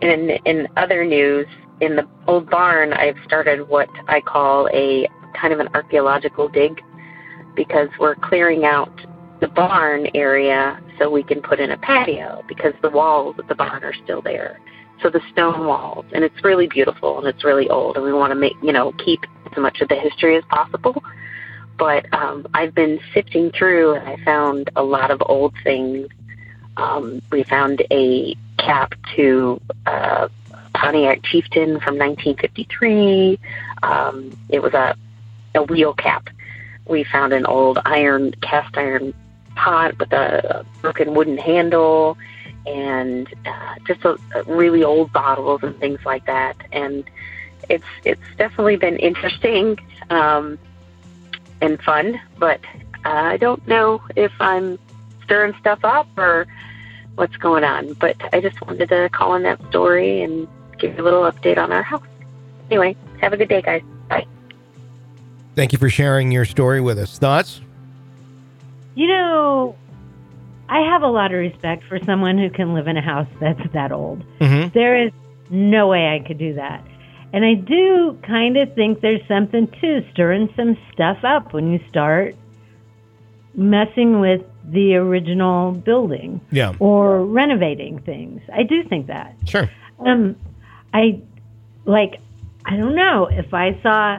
in 0.00 0.30
in 0.44 0.68
other 0.76 1.04
news, 1.04 1.46
in 1.80 1.96
the 1.96 2.06
old 2.28 2.48
barn, 2.48 2.92
I've 2.92 3.16
started 3.24 3.68
what 3.68 3.88
I 4.06 4.20
call 4.20 4.68
a 4.72 5.08
kind 5.34 5.52
of 5.52 5.58
an 5.58 5.68
archaeological 5.74 6.48
dig 6.48 6.80
because 7.56 7.88
we're 7.98 8.14
clearing 8.14 8.64
out 8.64 8.92
the 9.40 9.48
barn 9.48 10.06
area 10.14 10.80
so 10.98 11.10
we 11.10 11.24
can 11.24 11.42
put 11.42 11.58
in 11.58 11.72
a 11.72 11.78
patio 11.78 12.44
because 12.46 12.74
the 12.82 12.90
walls 12.90 13.34
of 13.40 13.48
the 13.48 13.56
barn 13.56 13.82
are 13.82 13.94
still 14.04 14.22
there. 14.22 14.60
So 15.02 15.10
the 15.10 15.20
stone 15.32 15.66
walls, 15.66 16.04
and 16.12 16.22
it's 16.22 16.44
really 16.44 16.68
beautiful 16.68 17.18
and 17.18 17.26
it's 17.26 17.44
really 17.44 17.68
old, 17.68 17.96
and 17.96 18.04
we 18.04 18.12
want 18.12 18.30
to 18.30 18.36
make 18.36 18.54
you 18.62 18.72
know 18.72 18.92
keep 18.92 19.20
as 19.50 19.58
much 19.58 19.80
of 19.80 19.88
the 19.88 19.96
history 19.96 20.36
as 20.36 20.44
possible. 20.44 21.02
But 21.78 22.12
um, 22.14 22.46
I've 22.54 22.74
been 22.74 23.00
sifting 23.12 23.50
through, 23.50 23.94
and 23.94 24.08
I 24.08 24.24
found 24.24 24.70
a 24.76 24.82
lot 24.82 25.10
of 25.10 25.22
old 25.26 25.54
things. 25.64 26.08
Um, 26.76 27.20
we 27.30 27.42
found 27.42 27.82
a 27.90 28.36
cap 28.58 28.94
to 29.16 29.60
uh, 29.86 30.28
Pontiac 30.74 31.24
Chieftain 31.24 31.80
from 31.80 31.98
1953. 31.98 33.38
Um, 33.82 34.38
it 34.48 34.62
was 34.62 34.74
a 34.74 34.96
a 35.54 35.62
wheel 35.64 35.94
cap. 35.94 36.28
We 36.86 37.04
found 37.04 37.32
an 37.32 37.46
old 37.46 37.78
iron 37.84 38.32
cast 38.40 38.76
iron 38.76 39.14
pot 39.54 39.98
with 39.98 40.12
a 40.12 40.64
broken 40.80 41.14
wooden 41.14 41.38
handle 41.38 42.16
and 42.66 43.28
uh, 43.46 43.74
just 43.86 44.04
a, 44.04 44.18
a 44.34 44.42
really 44.44 44.84
old 44.84 45.12
bottles 45.12 45.62
and 45.62 45.78
things 45.78 46.00
like 46.04 46.26
that. 46.26 46.56
And 46.72 47.04
it's 47.68 47.84
it's 48.04 48.22
definitely 48.36 48.76
been 48.76 48.96
interesting 48.96 49.78
um, 50.10 50.58
and 51.60 51.80
fun, 51.82 52.20
but 52.38 52.60
uh, 53.04 53.08
I 53.08 53.36
don't 53.36 53.66
know 53.66 54.02
if 54.16 54.32
I'm 54.40 54.78
stirring 55.24 55.54
stuff 55.60 55.80
up 55.84 56.06
or 56.16 56.46
what's 57.14 57.36
going 57.36 57.64
on. 57.64 57.94
But 57.94 58.16
I 58.32 58.40
just 58.40 58.60
wanted 58.60 58.88
to 58.88 59.08
call 59.10 59.34
in 59.34 59.42
that 59.44 59.60
story 59.68 60.22
and 60.22 60.48
give 60.78 60.96
you 60.96 61.02
a 61.02 61.04
little 61.04 61.22
update 61.22 61.58
on 61.58 61.72
our 61.72 61.82
house. 61.82 62.02
Anyway, 62.70 62.96
have 63.20 63.32
a 63.32 63.36
good 63.36 63.48
day, 63.48 63.62
guys. 63.62 63.82
Bye. 64.08 64.26
Thank 65.54 65.72
you 65.72 65.78
for 65.78 65.90
sharing 65.90 66.32
your 66.32 66.44
story 66.44 66.80
with 66.80 66.98
us. 66.98 67.18
Thoughts? 67.18 67.60
You 68.94 69.08
know, 69.08 69.76
I 70.72 70.80
have 70.90 71.02
a 71.02 71.08
lot 71.08 71.32
of 71.32 71.38
respect 71.38 71.84
for 71.88 71.98
someone 72.06 72.38
who 72.38 72.48
can 72.48 72.72
live 72.72 72.86
in 72.88 72.96
a 72.96 73.02
house 73.02 73.28
that's 73.40 73.60
that 73.74 73.92
old. 73.92 74.24
Mm-hmm. 74.38 74.70
There 74.72 75.06
is 75.06 75.12
no 75.50 75.86
way 75.88 76.08
I 76.08 76.26
could 76.26 76.38
do 76.38 76.54
that. 76.54 76.82
And 77.34 77.44
I 77.44 77.54
do 77.54 78.18
kind 78.26 78.56
of 78.56 78.74
think 78.74 79.00
there's 79.02 79.20
something 79.28 79.66
to 79.82 80.00
stirring 80.12 80.48
some 80.56 80.78
stuff 80.92 81.18
up 81.24 81.52
when 81.52 81.70
you 81.72 81.78
start 81.90 82.34
messing 83.54 84.20
with 84.20 84.40
the 84.64 84.94
original 84.94 85.72
building 85.72 86.40
Yeah. 86.50 86.74
or 86.78 87.24
renovating 87.24 88.00
things. 88.00 88.40
I 88.52 88.62
do 88.62 88.82
think 88.88 89.08
that. 89.08 89.36
Sure. 89.46 89.68
Um, 89.98 90.36
I 90.94 91.20
like. 91.84 92.20
I 92.64 92.76
don't 92.76 92.94
know 92.94 93.26
if 93.30 93.52
I 93.52 93.78
saw. 93.82 94.18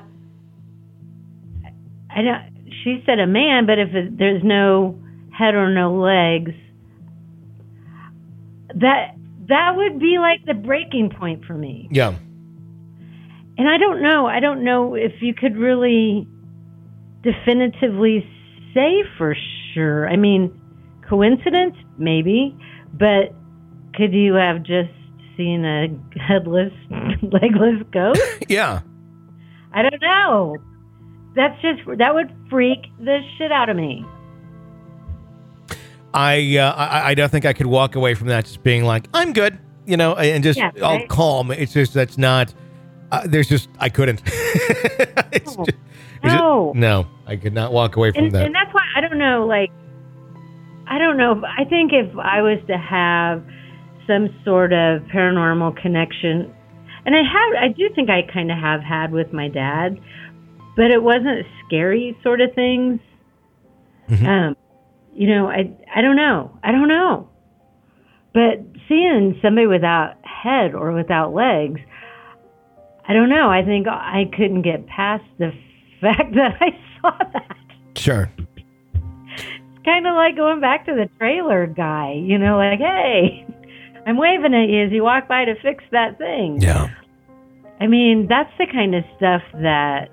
I 2.15 2.21
don't. 2.21 2.43
She 2.83 3.01
said 3.05 3.19
a 3.19 3.27
man, 3.27 3.65
but 3.65 3.79
if 3.79 3.93
it, 3.93 4.17
there's 4.17 4.43
no 4.43 4.99
head 5.37 5.55
or 5.55 5.73
no 5.73 5.95
legs, 5.95 6.51
that 8.75 9.15
that 9.47 9.73
would 9.75 9.99
be 9.99 10.17
like 10.19 10.45
the 10.45 10.53
breaking 10.53 11.11
point 11.17 11.45
for 11.45 11.53
me. 11.53 11.87
Yeah. 11.91 12.15
And 13.57 13.69
I 13.69 13.77
don't 13.77 14.01
know. 14.01 14.25
I 14.25 14.39
don't 14.39 14.63
know 14.63 14.95
if 14.95 15.13
you 15.21 15.33
could 15.33 15.57
really 15.57 16.27
definitively 17.21 18.27
say 18.73 19.03
for 19.17 19.35
sure. 19.73 20.07
I 20.09 20.15
mean, 20.15 20.59
coincidence, 21.07 21.75
maybe, 21.97 22.55
but 22.93 23.33
could 23.95 24.13
you 24.13 24.33
have 24.33 24.63
just 24.63 24.91
seen 25.37 25.65
a 25.65 25.87
headless, 26.19 26.73
legless 27.21 27.83
ghost? 27.91 28.21
Yeah. 28.49 28.81
I 29.71 29.81
don't 29.81 30.01
know. 30.01 30.57
That's 31.35 31.59
just 31.61 31.79
that 31.97 32.13
would 32.13 32.31
freak 32.49 32.85
the 32.99 33.19
shit 33.37 33.51
out 33.51 33.69
of 33.69 33.75
me. 33.75 34.05
I, 36.13 36.57
uh, 36.57 36.71
I 36.73 37.09
I 37.09 37.13
don't 37.15 37.29
think 37.29 37.45
I 37.45 37.53
could 37.53 37.65
walk 37.65 37.95
away 37.95 38.13
from 38.13 38.27
that 38.27 38.45
just 38.45 38.63
being 38.63 38.83
like 38.83 39.07
I'm 39.13 39.33
good, 39.33 39.57
you 39.85 39.97
know, 39.97 40.15
and 40.15 40.43
just 40.43 40.59
Yeah, 40.59 40.71
all 40.81 41.05
calm. 41.07 41.51
It's 41.51 41.73
just 41.73 41.93
that's 41.93 42.17
not. 42.17 42.53
Uh, 43.11 43.21
there's 43.25 43.47
just 43.49 43.69
I 43.79 43.89
couldn't. 43.89 44.23
Just- 44.25 44.37
it's 45.31 45.55
just- 45.55 45.77
No. 46.23 46.71
no, 46.75 47.07
I 47.27 47.35
could 47.35 47.53
not 47.53 47.73
walk 47.73 47.95
away 47.95 48.11
from 48.11 48.25
and, 48.25 48.31
that. 48.33 48.45
and 48.45 48.55
that's 48.55 48.73
why 48.73 48.81
I 48.95 49.01
don't 49.01 49.17
know. 49.17 49.45
Like, 49.45 49.71
I 50.87 50.97
don't 50.97 51.17
know. 51.17 51.41
I 51.45 51.65
think 51.65 51.91
if 51.93 52.15
I 52.17 52.41
was 52.41 52.59
to 52.67 52.77
have 52.77 53.43
some 54.07 54.29
sort 54.45 54.71
of 54.73 55.01
paranormal 55.03 55.75
connection, 55.81 56.53
and 57.05 57.15
I 57.15 57.23
have, 57.23 57.63
I 57.63 57.67
do 57.69 57.89
think 57.93 58.09
I 58.09 58.21
kind 58.33 58.51
of 58.51 58.57
have 58.57 58.81
had 58.81 59.11
with 59.11 59.33
my 59.33 59.47
dad, 59.49 59.99
but 60.77 60.91
it 60.91 61.03
wasn't 61.03 61.45
scary 61.65 62.17
sort 62.23 62.39
of 62.41 62.53
things. 62.53 62.99
Mm-hmm. 64.09 64.25
Um, 64.25 64.55
you 65.15 65.27
know, 65.27 65.47
I 65.47 65.71
I 65.93 66.01
don't 66.01 66.15
know. 66.15 66.57
I 66.63 66.71
don't 66.71 66.87
know. 66.87 67.29
But 68.33 68.65
seeing 68.87 69.37
somebody 69.41 69.67
without 69.67 70.15
head 70.25 70.73
or 70.73 70.91
without 70.91 71.33
legs, 71.33 71.79
I 73.07 73.13
don't 73.13 73.29
know. 73.29 73.49
I 73.49 73.63
think 73.63 73.87
I 73.87 74.29
couldn't 74.35 74.63
get 74.63 74.87
past 74.87 75.23
the 75.37 75.51
fact 76.01 76.33
that 76.35 76.57
I 76.59 76.69
saw 77.01 77.17
that. 77.33 77.57
Sure. 77.95 78.31
It's 78.95 79.85
kind 79.85 80.07
of 80.07 80.15
like 80.15 80.35
going 80.35 80.61
back 80.61 80.85
to 80.85 80.93
the 80.93 81.09
trailer 81.17 81.67
guy, 81.67 82.13
you 82.13 82.37
know, 82.37 82.57
like, 82.57 82.79
hey, 82.79 83.45
I'm 84.05 84.17
waving 84.17 84.53
at 84.53 84.69
you 84.69 84.85
as 84.85 84.91
you 84.91 85.03
walk 85.03 85.27
by 85.27 85.45
to 85.45 85.55
fix 85.61 85.83
that 85.91 86.17
thing. 86.17 86.59
Yeah. 86.61 86.89
I 87.79 87.87
mean, 87.87 88.27
that's 88.27 88.51
the 88.57 88.65
kind 88.65 88.95
of 88.95 89.03
stuff 89.17 89.41
that 89.61 90.09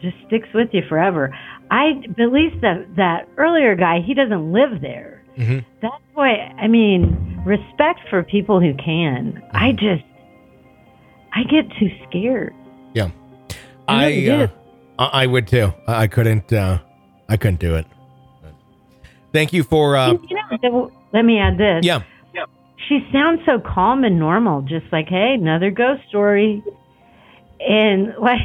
just 0.00 0.16
sticks 0.26 0.48
with 0.54 0.68
you 0.72 0.82
forever. 0.88 1.36
I 1.72 1.94
but 2.06 2.20
at 2.20 2.32
least 2.32 2.60
that 2.60 2.96
that 2.96 3.28
earlier 3.38 3.74
guy, 3.74 4.00
he 4.00 4.12
doesn't 4.12 4.52
live 4.52 4.82
there. 4.82 5.24
Mm-hmm. 5.38 5.60
That's 5.80 6.02
why 6.12 6.34
I 6.58 6.68
mean, 6.68 7.42
respect 7.46 8.00
for 8.10 8.22
people 8.22 8.60
who 8.60 8.74
can. 8.74 9.42
I 9.52 9.72
just 9.72 10.04
I 11.32 11.44
get 11.44 11.64
too 11.80 11.88
scared. 12.06 12.54
Yeah. 12.92 13.10
I 13.88 14.04
I 14.04 14.28
uh. 14.28 14.48
I 14.98 15.22
I 15.22 15.26
would 15.26 15.48
too. 15.48 15.72
I 15.88 16.02
I 16.02 16.06
couldn't. 16.08 16.52
Uh, 16.52 16.78
I 17.30 17.38
couldn't 17.38 17.60
do 17.60 17.74
it. 17.74 17.86
Thank 19.32 19.54
you 19.54 19.62
for. 19.62 19.96
Uh, 19.96 20.12
you 20.12 20.36
know, 20.36 20.58
so 20.62 20.92
let 21.14 21.24
me 21.24 21.38
add 21.38 21.56
this. 21.56 21.84
yeah. 21.84 22.02
she 22.88 23.08
sounds 23.12 23.40
so 23.46 23.58
calm 23.58 24.04
and 24.04 24.18
normal, 24.18 24.60
just 24.60 24.84
like, 24.92 25.08
hey, 25.08 25.34
another 25.40 25.70
ghost 25.70 26.02
story. 26.08 26.62
And 27.60 28.14
like, 28.20 28.40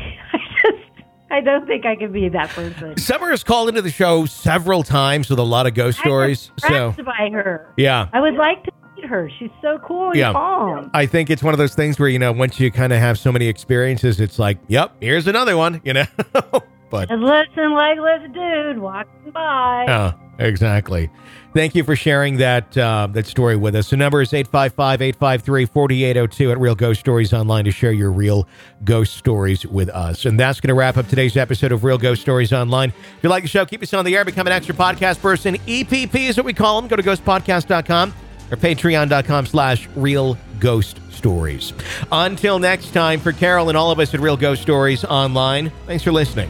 I 1.30 1.41
don't 1.41 1.67
think 1.67 1.86
I 1.86 1.95
could 1.95 2.13
be 2.13 2.30
that 2.30 2.49
person. 2.49 2.97
Summer 2.97 3.30
has 3.32 3.43
called 3.43 3.67
into 3.69 3.82
the 3.82 3.91
show 3.91 4.25
several 4.25 4.82
times 4.84 5.30
with 5.30 5.39
a 5.39 5.43
lot 5.43 5.67
of 5.67 5.73
ghost 5.73 5.99
stories. 5.99 6.51
So 6.57 6.93
by 7.03 7.30
her. 7.34 7.73
yeah. 7.78 8.07
I 8.13 8.21
would 8.21 8.36
like 8.36 8.63
to 8.63 8.71
meet 8.95 9.05
her. 9.05 9.30
She's 9.38 9.49
so 9.61 9.78
cool 9.86 10.07
and 10.11 10.15
Yeah. 10.17 10.32
calm. 10.32 10.89
I 10.93 11.05
think 11.05 11.30
it's 11.30 11.43
one 11.43 11.53
of 11.53 11.57
those 11.57 11.75
things 11.75 11.99
where, 11.99 12.07
you 12.09 12.17
know, 12.19 12.32
once 12.32 12.59
you 12.59 12.71
kind 12.71 12.93
of 12.93 12.99
have 12.99 13.19
so 13.19 13.32
many 13.32 13.47
experiences, 13.47 14.21
it's 14.21 14.39
like, 14.39 14.57
yep, 14.67 14.93
here's 15.01 15.28
another 15.28 15.57
one, 15.57 15.82
you 15.84 15.93
know? 15.93 16.05
but, 16.89 17.09
Headless 17.09 17.47
and 17.55 17.73
legless 17.73 18.21
dude 18.33 18.79
walking 18.79 19.31
by. 19.31 19.85
yeah, 19.88 20.13
exactly. 20.39 21.09
Thank 21.53 21.75
you 21.75 21.83
for 21.83 21.95
sharing 21.95 22.38
that 22.38 22.77
uh, 22.77 23.07
that 23.13 23.25
story 23.25 23.55
with 23.55 23.75
us. 23.75 23.89
The 23.89 23.97
number 23.97 24.21
is 24.21 24.31
855-853-4802 24.31 26.51
at 26.51 26.59
Real 26.59 26.75
Ghost 26.75 26.99
Stories 26.99 27.33
Online 27.33 27.65
to 27.65 27.71
share 27.71 27.91
your 27.91 28.11
real 28.11 28.47
ghost 28.83 29.15
stories 29.15 29.65
with 29.65 29.89
us. 29.89 30.25
And 30.25 30.39
that's 30.39 30.59
going 30.61 30.69
to 30.69 30.75
wrap 30.75 30.97
up 30.97 31.07
today's 31.07 31.35
episode 31.35 31.71
of 31.71 31.83
Real 31.83 31.97
Ghost 31.97 32.21
Stories 32.21 32.53
Online. 32.53 32.89
If 32.89 33.23
you 33.23 33.29
like 33.29 33.43
the 33.43 33.49
show, 33.49 33.65
keep 33.65 33.81
us 33.81 33.93
on 33.93 34.05
the 34.05 34.15
air, 34.15 34.23
become 34.25 34.45
an 34.47 34.53
extra 34.53 34.75
podcast 34.75 35.21
person. 35.21 35.55
EPP 35.55 36.13
is 36.15 36.38
what 36.38 36.45
we 36.45 36.53
call 36.53 36.79
them. 36.79 36.88
Go 36.88 36.95
to 36.95 37.03
ghostpodcast.com 37.03 38.13
or 38.51 38.57
patreon.com 38.57 39.45
slash 39.47 39.88
real 39.95 40.38
ghost 40.59 40.99
stories. 41.11 41.73
Until 42.11 42.59
next 42.59 42.93
time, 42.93 43.19
for 43.19 43.31
Carol 43.31 43.69
and 43.69 43.77
all 43.77 43.89
of 43.91 43.99
us 43.99 44.13
at 44.13 44.19
Real 44.19 44.38
Ghost 44.38 44.61
Stories 44.61 45.03
Online, 45.03 45.71
thanks 45.88 46.03
for 46.03 46.11
listening. 46.11 46.49